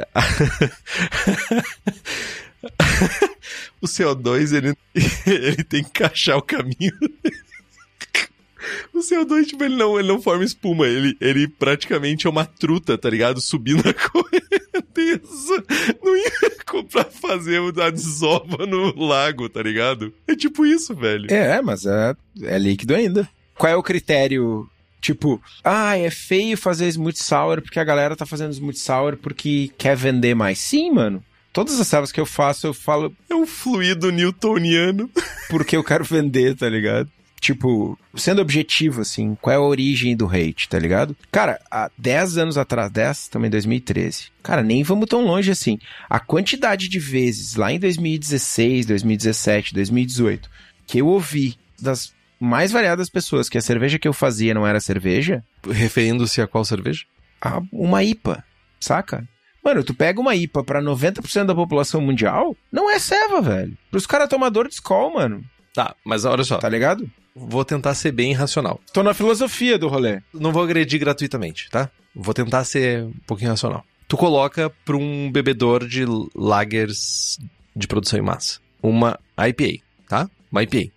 o 3.82 3.88
CO2, 3.88 4.56
ele, 4.56 4.78
ele 5.26 5.64
tem 5.64 5.84
que 5.84 5.90
encaixar 5.90 6.38
o 6.38 6.42
caminho 6.42 6.94
o 8.94 9.00
CO2, 9.00 9.46
tipo, 9.46 9.64
ele 9.64 9.76
não, 9.76 9.98
ele 10.00 10.08
não 10.08 10.22
forma 10.22 10.44
espuma. 10.44 10.88
Ele, 10.88 11.16
ele 11.22 11.48
praticamente 11.48 12.28
é 12.28 12.30
uma 12.30 12.46
truta, 12.46 12.98
tá 12.98 13.10
ligado? 13.10 13.42
Subindo 13.42 13.88
a 13.88 13.94
correnteza. 14.10 15.64
Não 16.04 16.16
ia 16.16 16.32
pra 16.92 17.06
fazer 17.06 17.62
a 17.82 17.90
desova 17.90 18.66
no 18.66 18.96
lago, 18.96 19.48
tá 19.50 19.62
ligado? 19.62 20.14
É 20.28 20.36
tipo 20.36 20.66
isso, 20.66 20.96
velho. 20.96 21.32
É, 21.32 21.62
mas 21.62 21.86
é, 21.86 22.16
é 22.44 22.58
líquido 22.58 22.96
ainda. 22.96 23.28
Qual 23.56 23.72
é 23.72 23.76
o 23.76 23.84
critério 23.84 24.70
Tipo, 25.00 25.42
ah, 25.64 25.98
é 25.98 26.10
feio 26.10 26.58
fazer 26.58 26.88
smooth 26.88 27.18
sour 27.18 27.62
porque 27.62 27.80
a 27.80 27.84
galera 27.84 28.16
tá 28.16 28.26
fazendo 28.26 28.52
smooth 28.52 28.78
sour 28.78 29.18
porque 29.18 29.72
quer 29.78 29.96
vender 29.96 30.36
mais. 30.36 30.60
Sim, 30.60 30.92
mano. 30.92 31.24
Todas 31.54 31.80
as 31.80 31.88
servas 31.88 32.12
que 32.12 32.20
eu 32.20 32.26
faço, 32.26 32.68
eu 32.68 32.74
falo. 32.74 33.16
É 33.30 33.34
um 33.34 33.48
fluido 33.48 34.12
newtoniano. 34.12 35.10
Porque 35.50 35.76
eu 35.76 35.84
quero 35.84 36.04
vender, 36.04 36.56
tá 36.56 36.70
ligado? 36.70 37.10
Tipo, 37.40 37.98
sendo 38.16 38.42
objetivo, 38.42 39.02
assim, 39.02 39.36
qual 39.42 39.54
é 39.54 39.58
a 39.58 39.62
origem 39.62 40.16
do 40.16 40.28
hate, 40.28 40.68
tá 40.68 40.78
ligado? 40.78 41.16
Cara, 41.32 41.60
há 41.72 41.90
10 41.98 42.38
anos 42.38 42.58
atrás, 42.58 42.92
10, 42.92 43.28
também 43.30 43.50
2013. 43.50 44.26
Cara, 44.44 44.62
nem 44.62 44.84
vamos 44.84 45.08
tão 45.08 45.22
longe 45.24 45.50
assim. 45.52 45.80
A 46.10 46.20
quantidade 46.20 46.90
de 46.90 47.00
vezes 47.00 47.56
lá 47.56 47.72
em 47.72 47.80
2016, 47.80 48.86
2017, 48.86 49.74
2018, 49.74 50.50
que 50.86 51.00
eu 51.00 51.08
ouvi 51.08 51.56
das 51.80 52.14
mais 52.40 52.72
variadas 52.72 53.10
pessoas 53.10 53.50
que 53.50 53.58
a 53.58 53.62
cerveja 53.62 54.00
que 54.00 54.08
eu 54.08 54.14
fazia 54.14 54.54
não 54.54 54.66
era 54.66 54.80
cerveja. 54.80 55.44
Referindo-se 55.70 56.42
a 56.42 56.48
qual 56.48 56.64
cerveja? 56.66 57.06
A 57.42 57.62
uma 57.72 58.04
IPA, 58.04 58.44
saca? 58.80 59.28
Mano, 59.64 59.84
tu 59.84 59.94
pega 59.94 60.20
uma 60.20 60.36
IPA 60.36 60.64
pra 60.64 60.82
90% 60.82 61.46
da 61.46 61.56
população 61.56 62.00
mundial, 62.00 62.56
não 62.72 62.90
é 62.90 63.00
ceva, 63.00 63.42
velho. 63.42 63.78
Pros 63.92 64.08
caras 64.08 64.30
tomador 64.30 64.68
de 64.68 64.76
escola, 64.76 65.14
mano. 65.14 65.44
Tá, 65.74 65.96
mas 66.06 66.26
olha 66.26 66.44
só. 66.44 66.58
Tá 66.58 66.70
ligado? 66.70 67.10
Vou 67.36 67.64
tentar 67.64 67.94
ser 67.94 68.12
bem 68.12 68.34
racional. 68.34 68.80
Tô 68.94 69.04
na 69.04 69.14
filosofia 69.14 69.78
do 69.78 69.88
rolê. 69.88 70.22
Não 70.34 70.52
vou 70.52 70.64
agredir 70.64 71.00
gratuitamente, 71.00 71.70
tá? 71.70 71.90
Vou 72.16 72.34
tentar 72.34 72.64
ser 72.64 73.04
um 73.04 73.14
pouquinho 73.28 73.52
racional. 73.52 73.84
Tu 74.08 74.18
coloca 74.18 74.72
para 74.86 74.96
um 74.96 75.32
bebedor 75.32 75.86
de 75.86 76.06
lagers 76.34 77.38
de 77.76 77.88
produção 77.88 78.18
em 78.18 78.24
massa 78.24 78.60
uma 78.82 79.20
IPA, 79.38 79.84
tá? 80.08 80.30
Uma 80.52 80.64
IPA. 80.64 80.92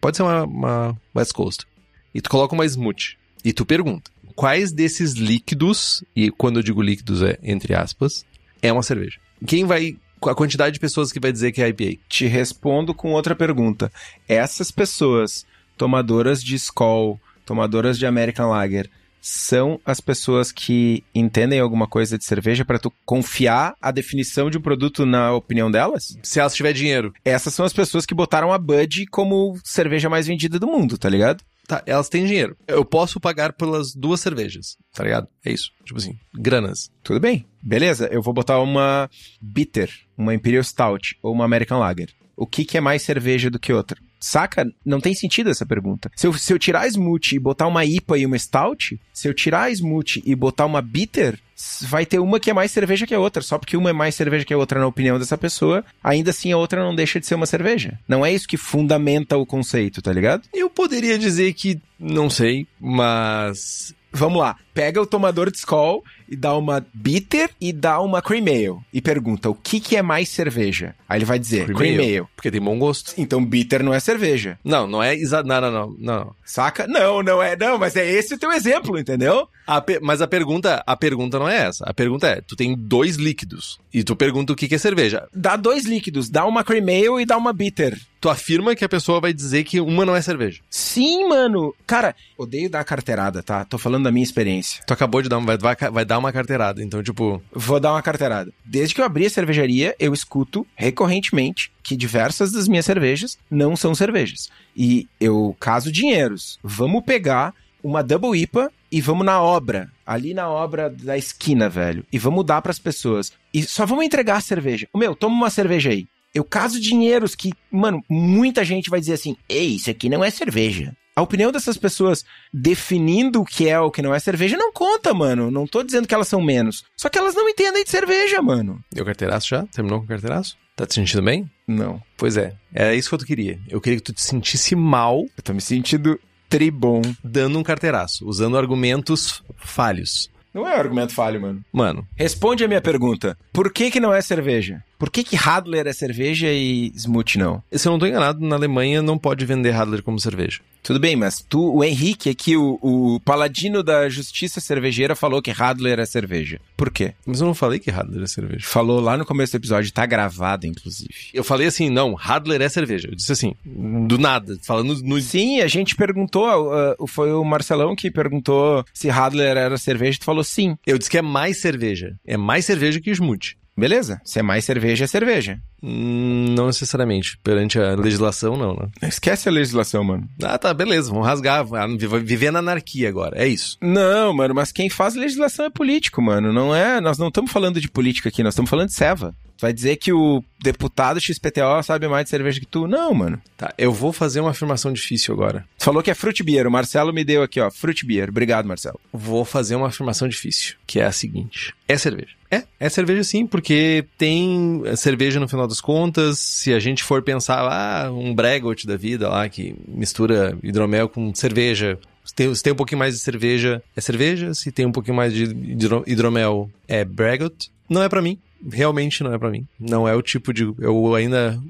Pode 0.00 0.16
ser 0.16 0.22
uma, 0.22 0.44
uma 0.44 0.96
West 1.14 1.32
Coast. 1.32 1.66
E 2.14 2.20
tu 2.20 2.30
coloca 2.30 2.54
uma 2.54 2.64
smoothie. 2.64 3.16
E 3.44 3.52
tu 3.52 3.66
pergunta, 3.66 4.10
quais 4.34 4.72
desses 4.72 5.12
líquidos, 5.12 6.02
e 6.14 6.30
quando 6.30 6.58
eu 6.58 6.62
digo 6.62 6.80
líquidos 6.80 7.22
é 7.22 7.38
entre 7.42 7.74
aspas, 7.74 8.24
é 8.62 8.72
uma 8.72 8.82
cerveja? 8.82 9.18
Quem 9.46 9.64
vai 9.64 9.96
a 10.22 10.34
quantidade 10.34 10.74
de 10.74 10.80
pessoas 10.80 11.12
que 11.12 11.20
vai 11.20 11.30
dizer 11.30 11.52
que 11.52 11.62
é 11.62 11.68
IPA? 11.68 12.00
Te 12.08 12.26
respondo 12.26 12.94
com 12.94 13.12
outra 13.12 13.34
pergunta. 13.34 13.92
Essas 14.26 14.70
pessoas 14.70 15.44
tomadoras 15.76 16.42
de 16.42 16.54
Skol, 16.54 17.20
tomadoras 17.44 17.98
de 17.98 18.06
American 18.06 18.48
Lager, 18.48 18.88
são 19.24 19.80
as 19.86 20.02
pessoas 20.02 20.52
que 20.52 21.02
entendem 21.14 21.58
alguma 21.58 21.88
coisa 21.88 22.18
de 22.18 22.24
cerveja 22.26 22.62
para 22.62 22.78
tu 22.78 22.92
confiar 23.06 23.74
a 23.80 23.90
definição 23.90 24.50
de 24.50 24.58
um 24.58 24.60
produto 24.60 25.06
na 25.06 25.32
opinião 25.32 25.70
delas? 25.70 26.14
Se 26.22 26.40
elas 26.40 26.54
tiver 26.54 26.74
dinheiro. 26.74 27.10
Essas 27.24 27.54
são 27.54 27.64
as 27.64 27.72
pessoas 27.72 28.04
que 28.04 28.14
botaram 28.14 28.52
a 28.52 28.58
Bud 28.58 29.06
como 29.06 29.58
cerveja 29.64 30.10
mais 30.10 30.26
vendida 30.26 30.58
do 30.58 30.66
mundo, 30.66 30.98
tá 30.98 31.08
ligado? 31.08 31.42
Tá, 31.66 31.82
elas 31.86 32.10
têm 32.10 32.26
dinheiro. 32.26 32.54
Eu 32.68 32.84
posso 32.84 33.18
pagar 33.18 33.54
pelas 33.54 33.94
duas 33.94 34.20
cervejas, 34.20 34.76
tá 34.92 35.02
ligado? 35.02 35.26
É 35.42 35.50
isso. 35.50 35.70
Tipo 35.86 35.98
assim, 35.98 36.18
granas. 36.34 36.90
Tudo 37.02 37.18
bem. 37.18 37.46
Beleza, 37.62 38.06
eu 38.12 38.20
vou 38.20 38.34
botar 38.34 38.60
uma 38.60 39.08
Bitter, 39.40 39.90
uma 40.18 40.34
Imperial 40.34 40.62
Stout 40.62 41.16
ou 41.22 41.32
uma 41.32 41.46
American 41.46 41.78
Lager. 41.78 42.10
O 42.36 42.46
que, 42.46 42.64
que 42.66 42.76
é 42.76 42.80
mais 42.80 43.00
cerveja 43.00 43.48
do 43.48 43.58
que 43.58 43.72
outra? 43.72 43.98
Saca? 44.24 44.66
Não 44.82 45.02
tem 45.02 45.14
sentido 45.14 45.50
essa 45.50 45.66
pergunta. 45.66 46.10
Se 46.16 46.26
eu, 46.26 46.32
se 46.32 46.50
eu 46.50 46.58
tirar 46.58 46.80
a 46.80 46.86
Smoothie 46.86 47.36
e 47.36 47.38
botar 47.38 47.66
uma 47.66 47.84
IPA 47.84 48.16
e 48.16 48.24
uma 48.24 48.38
Stout, 48.38 48.98
se 49.12 49.28
eu 49.28 49.34
tirar 49.34 49.64
a 49.64 49.70
Smoothie 49.70 50.22
e 50.24 50.34
botar 50.34 50.64
uma 50.64 50.80
Bitter, 50.80 51.38
vai 51.82 52.06
ter 52.06 52.18
uma 52.18 52.40
que 52.40 52.48
é 52.48 52.54
mais 52.54 52.70
cerveja 52.70 53.06
que 53.06 53.14
a 53.14 53.20
outra. 53.20 53.42
Só 53.42 53.58
porque 53.58 53.76
uma 53.76 53.90
é 53.90 53.92
mais 53.92 54.14
cerveja 54.14 54.46
que 54.46 54.54
a 54.54 54.56
outra 54.56 54.80
na 54.80 54.86
opinião 54.86 55.18
dessa 55.18 55.36
pessoa, 55.36 55.84
ainda 56.02 56.30
assim 56.30 56.50
a 56.50 56.56
outra 56.56 56.82
não 56.82 56.94
deixa 56.96 57.20
de 57.20 57.26
ser 57.26 57.34
uma 57.34 57.44
cerveja. 57.44 57.98
Não 58.08 58.24
é 58.24 58.32
isso 58.32 58.48
que 58.48 58.56
fundamenta 58.56 59.36
o 59.36 59.44
conceito, 59.44 60.00
tá 60.00 60.10
ligado? 60.10 60.44
Eu 60.54 60.70
poderia 60.70 61.18
dizer 61.18 61.52
que 61.52 61.78
não 62.00 62.30
sei, 62.30 62.66
mas 62.80 63.94
vamos 64.10 64.40
lá. 64.40 64.56
Pega 64.72 65.02
o 65.02 65.06
tomador 65.06 65.50
de 65.50 65.58
Skol 65.58 66.02
e 66.34 66.36
dá 66.36 66.56
uma 66.56 66.84
bitter 66.92 67.50
e 67.60 67.72
dá 67.72 68.00
uma 68.00 68.20
cream 68.20 68.44
ale. 68.46 68.80
E 68.92 69.00
pergunta, 69.00 69.48
o 69.48 69.54
que 69.54 69.78
que 69.78 69.96
é 69.96 70.02
mais 70.02 70.28
cerveja? 70.28 70.94
Aí 71.08 71.18
ele 71.18 71.24
vai 71.24 71.38
dizer, 71.38 71.66
cream, 71.66 71.78
Cream 71.78 71.94
ale. 71.94 72.18
ale. 72.18 72.26
Porque 72.34 72.50
tem 72.50 72.60
bom 72.60 72.78
gosto. 72.78 73.14
Então 73.16 73.44
bitter 73.44 73.82
não 73.82 73.94
é 73.94 74.00
cerveja. 74.00 74.58
Não, 74.64 74.86
não 74.86 75.02
é 75.02 75.14
exa... 75.14 75.42
Não, 75.42 75.60
não, 75.60 75.70
não, 75.70 75.96
não. 75.98 76.34
Saca? 76.44 76.86
Não, 76.86 77.22
não 77.22 77.42
é, 77.42 77.56
não, 77.56 77.78
mas 77.78 77.94
é 77.96 78.04
esse 78.04 78.34
o 78.34 78.38
teu 78.38 78.52
exemplo, 78.52 78.98
entendeu? 78.98 79.48
A 79.66 79.80
pe- 79.80 79.98
Mas 80.02 80.20
a 80.20 80.26
pergunta, 80.26 80.82
a 80.86 80.96
pergunta 80.96 81.38
não 81.38 81.48
é 81.48 81.56
essa. 81.66 81.84
A 81.86 81.94
pergunta 81.94 82.26
é, 82.26 82.40
tu 82.40 82.54
tem 82.56 82.74
dois 82.76 83.16
líquidos 83.16 83.78
e 83.92 84.02
tu 84.04 84.14
pergunta 84.14 84.52
o 84.52 84.56
que 84.56 84.68
que 84.68 84.74
é 84.74 84.78
cerveja. 84.78 85.26
Dá 85.34 85.56
dois 85.56 85.84
líquidos, 85.84 86.28
dá 86.28 86.44
uma 86.44 86.62
cream 86.64 86.86
ale 86.88 87.22
e 87.22 87.26
dá 87.26 87.36
uma 87.36 87.52
bitter. 87.52 87.98
Tu 88.20 88.28
afirma 88.30 88.74
que 88.74 88.84
a 88.84 88.88
pessoa 88.88 89.20
vai 89.20 89.34
dizer 89.34 89.64
que 89.64 89.80
uma 89.80 90.04
não 90.06 90.16
é 90.16 90.22
cerveja. 90.22 90.60
Sim, 90.70 91.28
mano. 91.28 91.74
Cara, 91.86 92.14
odeio 92.38 92.70
dar 92.70 92.82
carteirada, 92.84 93.42
tá? 93.42 93.64
Tô 93.66 93.76
falando 93.76 94.04
da 94.04 94.10
minha 94.12 94.24
experiência. 94.24 94.82
Tu 94.86 94.92
acabou 94.94 95.20
de 95.20 95.28
dar 95.28 95.36
uma, 95.36 95.56
vai, 95.58 95.76
vai, 95.76 95.90
vai 95.90 96.04
dar 96.06 96.18
uma 96.18 96.32
carteirada. 96.32 96.82
Então, 96.82 97.02
tipo, 97.02 97.42
Vou 97.52 97.78
dar 97.78 97.92
uma 97.92 98.00
carteirada. 98.02 98.50
Desde 98.64 98.94
que 98.94 99.00
eu 99.00 99.04
abri 99.04 99.26
a 99.26 99.30
cervejaria, 99.30 99.94
eu 99.98 100.14
escuto 100.14 100.66
recorrentemente 100.74 101.70
que 101.82 101.96
diversas 101.96 102.50
das 102.52 102.66
minhas 102.66 102.86
cervejas 102.86 103.36
não 103.50 103.76
são 103.76 103.94
cervejas. 103.94 104.48
E 104.74 105.06
eu 105.20 105.54
caso 105.60 105.92
dinheiros. 105.92 106.58
Vamos 106.62 107.04
pegar 107.04 107.52
uma 107.82 108.02
Double 108.02 108.40
IPA 108.40 108.72
e 108.94 109.00
vamos 109.00 109.26
na 109.26 109.42
obra, 109.42 109.90
ali 110.06 110.32
na 110.32 110.48
obra 110.48 110.88
da 110.88 111.18
esquina, 111.18 111.68
velho. 111.68 112.06
E 112.12 112.16
vamos 112.16 112.46
dar 112.46 112.62
pras 112.62 112.78
pessoas. 112.78 113.32
E 113.52 113.60
só 113.64 113.84
vamos 113.84 114.04
entregar 114.04 114.36
a 114.36 114.40
cerveja. 114.40 114.86
O 114.92 114.98
meu, 114.98 115.16
toma 115.16 115.34
uma 115.34 115.50
cerveja 115.50 115.90
aí. 115.90 116.06
Eu 116.32 116.44
caso 116.44 116.80
dinheiros 116.80 117.34
que, 117.34 117.52
mano, 117.72 118.04
muita 118.08 118.64
gente 118.64 118.88
vai 118.88 119.00
dizer 119.00 119.14
assim: 119.14 119.36
"Ei, 119.48 119.74
isso 119.74 119.90
aqui 119.90 120.08
não 120.08 120.22
é 120.22 120.30
cerveja". 120.30 120.94
A 121.16 121.22
opinião 121.22 121.50
dessas 121.50 121.76
pessoas 121.76 122.24
definindo 122.52 123.40
o 123.40 123.44
que 123.44 123.68
é 123.68 123.80
ou 123.80 123.88
o 123.88 123.90
que 123.90 124.00
não 124.00 124.14
é 124.14 124.20
cerveja 124.20 124.56
não 124.56 124.72
conta, 124.72 125.12
mano. 125.12 125.50
Não 125.50 125.66
tô 125.66 125.82
dizendo 125.82 126.06
que 126.06 126.14
elas 126.14 126.28
são 126.28 126.40
menos. 126.40 126.84
Só 126.96 127.08
que 127.08 127.18
elas 127.18 127.34
não 127.34 127.48
entendem 127.48 127.82
de 127.82 127.90
cerveja, 127.90 128.40
mano. 128.40 128.78
deu 128.92 129.04
carteiraço 129.04 129.48
já? 129.48 129.66
Terminou 129.66 129.98
com 129.98 130.04
o 130.04 130.08
carteiraço? 130.08 130.56
Tá 130.76 130.86
te 130.86 130.94
sentindo 130.94 131.22
bem? 131.22 131.50
Não. 131.66 132.00
Pois 132.16 132.36
é, 132.36 132.54
era 132.72 132.94
isso 132.94 133.08
que 133.08 133.14
eu 133.16 133.26
queria. 133.26 133.58
Eu 133.68 133.80
queria 133.80 133.98
que 133.98 134.04
tu 134.04 134.12
te 134.12 134.22
sentisse 134.22 134.76
mal 134.76 135.24
Eu 135.36 135.42
tô 135.42 135.52
me 135.52 135.60
sentindo 135.60 136.18
tribom. 136.54 137.02
dando 137.22 137.58
um 137.58 137.62
carteiraço, 137.62 138.26
usando 138.26 138.56
argumentos 138.56 139.42
falhos. 139.56 140.30
Não 140.52 140.68
é 140.68 140.76
argumento 140.78 141.12
falho, 141.12 141.40
mano. 141.40 141.64
Mano, 141.72 142.06
Responde 142.14 142.64
a 142.64 142.68
minha 142.68 142.80
pergunta. 142.80 143.36
Por 143.52 143.72
que 143.72 143.90
que 143.90 143.98
não 143.98 144.14
é 144.14 144.20
cerveja? 144.20 144.84
Por 144.98 145.10
que 145.10 145.24
que 145.24 145.36
Radler 145.36 145.86
é 145.86 145.92
cerveja 145.92 146.50
e 146.50 146.92
Smooth 146.94 147.38
não? 147.38 147.62
se 147.72 147.86
eu 147.86 147.92
não 147.92 147.98
tô 147.98 148.06
enganado, 148.06 148.44
na 148.46 148.56
Alemanha 148.56 149.02
não 149.02 149.18
pode 149.18 149.44
vender 149.44 149.70
Radler 149.70 150.02
como 150.02 150.18
cerveja. 150.20 150.60
Tudo 150.84 151.00
bem, 151.00 151.16
mas 151.16 151.42
tu, 151.48 151.76
o 151.76 151.82
Henrique 151.82 152.28
aqui, 152.28 152.58
o, 152.58 152.78
o 152.82 153.18
paladino 153.20 153.82
da 153.82 154.06
justiça 154.10 154.60
cervejeira, 154.60 155.16
falou 155.16 155.40
que 155.40 155.50
Radler 155.50 155.98
é 155.98 156.04
cerveja. 156.04 156.60
Por 156.76 156.90
quê? 156.90 157.14
Mas 157.24 157.40
eu 157.40 157.46
não 157.46 157.54
falei 157.54 157.78
que 157.78 157.90
Radler 157.90 158.22
é 158.22 158.26
cerveja. 158.26 158.66
Falou 158.66 159.00
lá 159.00 159.16
no 159.16 159.24
começo 159.24 159.52
do 159.52 159.56
episódio, 159.56 159.90
tá 159.90 160.04
gravado, 160.04 160.66
inclusive. 160.66 161.08
Eu 161.32 161.42
falei 161.42 161.68
assim, 161.68 161.88
não, 161.88 162.12
Radler 162.12 162.60
é 162.60 162.68
cerveja. 162.68 163.08
Eu 163.08 163.14
disse 163.14 163.32
assim, 163.32 163.54
do 163.64 164.18
nada, 164.18 164.58
falando 164.62 164.94
no... 165.02 165.20
Sim, 165.22 165.62
a 165.62 165.66
gente 165.66 165.96
perguntou, 165.96 166.70
uh, 166.70 167.06
foi 167.06 167.32
o 167.32 167.42
Marcelão 167.42 167.96
que 167.96 168.10
perguntou 168.10 168.84
se 168.92 169.08
Radler 169.08 169.56
era 169.56 169.78
cerveja, 169.78 170.18
tu 170.18 170.26
falou 170.26 170.44
sim. 170.44 170.76
Eu 170.86 170.98
disse 170.98 171.10
que 171.10 171.16
é 171.16 171.22
mais 171.22 171.62
cerveja. 171.62 172.14
É 172.26 172.36
mais 172.36 172.66
cerveja 172.66 173.00
que 173.00 173.10
Smooth. 173.10 173.56
Beleza, 173.76 174.20
se 174.24 174.38
é 174.38 174.42
mais 174.42 174.64
cerveja, 174.64 175.04
é 175.04 175.08
cerveja. 175.08 175.58
Hum, 175.86 176.54
Não 176.56 176.66
necessariamente. 176.66 177.38
Perante 177.44 177.78
a 177.78 177.94
legislação, 177.94 178.56
não, 178.56 178.74
né? 178.74 178.88
Esquece 179.02 179.48
a 179.48 179.52
legislação, 179.52 180.02
mano. 180.02 180.26
Ah, 180.42 180.56
tá, 180.56 180.72
beleza. 180.72 181.10
Vamos 181.10 181.26
rasgar. 181.26 181.64
vai 181.66 181.86
Viver 182.22 182.50
na 182.50 182.60
anarquia 182.60 183.08
agora. 183.08 183.36
É 183.36 183.46
isso. 183.46 183.76
Não, 183.82 184.32
mano, 184.32 184.54
mas 184.54 184.72
quem 184.72 184.88
faz 184.88 185.14
legislação 185.14 185.66
é 185.66 185.70
político, 185.70 186.22
mano. 186.22 186.52
Não 186.52 186.74
é. 186.74 187.00
Nós 187.00 187.18
não 187.18 187.28
estamos 187.28 187.52
falando 187.52 187.80
de 187.80 187.90
política 187.90 188.28
aqui, 188.30 188.42
nós 188.42 188.54
estamos 188.54 188.70
falando 188.70 188.88
de 188.88 188.94
Seva. 188.94 189.34
Tu 189.56 189.60
vai 189.62 189.72
dizer 189.72 189.96
que 189.96 190.12
o 190.12 190.42
deputado 190.60 191.20
XPTO 191.20 191.80
sabe 191.84 192.08
mais 192.08 192.24
de 192.24 192.30
cerveja 192.30 192.58
que 192.58 192.66
tu? 192.66 192.88
Não, 192.88 193.14
mano. 193.14 193.40
Tá, 193.56 193.72
eu 193.78 193.92
vou 193.92 194.12
fazer 194.12 194.40
uma 194.40 194.50
afirmação 194.50 194.92
difícil 194.92 195.32
agora. 195.32 195.64
Falou 195.78 196.02
que 196.02 196.10
é 196.10 196.14
fruit 196.14 196.42
beer. 196.42 196.66
O 196.66 196.72
Marcelo 196.72 197.12
me 197.12 197.22
deu 197.24 197.42
aqui, 197.42 197.60
ó. 197.60 197.70
Fruit 197.70 198.04
beer. 198.04 198.30
Obrigado, 198.30 198.66
Marcelo. 198.66 198.98
Vou 199.12 199.44
fazer 199.44 199.76
uma 199.76 199.86
afirmação 199.88 200.26
difícil, 200.26 200.74
que 200.86 200.98
é 200.98 201.04
a 201.04 201.12
seguinte. 201.12 201.72
É 201.86 201.96
cerveja. 201.96 202.32
É, 202.50 202.64
é 202.78 202.88
cerveja 202.88 203.22
sim, 203.24 203.46
porque 203.46 204.04
tem 204.18 204.82
cerveja 204.96 205.38
no 205.40 205.48
final 205.48 205.66
das 205.74 205.80
contas. 205.80 206.38
Se 206.38 206.72
a 206.72 206.78
gente 206.78 207.02
for 207.02 207.20
pensar 207.22 207.62
lá, 207.62 208.10
um 208.12 208.32
Bregot 208.34 208.86
da 208.86 208.96
vida 208.96 209.28
lá, 209.28 209.48
que 209.48 209.74
mistura 209.88 210.56
hidromel 210.62 211.08
com 211.08 211.34
cerveja. 211.34 211.98
Se 212.24 212.34
tem, 212.34 212.54
se 212.54 212.62
tem 212.62 212.72
um 212.72 212.76
pouquinho 212.76 212.98
mais 212.98 213.14
de 213.14 213.20
cerveja, 213.20 213.82
é 213.96 214.00
cerveja. 214.00 214.54
Se 214.54 214.70
tem 214.72 214.86
um 214.86 214.92
pouquinho 214.92 215.16
mais 215.16 215.32
de 215.32 215.42
hidro- 215.44 216.04
hidromel, 216.06 216.70
é 216.88 217.04
Bregot. 217.04 217.70
Não 217.88 218.02
é 218.02 218.08
pra 218.08 218.22
mim. 218.22 218.38
Realmente 218.70 219.22
não 219.22 219.32
é 219.32 219.38
pra 219.38 219.50
mim. 219.50 219.66
Não 219.78 220.08
é 220.08 220.14
o 220.14 220.22
tipo 220.22 220.52
de. 220.52 220.62
Eu 220.78 221.14
ainda 221.14 221.60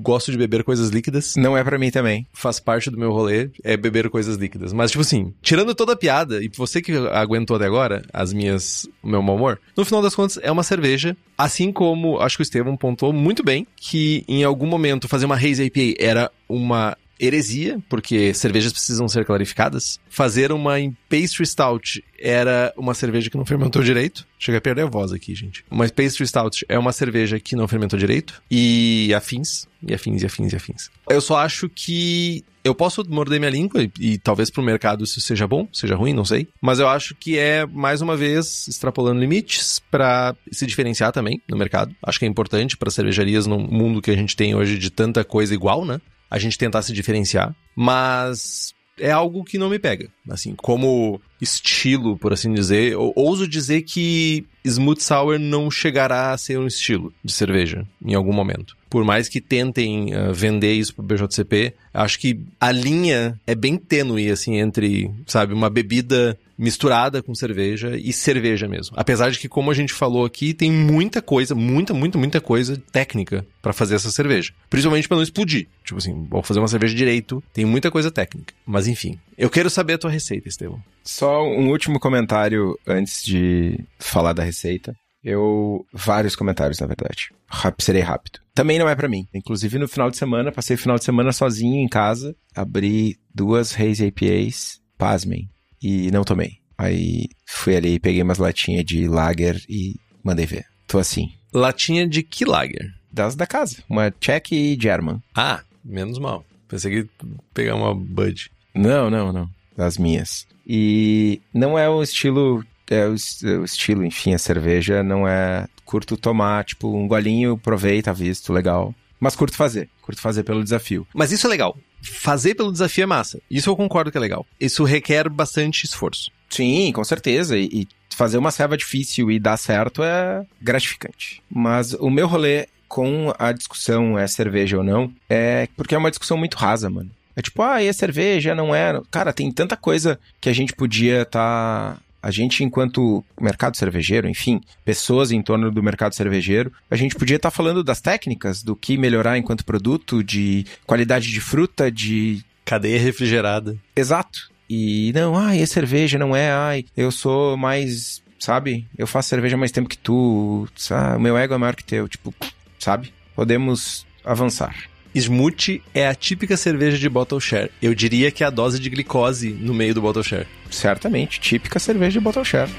gosto 0.00 0.30
de 0.30 0.38
beber 0.38 0.62
coisas 0.62 0.90
líquidas 0.90 1.34
Não 1.36 1.56
é 1.56 1.64
pra 1.64 1.78
mim 1.78 1.90
também. 1.90 2.26
faz 2.32 2.60
parte 2.60 2.90
do 2.90 2.98
meu 2.98 3.12
rolê 3.12 3.50
é 3.64 3.76
beber 3.76 4.08
coisas 4.10 4.36
líquidas. 4.36 4.72
Mas, 4.72 4.90
tipo 4.90 5.02
assim, 5.02 5.32
tirando 5.42 5.74
toda 5.74 5.92
a 5.92 5.96
piada, 5.96 6.42
e 6.42 6.48
você 6.48 6.80
que 6.80 6.92
aguentou 7.12 7.56
até 7.56 7.66
agora 7.66 8.02
as 8.12 8.32
minhas, 8.32 8.88
o 9.02 9.08
meu 9.08 9.22
mau 9.22 9.36
humor, 9.36 9.60
no 9.76 9.84
final 9.84 10.00
das 10.02 10.14
contas 10.14 10.38
é 10.42 10.50
uma 10.50 10.62
cerveja. 10.62 11.16
Assim 11.36 11.70
como 11.72 12.18
acho 12.20 12.36
que 12.36 12.42
o 12.42 12.44
Estevam 12.44 12.76
pontuou 12.76 13.12
muito 13.12 13.42
bem 13.42 13.66
que 13.76 14.24
em 14.28 14.44
algum 14.44 14.66
momento 14.66 15.08
fazer 15.08 15.26
uma 15.26 15.34
Haze 15.36 15.64
IPA 15.64 16.02
era 16.02 16.30
uma 16.48 16.96
heresia, 17.18 17.78
porque 17.88 18.32
cervejas 18.34 18.72
precisam 18.72 19.08
ser 19.08 19.24
clarificadas. 19.24 19.98
Fazer 20.08 20.52
uma 20.52 20.78
em 20.78 20.96
pastry 21.08 21.46
stout 21.46 22.04
era 22.18 22.72
uma 22.76 22.94
cerveja 22.94 23.30
que 23.30 23.36
não 23.36 23.44
fermentou 23.44 23.82
direito. 23.82 24.26
Chega 24.38 24.58
a 24.58 24.60
perder 24.60 24.82
a 24.82 24.86
voz 24.86 25.12
aqui, 25.12 25.34
gente. 25.34 25.64
Uma 25.70 25.88
pastry 25.88 26.26
stout 26.26 26.64
é 26.68 26.78
uma 26.78 26.92
cerveja 26.92 27.40
que 27.40 27.56
não 27.56 27.68
fermentou 27.68 27.98
direito. 27.98 28.42
E 28.50 29.12
afins, 29.14 29.66
e 29.86 29.94
afins, 29.94 30.22
e 30.22 30.26
afins, 30.26 30.52
e 30.52 30.56
afins. 30.56 30.90
Eu 31.08 31.20
só 31.20 31.38
acho 31.38 31.68
que 31.68 32.44
eu 32.66 32.74
posso 32.74 33.04
morder 33.08 33.38
minha 33.38 33.50
língua 33.50 33.82
e, 33.82 33.90
e 34.00 34.18
talvez 34.18 34.50
pro 34.50 34.62
mercado 34.62 35.04
isso 35.04 35.20
seja 35.20 35.46
bom, 35.46 35.68
seja 35.72 35.94
ruim, 35.94 36.12
não 36.12 36.24
sei. 36.24 36.48
Mas 36.60 36.80
eu 36.80 36.88
acho 36.88 37.14
que 37.14 37.38
é, 37.38 37.64
mais 37.64 38.00
uma 38.00 38.16
vez, 38.16 38.66
extrapolando 38.66 39.20
limites 39.20 39.78
para 39.90 40.34
se 40.50 40.66
diferenciar 40.66 41.12
também 41.12 41.40
no 41.48 41.56
mercado. 41.56 41.94
Acho 42.02 42.18
que 42.18 42.24
é 42.24 42.28
importante 42.28 42.76
para 42.76 42.90
cervejarias 42.90 43.46
no 43.46 43.58
mundo 43.58 44.02
que 44.02 44.10
a 44.10 44.16
gente 44.16 44.34
tem 44.34 44.54
hoje 44.54 44.78
de 44.78 44.90
tanta 44.90 45.24
coisa 45.24 45.54
igual, 45.54 45.84
né? 45.84 46.00
A 46.30 46.38
gente 46.38 46.58
tentar 46.58 46.82
se 46.82 46.92
diferenciar. 46.92 47.54
Mas 47.74 48.74
é 48.98 49.10
algo 49.10 49.44
que 49.44 49.58
não 49.58 49.68
me 49.68 49.78
pega. 49.78 50.08
Assim, 50.28 50.54
como 50.54 51.20
estilo, 51.40 52.16
por 52.16 52.32
assim 52.32 52.52
dizer, 52.52 52.92
eu 52.92 53.12
ouso 53.14 53.46
dizer 53.46 53.82
que 53.82 54.46
Smooth 54.64 55.02
Sour 55.02 55.38
não 55.38 55.70
chegará 55.70 56.32
a 56.32 56.38
ser 56.38 56.58
um 56.58 56.66
estilo 56.66 57.12
de 57.22 57.32
cerveja 57.32 57.86
em 58.04 58.14
algum 58.14 58.32
momento. 58.32 58.76
Por 58.88 59.04
mais 59.04 59.28
que 59.28 59.40
tentem 59.40 60.14
uh, 60.14 60.32
vender 60.32 60.72
isso 60.72 60.94
pro 60.94 61.04
BJCP, 61.04 61.74
acho 61.92 62.18
que 62.18 62.40
a 62.60 62.72
linha 62.72 63.38
é 63.46 63.54
bem 63.54 63.76
tênue, 63.76 64.30
assim, 64.30 64.56
entre, 64.56 65.10
sabe, 65.26 65.52
uma 65.52 65.68
bebida 65.68 66.38
misturada 66.58 67.22
com 67.22 67.34
cerveja 67.34 67.96
e 67.96 68.12
cerveja 68.12 68.68
mesmo. 68.68 68.96
Apesar 68.96 69.30
de 69.30 69.38
que, 69.38 69.48
como 69.48 69.70
a 69.70 69.74
gente 69.74 69.92
falou 69.92 70.24
aqui, 70.24 70.54
tem 70.54 70.70
muita 70.70 71.20
coisa, 71.20 71.54
muita, 71.54 71.92
muita, 71.92 72.18
muita 72.18 72.40
coisa 72.40 72.80
técnica 72.90 73.46
para 73.60 73.72
fazer 73.72 73.96
essa 73.96 74.10
cerveja. 74.10 74.52
Principalmente 74.70 75.08
para 75.08 75.16
não 75.16 75.22
explodir. 75.22 75.68
Tipo 75.84 75.98
assim, 75.98 76.26
vou 76.28 76.42
fazer 76.42 76.60
uma 76.60 76.68
cerveja 76.68 76.94
direito, 76.94 77.42
tem 77.52 77.64
muita 77.64 77.90
coisa 77.90 78.10
técnica. 78.10 78.54
Mas 78.64 78.86
enfim, 78.86 79.18
eu 79.36 79.50
quero 79.50 79.70
saber 79.70 79.94
a 79.94 79.98
tua 79.98 80.10
receita, 80.10 80.48
Estevão. 80.48 80.82
Só 81.04 81.42
um 81.44 81.70
último 81.70 82.00
comentário 82.00 82.78
antes 82.86 83.24
de 83.24 83.78
falar 83.98 84.32
da 84.32 84.42
receita. 84.42 84.94
Eu. 85.22 85.84
Vários 85.92 86.36
comentários, 86.36 86.78
na 86.78 86.86
verdade. 86.86 87.30
Rap, 87.50 87.82
serei 87.82 88.02
rápido. 88.02 88.38
Também 88.54 88.78
não 88.78 88.88
é 88.88 88.94
pra 88.94 89.08
mim. 89.08 89.26
Inclusive, 89.34 89.78
no 89.78 89.88
final 89.88 90.08
de 90.08 90.16
semana, 90.16 90.52
passei 90.52 90.76
o 90.76 90.78
final 90.78 90.96
de 90.96 91.04
semana 91.04 91.32
sozinho 91.32 91.82
em 91.82 91.88
casa, 91.88 92.34
abri 92.54 93.16
duas 93.34 93.74
Haze 93.78 94.06
APAs, 94.06 94.80
pasmem, 94.96 95.48
e 95.82 96.10
não 96.10 96.24
tomei. 96.24 96.58
Aí 96.78 97.26
fui 97.46 97.74
ali, 97.76 97.98
peguei 97.98 98.22
umas 98.22 98.38
latinhas 98.38 98.84
de 98.84 99.08
lager 99.08 99.60
e 99.68 99.94
mandei 100.22 100.46
ver. 100.46 100.64
Tô 100.86 100.98
assim. 100.98 101.32
Latinha 101.52 102.06
de 102.06 102.22
que 102.22 102.44
lager? 102.44 102.92
Das 103.12 103.34
da 103.34 103.46
casa. 103.46 103.78
Uma 103.88 104.10
Czech 104.10 104.54
e 104.54 104.78
German. 104.80 105.22
Ah, 105.34 105.62
menos 105.84 106.18
mal. 106.18 106.44
Pensei 106.68 106.90
que 107.04 107.10
pegar 107.54 107.74
uma 107.76 107.94
Bud. 107.94 108.50
Não, 108.74 109.08
não, 109.08 109.32
não. 109.32 109.48
Das 109.76 109.96
minhas. 109.96 110.46
E 110.66 111.40
não 111.54 111.78
é 111.78 111.88
o 111.88 112.02
estilo. 112.02 112.62
É 112.88 113.06
o, 113.06 113.14
es- 113.14 113.42
o 113.42 113.64
estilo, 113.64 114.04
enfim, 114.04 114.34
a 114.34 114.38
cerveja 114.38 115.02
não 115.02 115.26
é. 115.26 115.66
Curto 115.84 116.16
tomar, 116.16 116.64
tipo, 116.64 116.94
um 116.94 117.06
golinho, 117.08 117.56
provei, 117.56 118.02
tá 118.02 118.12
visto, 118.12 118.52
legal. 118.52 118.92
Mas 119.20 119.34
curto 119.36 119.56
fazer. 119.56 119.88
Curto 120.02 120.20
fazer 120.20 120.42
pelo 120.42 120.62
desafio. 120.62 121.06
Mas 121.14 121.30
isso 121.32 121.46
é 121.46 121.50
legal. 121.50 121.76
Fazer 122.02 122.54
pelo 122.54 122.72
desafio 122.72 123.04
é 123.04 123.06
massa. 123.06 123.40
Isso 123.50 123.70
eu 123.70 123.76
concordo 123.76 124.10
que 124.10 124.18
é 124.18 124.20
legal. 124.20 124.46
Isso 124.60 124.84
requer 124.84 125.28
bastante 125.28 125.84
esforço. 125.84 126.30
Sim, 126.48 126.92
com 126.92 127.02
certeza. 127.04 127.58
E, 127.58 127.88
fazer 128.16 128.38
uma 128.38 128.50
serva 128.50 128.78
difícil 128.78 129.30
e 129.30 129.38
dar 129.38 129.58
certo 129.58 130.02
é 130.02 130.44
gratificante. 130.60 131.42
Mas 131.50 131.92
o 131.92 132.08
meu 132.08 132.26
rolê 132.26 132.66
com 132.88 133.32
a 133.38 133.52
discussão 133.52 134.18
é 134.18 134.26
cerveja 134.26 134.78
ou 134.78 134.82
não 134.82 135.12
é 135.28 135.68
porque 135.76 135.94
é 135.94 135.98
uma 135.98 136.08
discussão 136.08 136.38
muito 136.38 136.56
rasa, 136.56 136.88
mano. 136.88 137.10
É 137.36 137.42
tipo, 137.42 137.62
ah, 137.62 137.82
e 137.82 137.88
a 137.88 137.92
cerveja 137.92 138.54
não 138.54 138.74
é. 138.74 138.98
Cara, 139.10 139.34
tem 139.34 139.52
tanta 139.52 139.76
coisa 139.76 140.18
que 140.40 140.48
a 140.48 140.54
gente 140.54 140.72
podia 140.72 141.22
estar. 141.22 141.96
Tá... 141.96 141.98
A 142.26 142.30
gente, 142.32 142.64
enquanto 142.64 143.24
mercado 143.40 143.76
cervejeiro, 143.76 144.28
enfim, 144.28 144.60
pessoas 144.84 145.30
em 145.30 145.40
torno 145.40 145.70
do 145.70 145.80
mercado 145.80 146.12
cervejeiro, 146.12 146.72
a 146.90 146.96
gente 146.96 147.14
podia 147.14 147.36
estar 147.36 147.52
tá 147.52 147.56
falando 147.56 147.84
das 147.84 148.00
técnicas, 148.00 148.64
do 148.64 148.74
que 148.74 148.98
melhorar 148.98 149.38
enquanto 149.38 149.64
produto, 149.64 150.24
de 150.24 150.66
qualidade 150.84 151.30
de 151.30 151.40
fruta, 151.40 151.88
de. 151.88 152.44
Cadeia 152.64 152.98
refrigerada. 152.98 153.76
Exato. 153.94 154.50
E 154.68 155.12
não, 155.14 155.36
ai, 155.36 155.62
é 155.62 155.66
cerveja, 155.66 156.18
não 156.18 156.34
é, 156.34 156.50
ai, 156.50 156.84
eu 156.96 157.12
sou 157.12 157.56
mais, 157.56 158.20
sabe? 158.40 158.88
Eu 158.98 159.06
faço 159.06 159.28
cerveja 159.28 159.54
há 159.54 159.58
mais 159.58 159.70
tempo 159.70 159.88
que 159.88 159.96
tu, 159.96 160.66
sabe? 160.74 161.18
O 161.18 161.20
meu 161.20 161.38
ego 161.38 161.54
é 161.54 161.58
maior 161.58 161.76
que 161.76 161.84
teu, 161.84 162.08
tipo, 162.08 162.34
sabe? 162.76 163.14
Podemos 163.36 164.04
avançar. 164.24 164.74
Smoothie 165.18 165.82
é 165.94 166.06
a 166.06 166.14
típica 166.14 166.58
cerveja 166.58 166.98
de 166.98 167.08
bottle 167.08 167.40
share. 167.40 167.70
Eu 167.80 167.94
diria 167.94 168.30
que 168.30 168.44
é 168.44 168.46
a 168.46 168.50
dose 168.50 168.78
de 168.78 168.90
glicose 168.90 169.48
no 169.48 169.72
meio 169.72 169.94
do 169.94 170.02
bottle 170.02 170.22
share. 170.22 170.46
Certamente, 170.70 171.40
típica 171.40 171.78
cerveja 171.78 172.18
de 172.18 172.20
bottle 172.20 172.44
share. 172.44 172.70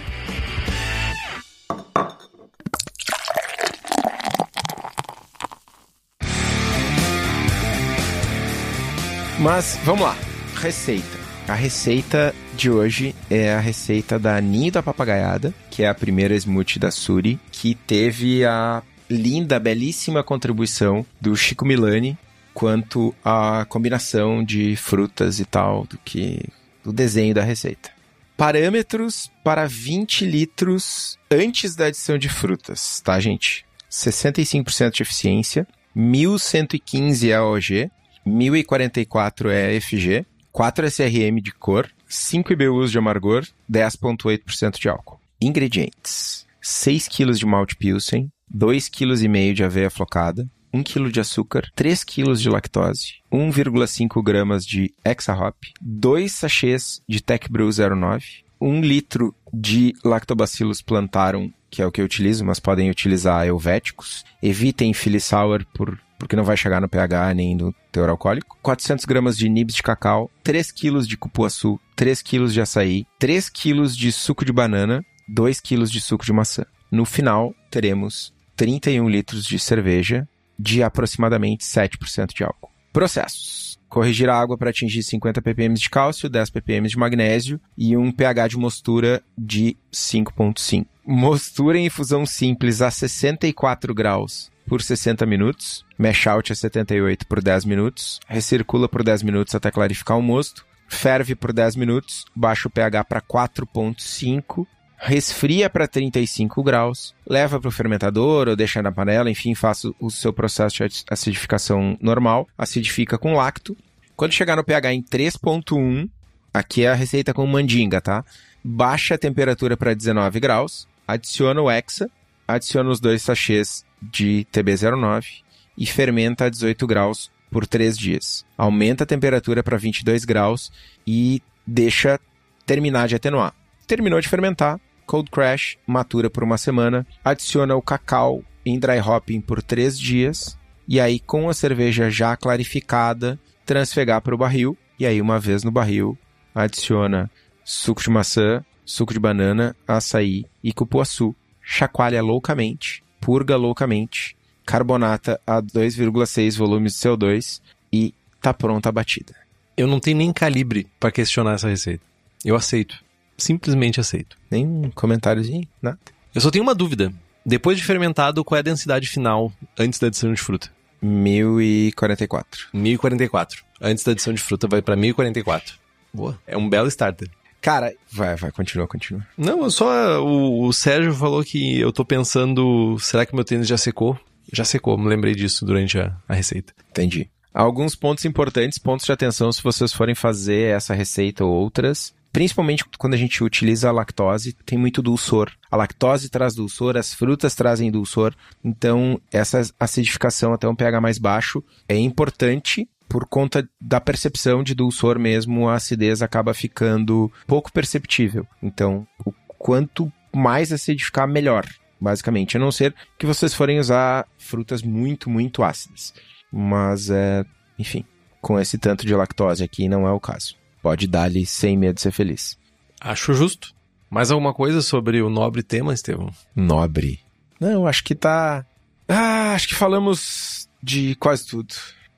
Mas 9.39 9.79
vamos 9.83 10.03
lá, 10.03 10.15
receita. 10.61 11.17
A 11.47 11.55
receita 11.55 12.35
de 12.55 12.69
hoje 12.69 13.15
é 13.31 13.51
a 13.51 13.59
receita 13.59 14.19
da 14.19 14.39
Ninho 14.39 14.71
da 14.71 14.83
Papagaiada, 14.83 15.55
que 15.71 15.81
é 15.81 15.87
a 15.87 15.95
primeira 15.95 16.35
smoothie 16.35 16.77
da 16.77 16.91
Suri, 16.91 17.39
que 17.51 17.73
teve 17.73 18.45
a 18.45 18.83
linda, 19.09 19.59
belíssima 19.59 20.21
contribuição 20.21 21.03
do 21.19 21.35
Chico 21.35 21.65
Milani 21.65 22.15
quanto 22.57 23.13
à 23.23 23.67
combinação 23.69 24.43
de 24.43 24.75
frutas 24.75 25.39
e 25.39 25.45
tal 25.45 25.85
do 25.85 25.95
que 25.99 26.43
do 26.83 26.91
desenho 26.91 27.31
da 27.31 27.43
receita. 27.43 27.91
Parâmetros 28.35 29.29
para 29.43 29.67
20 29.67 30.25
litros 30.25 31.19
antes 31.29 31.75
da 31.75 31.85
adição 31.85 32.17
de 32.17 32.27
frutas, 32.27 32.99
tá, 33.01 33.19
gente? 33.19 33.63
65% 33.91 34.91
de 34.91 35.03
eficiência, 35.03 35.67
1115 35.93 37.31
AOG, 37.31 37.91
1044 38.25 39.51
EFG, 39.51 40.25
4 40.51 40.87
SRM 40.87 41.39
de 41.39 41.51
cor, 41.51 41.87
5 42.07 42.53
IBUs 42.53 42.89
de 42.89 42.97
amargor, 42.97 43.45
10,8% 43.71 44.79
de 44.79 44.89
álcool. 44.89 45.19
Ingredientes: 45.39 46.47
6 46.59 47.07
kg 47.07 47.33
de 47.33 47.45
malte 47.45 47.75
pilsen, 47.75 48.31
2,5 48.51 48.89
kg 48.89 49.53
de 49.53 49.63
aveia 49.63 49.91
flocada, 49.91 50.49
1 50.73 50.83
kg 50.83 51.11
de 51.11 51.19
açúcar, 51.19 51.71
3 51.75 52.03
kg 52.03 52.33
de 52.33 52.49
lactose, 52.49 53.15
1,5 53.31 54.23
gramas 54.23 54.65
de 54.65 54.93
Hexahop, 55.03 55.55
2 55.81 56.31
sachês 56.31 57.01
de 57.07 57.21
Tech 57.21 57.49
Brew 57.49 57.69
09, 57.69 58.43
1 58.59 58.81
litro 58.81 59.35
de 59.53 59.93
Lactobacillus 60.03 60.81
plantarum, 60.81 61.51
que 61.69 61.81
é 61.81 61.85
o 61.85 61.91
que 61.91 62.01
eu 62.01 62.05
utilizo, 62.05 62.43
mas 62.43 62.59
podem 62.59 62.89
utilizar 62.89 63.45
helvéticos. 63.45 64.25
Evitem 64.41 64.93
Philly 64.93 65.19
Sour 65.19 65.65
por 65.73 65.99
porque 66.17 66.35
não 66.35 66.43
vai 66.43 66.57
chegar 66.57 66.81
no 66.81 66.89
pH 66.89 67.33
nem 67.35 67.55
no 67.55 67.73
teor 67.91 68.09
alcoólico. 68.09 68.57
400 68.63 69.05
gramas 69.05 69.37
de 69.37 69.47
nibs 69.47 69.75
de 69.75 69.83
cacau, 69.83 70.31
3 70.43 70.71
quilos 70.71 71.07
de 71.07 71.15
cupuaçu, 71.15 71.79
3 71.95 72.21
quilos 72.21 72.53
de 72.53 72.61
açaí, 72.61 73.05
3 73.19 73.49
quilos 73.49 73.95
de 73.95 74.11
suco 74.11 74.43
de 74.43 74.51
banana, 74.51 75.05
2 75.27 75.59
quilos 75.59 75.91
de 75.91 76.01
suco 76.01 76.25
de 76.25 76.33
maçã. 76.33 76.65
No 76.91 77.05
final, 77.05 77.53
teremos 77.69 78.33
31 78.55 79.07
litros 79.07 79.45
de 79.45 79.59
cerveja 79.59 80.27
de 80.57 80.83
aproximadamente 80.83 81.65
7% 81.65 82.33
de 82.33 82.43
álcool. 82.43 82.71
Processos. 82.91 83.77
Corrigir 83.87 84.29
a 84.29 84.37
água 84.37 84.57
para 84.57 84.69
atingir 84.69 85.01
50 85.01 85.41
ppm 85.41 85.75
de 85.75 85.89
cálcio, 85.89 86.29
10 86.29 86.49
ppm 86.49 86.87
de 86.89 86.97
magnésio 86.97 87.59
e 87.77 87.95
um 87.95 88.11
pH 88.11 88.49
de 88.49 88.57
mostura 88.57 89.23
de 89.37 89.77
5.5. 89.93 90.85
Mostura 91.05 91.77
em 91.77 91.85
infusão 91.85 92.25
simples 92.25 92.81
a 92.81 92.91
64 92.91 93.93
graus 93.93 94.51
por 94.67 94.81
60 94.81 95.25
minutos, 95.25 95.85
mash 95.97 96.27
out 96.27 96.51
a 96.51 96.55
78 96.55 97.25
por 97.25 97.41
10 97.41 97.63
minutos, 97.63 98.19
recircula 98.27 98.89
por 98.89 99.03
10 99.03 99.23
minutos 99.23 99.55
até 99.55 99.71
clarificar 99.71 100.17
o 100.17 100.21
mosto, 100.21 100.65
ferve 100.89 101.35
por 101.35 101.53
10 101.53 101.77
minutos, 101.77 102.25
baixa 102.35 102.67
o 102.67 102.71
pH 102.71 103.05
para 103.05 103.21
4.5 103.21 104.67
resfria 104.97 105.69
para 105.69 105.87
35 105.87 106.63
graus, 106.63 107.13
leva 107.25 107.59
para 107.59 107.69
o 107.69 107.71
fermentador 107.71 108.47
ou 108.47 108.55
deixa 108.55 108.81
na 108.81 108.91
panela, 108.91 109.29
enfim, 109.29 109.53
faça 109.53 109.91
o 109.99 110.09
seu 110.09 110.33
processo 110.33 110.87
de 110.87 111.03
acidificação 111.09 111.97
normal, 112.01 112.47
acidifica 112.57 113.17
com 113.17 113.35
lacto. 113.35 113.77
Quando 114.15 114.33
chegar 114.33 114.55
no 114.55 114.63
pH 114.63 114.93
em 114.93 115.03
3.1, 115.03 116.09
aqui 116.51 116.83
é 116.83 116.89
a 116.89 116.95
receita 116.95 117.33
com 117.33 117.45
mandinga, 117.45 118.01
tá? 118.01 118.25
Baixa 118.63 119.13
a 119.13 119.17
temperatura 119.17 119.77
para 119.77 119.93
19 119.93 120.39
graus, 120.39 120.87
adiciona 121.07 121.61
o 121.61 121.69
hexa, 121.69 122.09
adiciona 122.47 122.89
os 122.89 122.99
dois 122.99 123.21
sachês 123.21 123.85
de 124.01 124.47
TB09 124.51 125.43
e 125.77 125.85
fermenta 125.85 126.45
a 126.45 126.49
18 126.49 126.87
graus 126.87 127.31
por 127.51 127.67
3 127.67 127.97
dias. 127.97 128.45
Aumenta 128.57 129.03
a 129.03 129.07
temperatura 129.07 129.63
para 129.63 129.77
22 129.77 130.25
graus 130.25 130.71
e 131.05 131.41
deixa 131.65 132.19
terminar 132.65 133.07
de 133.07 133.15
atenuar. 133.15 133.53
Terminou 133.85 134.19
de 134.19 134.27
fermentar, 134.27 134.79
Cold 135.07 135.31
Crash 135.31 135.77
matura 135.87 136.29
por 136.29 136.43
uma 136.43 136.57
semana, 136.57 137.07
adiciona 137.23 137.75
o 137.75 137.81
cacau 137.81 138.43
em 138.65 138.77
dry 138.77 138.99
hopping 138.99 139.39
por 139.39 139.63
três 139.63 139.97
dias, 139.97 140.59
e 140.87 140.99
aí 140.99 141.19
com 141.19 141.49
a 141.49 141.53
cerveja 141.53 142.11
já 142.11 142.35
clarificada, 142.35 143.39
transfegar 143.65 144.21
para 144.21 144.35
o 144.35 144.37
barril, 144.37 144.77
e 144.99 145.05
aí 145.05 145.21
uma 145.21 145.39
vez 145.39 145.63
no 145.63 145.71
barril, 145.71 146.17
adiciona 146.53 147.31
suco 147.63 148.01
de 148.01 148.09
maçã, 148.09 148.63
suco 148.85 149.13
de 149.13 149.19
banana, 149.19 149.75
açaí 149.87 150.45
e 150.63 150.73
cupuaçu. 150.73 151.35
Chacoalha 151.61 152.21
loucamente, 152.21 153.03
purga 153.19 153.57
loucamente, 153.57 154.37
carbonata 154.65 155.39
a 155.45 155.61
2,6 155.61 156.57
volumes 156.57 156.93
de 156.93 156.99
CO2 156.99 157.61
e 157.91 158.13
tá 158.41 158.53
pronta 158.53 158.87
a 158.87 158.91
batida. 158.91 159.35
Eu 159.75 159.87
não 159.87 159.99
tenho 159.99 160.17
nem 160.17 160.31
calibre 160.31 160.87
para 160.99 161.11
questionar 161.11 161.53
essa 161.53 161.67
receita. 161.67 162.03
Eu 162.43 162.55
aceito 162.55 163.06
simplesmente 163.37 163.99
aceito. 163.99 164.37
Nem 164.49 164.65
um 164.65 164.91
comentáriozinho, 164.91 165.67
nada. 165.81 165.99
Eu 166.33 166.41
só 166.41 166.51
tenho 166.51 166.63
uma 166.63 166.75
dúvida. 166.75 167.11
Depois 167.45 167.77
de 167.77 167.83
fermentado, 167.83 168.43
qual 168.43 168.57
é 168.57 168.59
a 168.59 168.63
densidade 168.63 169.07
final 169.07 169.51
antes 169.77 169.99
da 169.99 170.07
adição 170.07 170.33
de 170.33 170.41
fruta? 170.41 170.69
1044. 171.01 172.67
1044. 172.73 173.63
Antes 173.79 174.03
da 174.03 174.11
adição 174.11 174.33
de 174.33 174.41
fruta 174.41 174.67
vai 174.67 174.81
para 174.81 174.95
1044. 174.95 175.75
Boa. 176.13 176.39
É 176.45 176.57
um 176.57 176.67
belo 176.67 176.87
starter. 176.87 177.29
Cara, 177.61 177.93
vai, 178.11 178.35
vai, 178.35 178.51
continua, 178.51 178.87
continua. 178.87 179.25
Não, 179.37 179.69
só 179.69 180.23
o, 180.23 180.67
o 180.67 180.73
Sérgio 180.73 181.13
falou 181.13 181.43
que 181.43 181.79
eu 181.79 181.91
tô 181.91 182.05
pensando, 182.05 182.97
será 182.99 183.25
que 183.25 183.35
meu 183.35 183.43
tênis 183.43 183.67
já 183.67 183.77
secou? 183.77 184.17
Já 184.51 184.63
secou, 184.63 184.97
me 184.97 185.07
lembrei 185.07 185.35
disso 185.35 185.65
durante 185.65 185.99
a, 185.99 186.15
a 186.27 186.33
receita. 186.33 186.73
Entendi. 186.89 187.29
Alguns 187.53 187.95
pontos 187.95 188.23
importantes, 188.25 188.77
pontos 188.77 189.05
de 189.05 189.11
atenção 189.11 189.51
se 189.51 189.63
vocês 189.63 189.91
forem 189.91 190.13
fazer 190.13 190.75
essa 190.75 190.93
receita 190.93 191.43
ou 191.43 191.51
outras 191.51 192.13
principalmente 192.31 192.85
quando 192.97 193.13
a 193.13 193.17
gente 193.17 193.43
utiliza 193.43 193.89
a 193.89 193.91
lactose, 193.91 194.53
tem 194.65 194.77
muito 194.77 195.01
dulçor. 195.01 195.51
A 195.69 195.77
lactose 195.77 196.29
traz 196.29 196.55
dulçor, 196.55 196.97
as 196.97 197.13
frutas 197.13 197.55
trazem 197.55 197.91
dulçor, 197.91 198.33
então 198.63 199.19
essa 199.31 199.61
acidificação 199.79 200.53
até 200.53 200.67
um 200.67 200.75
pH 200.75 201.01
mais 201.01 201.17
baixo 201.17 201.63
é 201.87 201.95
importante 201.95 202.87
por 203.09 203.25
conta 203.25 203.67
da 203.79 204.01
percepção 204.01 204.61
de 204.61 204.75
dulçor 204.75 205.17
mesmo, 205.17 205.69
a 205.69 205.75
acidez 205.75 206.21
acaba 206.21 206.53
ficando 206.53 207.31
pouco 207.45 207.71
perceptível. 207.71 208.45
Então, 208.61 209.07
o 209.25 209.31
quanto 209.47 210.11
mais 210.35 210.73
acidificar, 210.73 211.25
melhor, 211.25 211.65
basicamente. 212.01 212.57
A 212.57 212.59
não 212.59 212.71
ser 212.71 212.93
que 213.17 213.25
vocês 213.25 213.53
forem 213.53 213.79
usar 213.79 214.27
frutas 214.37 214.81
muito, 214.81 215.29
muito 215.29 215.63
ácidas. 215.63 216.13
Mas, 216.51 217.09
é, 217.09 217.45
enfim, 217.79 218.03
com 218.41 218.59
esse 218.59 218.77
tanto 218.77 219.05
de 219.05 219.15
lactose 219.15 219.63
aqui 219.63 219.87
não 219.87 220.05
é 220.05 220.11
o 220.11 220.19
caso 220.19 220.55
pode 220.87 221.05
dar-lhe 221.05 221.45
sem 221.45 221.75
medo 221.75 221.95
de 221.95 222.01
ser 222.01 222.13
feliz. 222.13 222.57
Acho 223.01 223.33
justo. 223.33 223.75
Mais 224.09 224.31
alguma 224.31 224.53
coisa 224.53 224.81
sobre 224.81 225.21
o 225.21 225.29
nobre 225.29 225.61
tema, 225.61 225.93
Estevão? 225.93 226.31
Nobre. 226.55 227.19
Não, 227.59 227.85
acho 227.85 228.05
que 228.05 228.15
tá. 228.15 228.65
Ah, 229.05 229.51
acho 229.51 229.67
que 229.67 229.75
falamos 229.75 230.69
de 230.81 231.13
quase 231.15 231.45
tudo. 231.45 231.75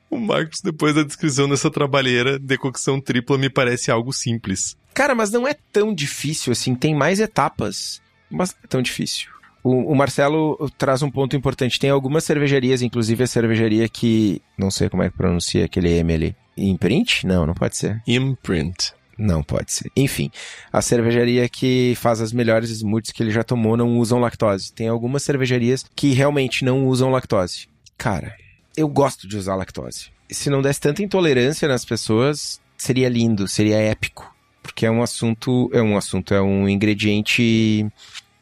O 0.08 0.16
Marcos, 0.16 0.60
depois 0.60 0.94
da 0.94 1.02
descrição 1.02 1.48
dessa 1.48 1.68
trabalheira, 1.68 2.38
decocção 2.38 3.00
tripla 3.00 3.36
me 3.36 3.50
parece 3.50 3.90
algo 3.90 4.12
simples. 4.12 4.76
Cara, 4.94 5.16
mas 5.16 5.32
não 5.32 5.48
é 5.48 5.54
tão 5.72 5.92
difícil 5.92 6.52
assim, 6.52 6.76
tem 6.76 6.94
mais 6.94 7.18
etapas, 7.18 8.00
mas 8.30 8.52
não 8.52 8.60
é 8.62 8.66
tão 8.68 8.82
difícil. 8.82 9.30
O, 9.64 9.92
o, 9.92 9.96
Marcelo 9.96 10.70
traz 10.78 11.02
um 11.02 11.10
ponto 11.10 11.36
importante. 11.36 11.80
Tem 11.80 11.90
algumas 11.90 12.22
cervejarias, 12.22 12.82
inclusive 12.82 13.24
a 13.24 13.26
cervejaria 13.26 13.88
que. 13.88 14.40
Não 14.56 14.70
sei 14.70 14.88
como 14.88 15.02
é 15.02 15.10
que 15.10 15.16
pronuncia 15.16 15.64
aquele 15.64 15.90
M 15.90 16.14
ali. 16.14 16.36
Imprint? 16.68 17.26
Não, 17.26 17.46
não 17.46 17.54
pode 17.54 17.76
ser. 17.76 18.02
Imprint. 18.06 18.92
Não 19.16 19.42
pode 19.42 19.70
ser. 19.72 19.90
Enfim, 19.94 20.30
a 20.72 20.80
cervejaria 20.80 21.46
que 21.48 21.94
faz 21.96 22.20
as 22.20 22.32
melhores 22.32 22.70
smoothies 22.70 23.12
que 23.12 23.22
ele 23.22 23.30
já 23.30 23.44
tomou 23.44 23.76
não 23.76 23.98
usam 23.98 24.18
lactose. 24.18 24.72
Tem 24.72 24.88
algumas 24.88 25.22
cervejarias 25.22 25.84
que 25.94 26.12
realmente 26.12 26.64
não 26.64 26.86
usam 26.86 27.10
lactose. 27.10 27.68
Cara, 27.98 28.34
eu 28.74 28.88
gosto 28.88 29.28
de 29.28 29.36
usar 29.36 29.56
lactose. 29.56 30.10
se 30.30 30.48
não 30.48 30.62
desse 30.62 30.80
tanta 30.80 31.02
intolerância 31.02 31.68
nas 31.68 31.84
pessoas, 31.84 32.60
seria 32.78 33.10
lindo, 33.10 33.46
seria 33.46 33.76
épico. 33.76 34.34
Porque 34.62 34.86
é 34.86 34.90
um 34.90 35.02
assunto, 35.02 35.70
é 35.72 35.82
um 35.82 35.96
assunto, 35.98 36.32
é 36.32 36.40
um 36.40 36.68
ingrediente 36.68 37.86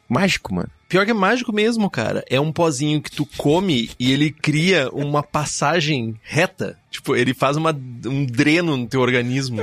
mágico, 0.09 0.55
mano. 0.55 0.71
Pior 0.89 1.05
que 1.05 1.11
é 1.11 1.15
mágico 1.15 1.53
mesmo, 1.53 1.91
cara. 1.91 2.25
É 2.31 2.41
um 2.41 2.51
pozinho 2.51 3.03
que 3.03 3.11
tu 3.11 3.27
come 3.37 3.91
e 3.99 4.11
ele 4.11 4.31
cria 4.31 4.89
uma 4.91 5.23
passagem 5.23 6.19
reta. 6.23 6.79
Tipo, 6.91 7.15
ele 7.15 7.35
faz 7.35 7.59
uma, 7.59 7.79
um 8.07 8.25
dreno 8.25 8.75
no 8.75 8.87
teu 8.87 9.03
organismo. 9.03 9.61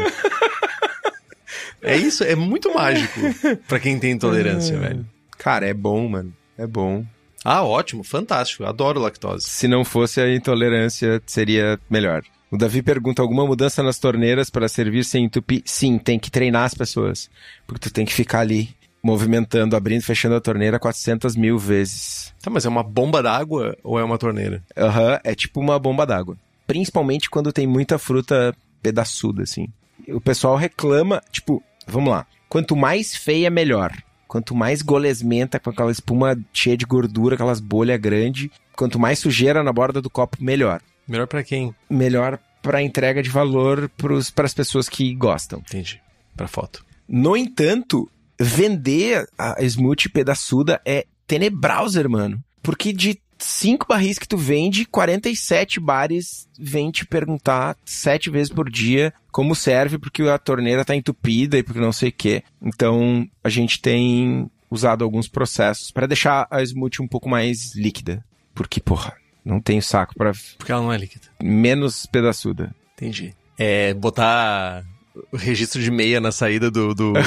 é 1.81 1.97
isso, 1.97 2.23
é 2.23 2.35
muito 2.35 2.71
mágico 2.73 3.19
pra 3.67 3.79
quem 3.79 3.97
tem 3.97 4.11
intolerância, 4.11 4.77
velho. 4.77 5.03
Cara, 5.35 5.67
é 5.67 5.73
bom, 5.73 6.07
mano. 6.07 6.31
É 6.55 6.67
bom. 6.67 7.03
Ah, 7.43 7.63
ótimo, 7.63 8.03
fantástico. 8.03 8.63
Adoro 8.63 8.99
lactose. 8.99 9.47
Se 9.47 9.67
não 9.67 9.83
fosse 9.83 10.21
a 10.21 10.33
intolerância, 10.33 11.21
seria 11.25 11.79
melhor. 11.89 12.23
O 12.51 12.57
Davi 12.57 12.83
pergunta: 12.83 13.21
alguma 13.21 13.45
mudança 13.45 13.81
nas 13.81 13.97
torneiras 13.97 14.49
para 14.51 14.69
servir 14.69 15.03
sem 15.03 15.25
entupir? 15.25 15.63
Sim, 15.65 15.97
tem 15.97 16.19
que 16.19 16.29
treinar 16.31 16.63
as 16.63 16.73
pessoas. 16.73 17.29
Porque 17.65 17.89
tu 17.89 17.93
tem 17.93 18.05
que 18.05 18.13
ficar 18.13 18.41
ali 18.41 18.69
movimentando, 19.05 19.75
abrindo 19.75 20.01
e 20.01 20.03
fechando 20.03 20.33
a 20.33 20.41
torneira 20.41 20.79
400 20.79 21.35
mil 21.35 21.59
vezes. 21.59 22.33
Tá, 22.41 22.49
mas 22.49 22.65
é 22.65 22.69
uma 22.69 22.81
bomba 22.81 23.21
d'água 23.21 23.77
ou 23.83 23.99
é 23.99 24.03
uma 24.03 24.17
torneira? 24.17 24.63
Aham, 24.75 25.11
uhum, 25.11 25.19
é 25.23 25.35
tipo 25.35 25.59
uma 25.59 25.77
bomba 25.77 26.07
d'água. 26.07 26.35
Principalmente 26.65 27.29
quando 27.29 27.53
tem 27.53 27.67
muita 27.67 27.99
fruta 27.99 28.55
pedaçuda, 28.81 29.43
assim. 29.43 29.67
O 30.07 30.19
pessoal 30.19 30.55
reclama, 30.55 31.21
tipo, 31.31 31.61
vamos 31.87 32.09
lá. 32.09 32.25
Quanto 32.49 32.75
mais 32.75 33.15
feia, 33.15 33.51
melhor. 33.51 33.95
Quanto 34.27 34.55
mais 34.55 34.81
golesmenta, 34.81 35.59
com 35.59 35.69
aquela 35.69 35.91
espuma 35.91 36.35
cheia 36.51 36.75
de 36.75 36.85
gordura, 36.85 37.35
aquelas 37.35 37.59
bolhas 37.59 37.99
grandes, 37.99 38.49
quanto 38.75 38.97
mais 38.97 39.19
sujeira 39.19 39.63
na 39.63 39.71
borda 39.71 40.01
do 40.01 40.09
copo, 40.09 40.37
melhor. 40.41 40.81
Melhor 41.07 41.27
para 41.27 41.43
quem? 41.43 41.75
Melhor 41.87 42.39
para 42.59 42.81
entrega 42.81 43.21
de 43.21 43.29
valor 43.29 43.87
para 44.33 44.45
as 44.45 44.53
pessoas 44.53 44.89
que 44.89 45.13
gostam. 45.13 45.59
Entendi. 45.59 46.01
Para 46.35 46.47
foto. 46.47 46.83
No 47.07 47.37
entanto, 47.37 48.09
vender 48.39 49.27
a 49.37 49.61
smoothie 49.63 50.09
pedaçuda 50.09 50.81
é 50.85 51.05
tenebrauser, 51.27 52.09
mano. 52.09 52.43
Porque 52.61 52.91
de 52.91 53.19
cinco 53.37 53.87
barris 53.87 54.17
que 54.17 54.27
tu 54.27 54.37
vende, 54.37 54.85
47 54.85 55.79
bares 55.79 56.47
vêm 56.57 56.91
te 56.91 57.05
perguntar 57.05 57.77
sete 57.85 58.29
vezes 58.29 58.51
por 58.51 58.69
dia 58.69 59.13
como 59.31 59.55
serve, 59.55 59.97
porque 59.97 60.23
a 60.23 60.37
torneira 60.37 60.85
tá 60.85 60.95
entupida 60.95 61.57
e 61.57 61.63
porque 61.63 61.79
não 61.79 61.91
sei 61.91 62.09
o 62.09 62.13
quê. 62.13 62.43
Então, 62.61 63.27
a 63.43 63.49
gente 63.49 63.81
tem 63.81 64.49
usado 64.71 65.03
alguns 65.03 65.27
processos 65.27 65.91
para 65.91 66.07
deixar 66.07 66.47
a 66.49 66.61
smoothie 66.61 67.03
um 67.03 67.07
pouco 67.07 67.29
mais 67.29 67.75
líquida. 67.75 68.23
Porque, 68.53 68.79
porra, 68.79 69.13
não 69.43 69.59
tenho 69.59 69.81
saco 69.81 70.15
para 70.15 70.31
Porque 70.57 70.71
ela 70.71 70.81
não 70.81 70.93
é 70.93 70.97
líquida. 70.97 71.25
Menos 71.41 72.05
pedaçuda. 72.05 72.73
Entendi. 72.95 73.35
É 73.57 73.93
botar 73.93 74.85
o 75.31 75.37
registro 75.37 75.81
de 75.81 75.91
meia 75.91 76.19
na 76.19 76.31
saída 76.31 76.69
do, 76.69 76.93
do, 76.93 77.13
do, 77.13 77.21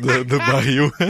do, 0.00 0.24
do 0.24 0.38
barril. 0.38 0.90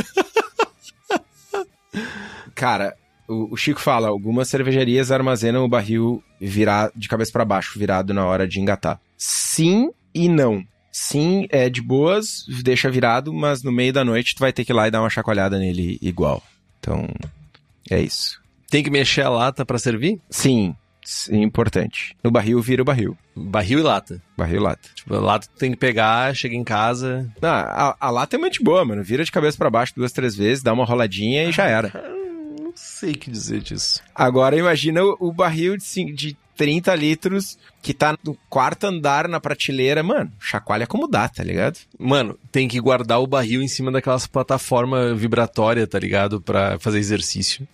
Cara, 2.54 2.96
o, 3.28 3.56
Chico 3.56 3.80
fala, 3.80 4.08
algumas 4.08 4.48
cervejarias 4.48 5.10
armazenam 5.10 5.64
o 5.64 5.68
barril 5.68 6.22
virar 6.40 6.90
de 6.94 7.08
cabeça 7.08 7.32
para 7.32 7.44
baixo, 7.44 7.78
virado 7.78 8.12
na 8.12 8.26
hora 8.26 8.46
de 8.46 8.60
engatar. 8.60 9.00
Sim 9.16 9.90
e 10.14 10.28
não. 10.28 10.64
Sim, 10.90 11.46
é 11.48 11.70
de 11.70 11.80
boas, 11.80 12.44
deixa 12.62 12.90
virado, 12.90 13.32
mas 13.32 13.62
no 13.62 13.72
meio 13.72 13.92
da 13.92 14.04
noite 14.04 14.34
tu 14.34 14.40
vai 14.40 14.52
ter 14.52 14.64
que 14.64 14.72
ir 14.72 14.74
lá 14.74 14.86
e 14.86 14.90
dar 14.90 15.00
uma 15.00 15.08
chacoalhada 15.08 15.58
nele 15.58 15.98
igual. 16.02 16.42
Então, 16.78 17.08
é 17.90 18.00
isso. 18.00 18.42
Tem 18.68 18.82
que 18.82 18.90
mexer 18.90 19.22
a 19.22 19.30
lata 19.30 19.64
para 19.64 19.78
servir? 19.78 20.20
Sim, 20.28 20.74
importante. 21.30 22.16
No 22.22 22.30
barril 22.30 22.60
vira 22.60 22.82
o 22.82 22.84
barril. 22.84 23.16
Barril 23.34 23.78
e 23.78 23.82
lata. 23.82 24.22
Barril 24.36 24.56
e 24.56 24.62
lata. 24.62 24.88
Tipo, 24.94 25.14
a 25.14 25.20
lata 25.20 25.46
tu 25.46 25.58
tem 25.58 25.70
que 25.70 25.76
pegar, 25.76 26.34
chega 26.34 26.54
em 26.54 26.64
casa. 26.64 27.30
Ah, 27.40 27.96
a, 28.00 28.08
a 28.08 28.10
lata 28.10 28.36
é 28.36 28.38
muito 28.38 28.62
boa, 28.62 28.84
mano. 28.84 29.02
Vira 29.02 29.24
de 29.24 29.32
cabeça 29.32 29.58
para 29.58 29.70
baixo 29.70 29.94
duas, 29.96 30.12
três 30.12 30.36
vezes, 30.36 30.62
dá 30.62 30.72
uma 30.72 30.84
roladinha 30.84 31.44
e 31.44 31.52
já 31.52 31.64
era 31.64 31.92
não 32.72 32.76
sei 32.76 33.12
o 33.12 33.18
que 33.18 33.30
dizer 33.30 33.60
disso. 33.60 34.02
Agora 34.14 34.56
imagina 34.56 35.04
o, 35.04 35.16
o 35.20 35.32
barril 35.32 35.76
de, 35.76 36.12
de 36.12 36.36
30 36.56 36.94
litros 36.94 37.58
que 37.82 37.92
tá 37.92 38.16
no 38.24 38.34
quarto 38.48 38.84
andar 38.84 39.28
na 39.28 39.38
prateleira. 39.38 40.02
Mano, 40.02 40.32
chacoalha 40.40 40.86
como 40.86 41.06
dá, 41.06 41.28
tá 41.28 41.44
ligado? 41.44 41.78
Mano, 41.98 42.38
tem 42.50 42.66
que 42.66 42.80
guardar 42.80 43.20
o 43.20 43.26
barril 43.26 43.62
em 43.62 43.68
cima 43.68 43.92
daquelas 43.92 44.26
plataforma 44.26 45.14
vibratória, 45.14 45.86
tá 45.86 45.98
ligado? 45.98 46.40
Pra 46.40 46.78
fazer 46.78 46.98
exercício. 46.98 47.68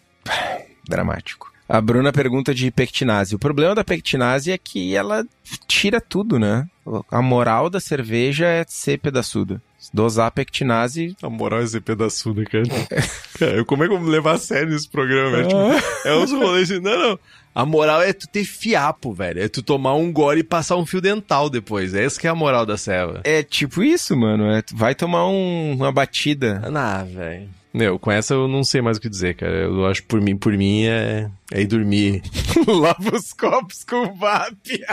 Dramático. 0.88 1.52
A 1.68 1.80
Bruna 1.80 2.12
pergunta 2.12 2.54
de 2.54 2.70
pectinase. 2.70 3.34
O 3.34 3.38
problema 3.38 3.74
da 3.74 3.84
pectinase 3.84 4.50
é 4.50 4.56
que 4.56 4.94
ela 4.94 5.24
tira 5.66 6.00
tudo, 6.00 6.38
né? 6.38 6.66
A 7.10 7.20
moral 7.20 7.68
da 7.68 7.78
cerveja 7.78 8.46
é 8.46 8.64
ser 8.66 8.98
pedaçuda. 8.98 9.60
Dosar 9.92 10.30
pectinase. 10.32 11.14
A 11.22 11.28
moral 11.28 11.60
é 11.60 11.66
ser 11.66 11.82
pedaçuda, 11.82 12.44
cara. 12.44 12.64
cara, 13.38 13.64
como 13.64 13.84
é 13.84 13.88
que 13.88 13.92
eu 13.92 14.00
vou 14.00 14.08
levar 14.08 14.34
a 14.34 14.38
sério 14.38 14.74
esse 14.74 14.88
programa? 14.88 15.38
É, 15.38 15.42
tipo, 15.44 16.08
é 16.08 16.16
uns 16.16 16.32
rolês 16.32 16.70
assim, 16.70 16.80
não, 16.80 16.98
não. 16.98 17.18
A 17.54 17.66
moral 17.66 18.00
é 18.02 18.12
tu 18.12 18.28
ter 18.28 18.44
fiapo, 18.44 19.12
velho. 19.12 19.42
É 19.42 19.48
tu 19.48 19.62
tomar 19.62 19.94
um 19.94 20.12
gole 20.12 20.40
e 20.40 20.44
passar 20.44 20.76
um 20.76 20.86
fio 20.86 21.00
dental 21.00 21.50
depois. 21.50 21.92
É 21.92 22.04
essa 22.04 22.20
que 22.20 22.26
é 22.26 22.30
a 22.30 22.34
moral 22.34 22.64
da 22.64 22.76
ceva. 22.76 23.20
É 23.24 23.42
tipo 23.42 23.82
isso, 23.82 24.16
mano. 24.16 24.50
É, 24.50 24.62
vai 24.72 24.94
tomar 24.94 25.26
um, 25.26 25.72
uma 25.72 25.90
batida. 25.90 26.62
Ah, 26.72 27.04
velho. 27.04 27.48
Meu, 27.72 27.98
com 27.98 28.10
essa 28.10 28.34
eu 28.34 28.48
não 28.48 28.64
sei 28.64 28.80
mais 28.80 28.96
o 28.96 29.00
que 29.00 29.08
dizer, 29.08 29.34
cara. 29.34 29.52
Eu 29.52 29.86
acho 29.86 30.02
por 30.04 30.20
mim, 30.20 30.36
por 30.36 30.56
mim 30.56 30.84
é, 30.84 31.30
é 31.52 31.60
ir 31.60 31.66
dormir. 31.66 32.22
Lava 32.66 33.16
os 33.16 33.32
copos 33.32 33.84
com 33.84 34.14
VAP. 34.14 34.82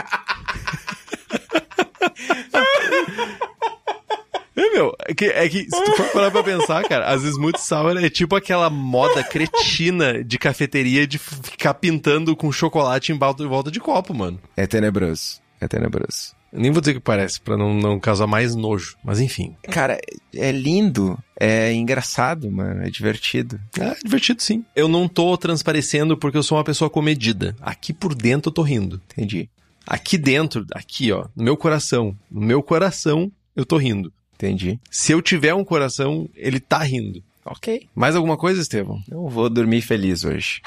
É, 4.56 4.70
meu, 4.70 4.96
é 5.06 5.12
que, 5.12 5.26
é 5.26 5.46
que 5.50 5.64
se 5.64 5.84
tu 5.84 5.96
for 5.96 6.08
parar 6.12 6.30
pra 6.30 6.42
pensar, 6.42 6.82
cara, 6.88 7.08
as 7.08 7.22
smooth 7.22 7.60
sour 7.60 7.94
é 7.98 8.08
tipo 8.08 8.34
aquela 8.34 8.70
moda 8.70 9.22
cretina 9.22 10.24
de 10.24 10.38
cafeteria 10.38 11.06
de 11.06 11.18
ficar 11.18 11.74
pintando 11.74 12.34
com 12.34 12.50
chocolate 12.50 13.12
em 13.12 13.18
volta, 13.18 13.42
em 13.42 13.46
volta 13.46 13.70
de 13.70 13.78
copo, 13.78 14.14
mano. 14.14 14.40
É 14.56 14.66
tenebroso. 14.66 15.42
É 15.60 15.68
tenebroso. 15.68 16.34
Nem 16.56 16.70
vou 16.70 16.80
dizer 16.80 16.94
que 16.94 17.00
parece, 17.00 17.40
pra 17.40 17.56
não, 17.56 17.74
não 17.74 18.00
causar 18.00 18.26
mais 18.26 18.54
nojo, 18.54 18.96
mas 19.04 19.20
enfim. 19.20 19.54
Cara, 19.70 19.98
é 20.34 20.50
lindo, 20.50 21.18
é 21.38 21.72
engraçado, 21.72 22.50
mano, 22.50 22.82
é 22.82 22.90
divertido. 22.90 23.60
É 23.78 23.94
divertido 24.02 24.42
sim. 24.42 24.64
Eu 24.74 24.88
não 24.88 25.06
tô 25.08 25.36
transparecendo 25.36 26.16
porque 26.16 26.38
eu 26.38 26.42
sou 26.42 26.58
uma 26.58 26.64
pessoa 26.64 26.90
comedida. 26.90 27.54
Aqui 27.60 27.92
por 27.92 28.14
dentro 28.14 28.48
eu 28.48 28.54
tô 28.54 28.62
rindo. 28.62 29.00
Entendi. 29.12 29.48
Aqui 29.86 30.18
dentro, 30.18 30.66
aqui 30.72 31.12
ó, 31.12 31.26
no 31.36 31.44
meu 31.44 31.56
coração, 31.56 32.16
no 32.30 32.40
meu 32.40 32.62
coração 32.62 33.30
eu 33.54 33.64
tô 33.64 33.76
rindo. 33.76 34.12
Entendi. 34.34 34.78
Se 34.90 35.12
eu 35.12 35.22
tiver 35.22 35.54
um 35.54 35.64
coração, 35.64 36.28
ele 36.34 36.60
tá 36.60 36.78
rindo. 36.78 37.22
Ok. 37.44 37.88
Mais 37.94 38.16
alguma 38.16 38.36
coisa, 38.36 38.60
Estevão? 38.60 39.00
Eu 39.08 39.28
vou 39.28 39.48
dormir 39.48 39.80
feliz 39.80 40.24
hoje. 40.24 40.60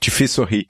Te 0.00 0.10
fiz 0.10 0.30
sorrir. 0.30 0.66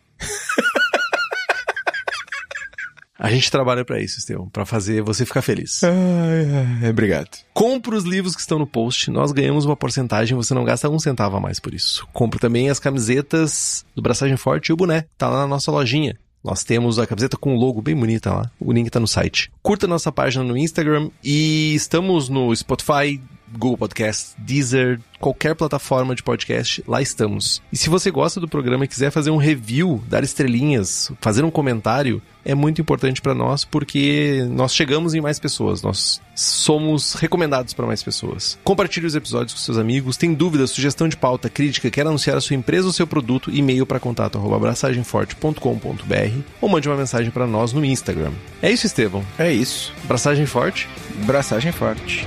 A 3.22 3.30
gente 3.30 3.52
trabalha 3.52 3.84
para 3.84 4.00
isso, 4.00 4.18
Estevão, 4.18 4.48
para 4.48 4.66
fazer 4.66 5.00
você 5.00 5.24
ficar 5.24 5.42
feliz. 5.42 5.84
Ai, 5.84 6.80
ai, 6.82 6.90
obrigado. 6.90 7.38
Compre 7.54 7.94
os 7.94 8.02
livros 8.02 8.34
que 8.34 8.40
estão 8.40 8.58
no 8.58 8.66
post, 8.66 9.12
nós 9.12 9.30
ganhamos 9.30 9.64
uma 9.64 9.76
porcentagem, 9.76 10.36
você 10.36 10.52
não 10.52 10.64
gasta 10.64 10.90
um 10.90 10.98
centavo 10.98 11.36
a 11.36 11.40
mais 11.40 11.60
por 11.60 11.72
isso. 11.72 12.04
Compre 12.12 12.40
também 12.40 12.68
as 12.68 12.80
camisetas 12.80 13.86
do 13.94 14.02
Braçagem 14.02 14.36
Forte 14.36 14.70
e 14.70 14.72
o 14.72 14.76
boné, 14.76 15.06
tá 15.16 15.28
lá 15.28 15.42
na 15.42 15.46
nossa 15.46 15.70
lojinha. 15.70 16.18
Nós 16.42 16.64
temos 16.64 16.98
a 16.98 17.06
camiseta 17.06 17.36
com 17.36 17.54
um 17.54 17.56
logo 17.56 17.80
bem 17.80 17.94
bonita 17.94 18.34
lá. 18.34 18.50
O 18.58 18.72
link 18.72 18.90
tá 18.90 18.98
no 18.98 19.06
site. 19.06 19.52
Curta 19.62 19.86
nossa 19.86 20.10
página 20.10 20.42
no 20.42 20.56
Instagram 20.56 21.08
e 21.22 21.72
estamos 21.76 22.28
no 22.28 22.52
Spotify, 22.56 23.22
Google 23.52 23.78
Podcast, 23.78 24.32
Deezer, 24.38 25.00
qualquer 25.20 25.54
plataforma 25.54 26.14
de 26.14 26.22
podcast, 26.22 26.82
lá 26.86 27.00
estamos. 27.00 27.62
E 27.72 27.76
se 27.76 27.88
você 27.88 28.10
gosta 28.10 28.40
do 28.40 28.48
programa 28.48 28.84
e 28.84 28.88
quiser 28.88 29.10
fazer 29.10 29.30
um 29.30 29.36
review, 29.36 30.02
dar 30.08 30.24
estrelinhas, 30.24 31.12
fazer 31.20 31.44
um 31.44 31.50
comentário, 31.50 32.20
é 32.44 32.54
muito 32.54 32.80
importante 32.80 33.22
para 33.22 33.34
nós 33.34 33.64
porque 33.64 34.44
nós 34.50 34.74
chegamos 34.74 35.14
em 35.14 35.20
mais 35.20 35.38
pessoas, 35.38 35.80
nós 35.80 36.20
somos 36.34 37.14
recomendados 37.14 37.72
para 37.72 37.86
mais 37.86 38.02
pessoas. 38.02 38.58
Compartilhe 38.64 39.06
os 39.06 39.14
episódios 39.14 39.54
com 39.54 39.60
seus 39.60 39.78
amigos, 39.78 40.16
tem 40.16 40.34
dúvida, 40.34 40.66
sugestão 40.66 41.08
de 41.08 41.16
pauta, 41.16 41.48
crítica, 41.48 41.90
quer 41.90 42.06
anunciar 42.06 42.36
a 42.36 42.40
sua 42.40 42.56
empresa 42.56 42.86
ou 42.86 42.92
seu 42.92 43.06
produto, 43.06 43.50
e-mail 43.50 43.86
para 43.86 44.00
contato 44.00 44.38
abraçagemforte.com.br 44.52 46.40
ou 46.60 46.68
mande 46.68 46.88
uma 46.88 46.96
mensagem 46.96 47.30
para 47.30 47.46
nós 47.46 47.72
no 47.72 47.84
Instagram. 47.84 48.32
É 48.60 48.70
isso, 48.70 48.86
Estevão? 48.86 49.24
É 49.38 49.52
isso. 49.52 49.92
Braçagem 50.04 50.46
forte? 50.46 50.88
Braçagem 51.24 51.70
forte. 51.70 52.26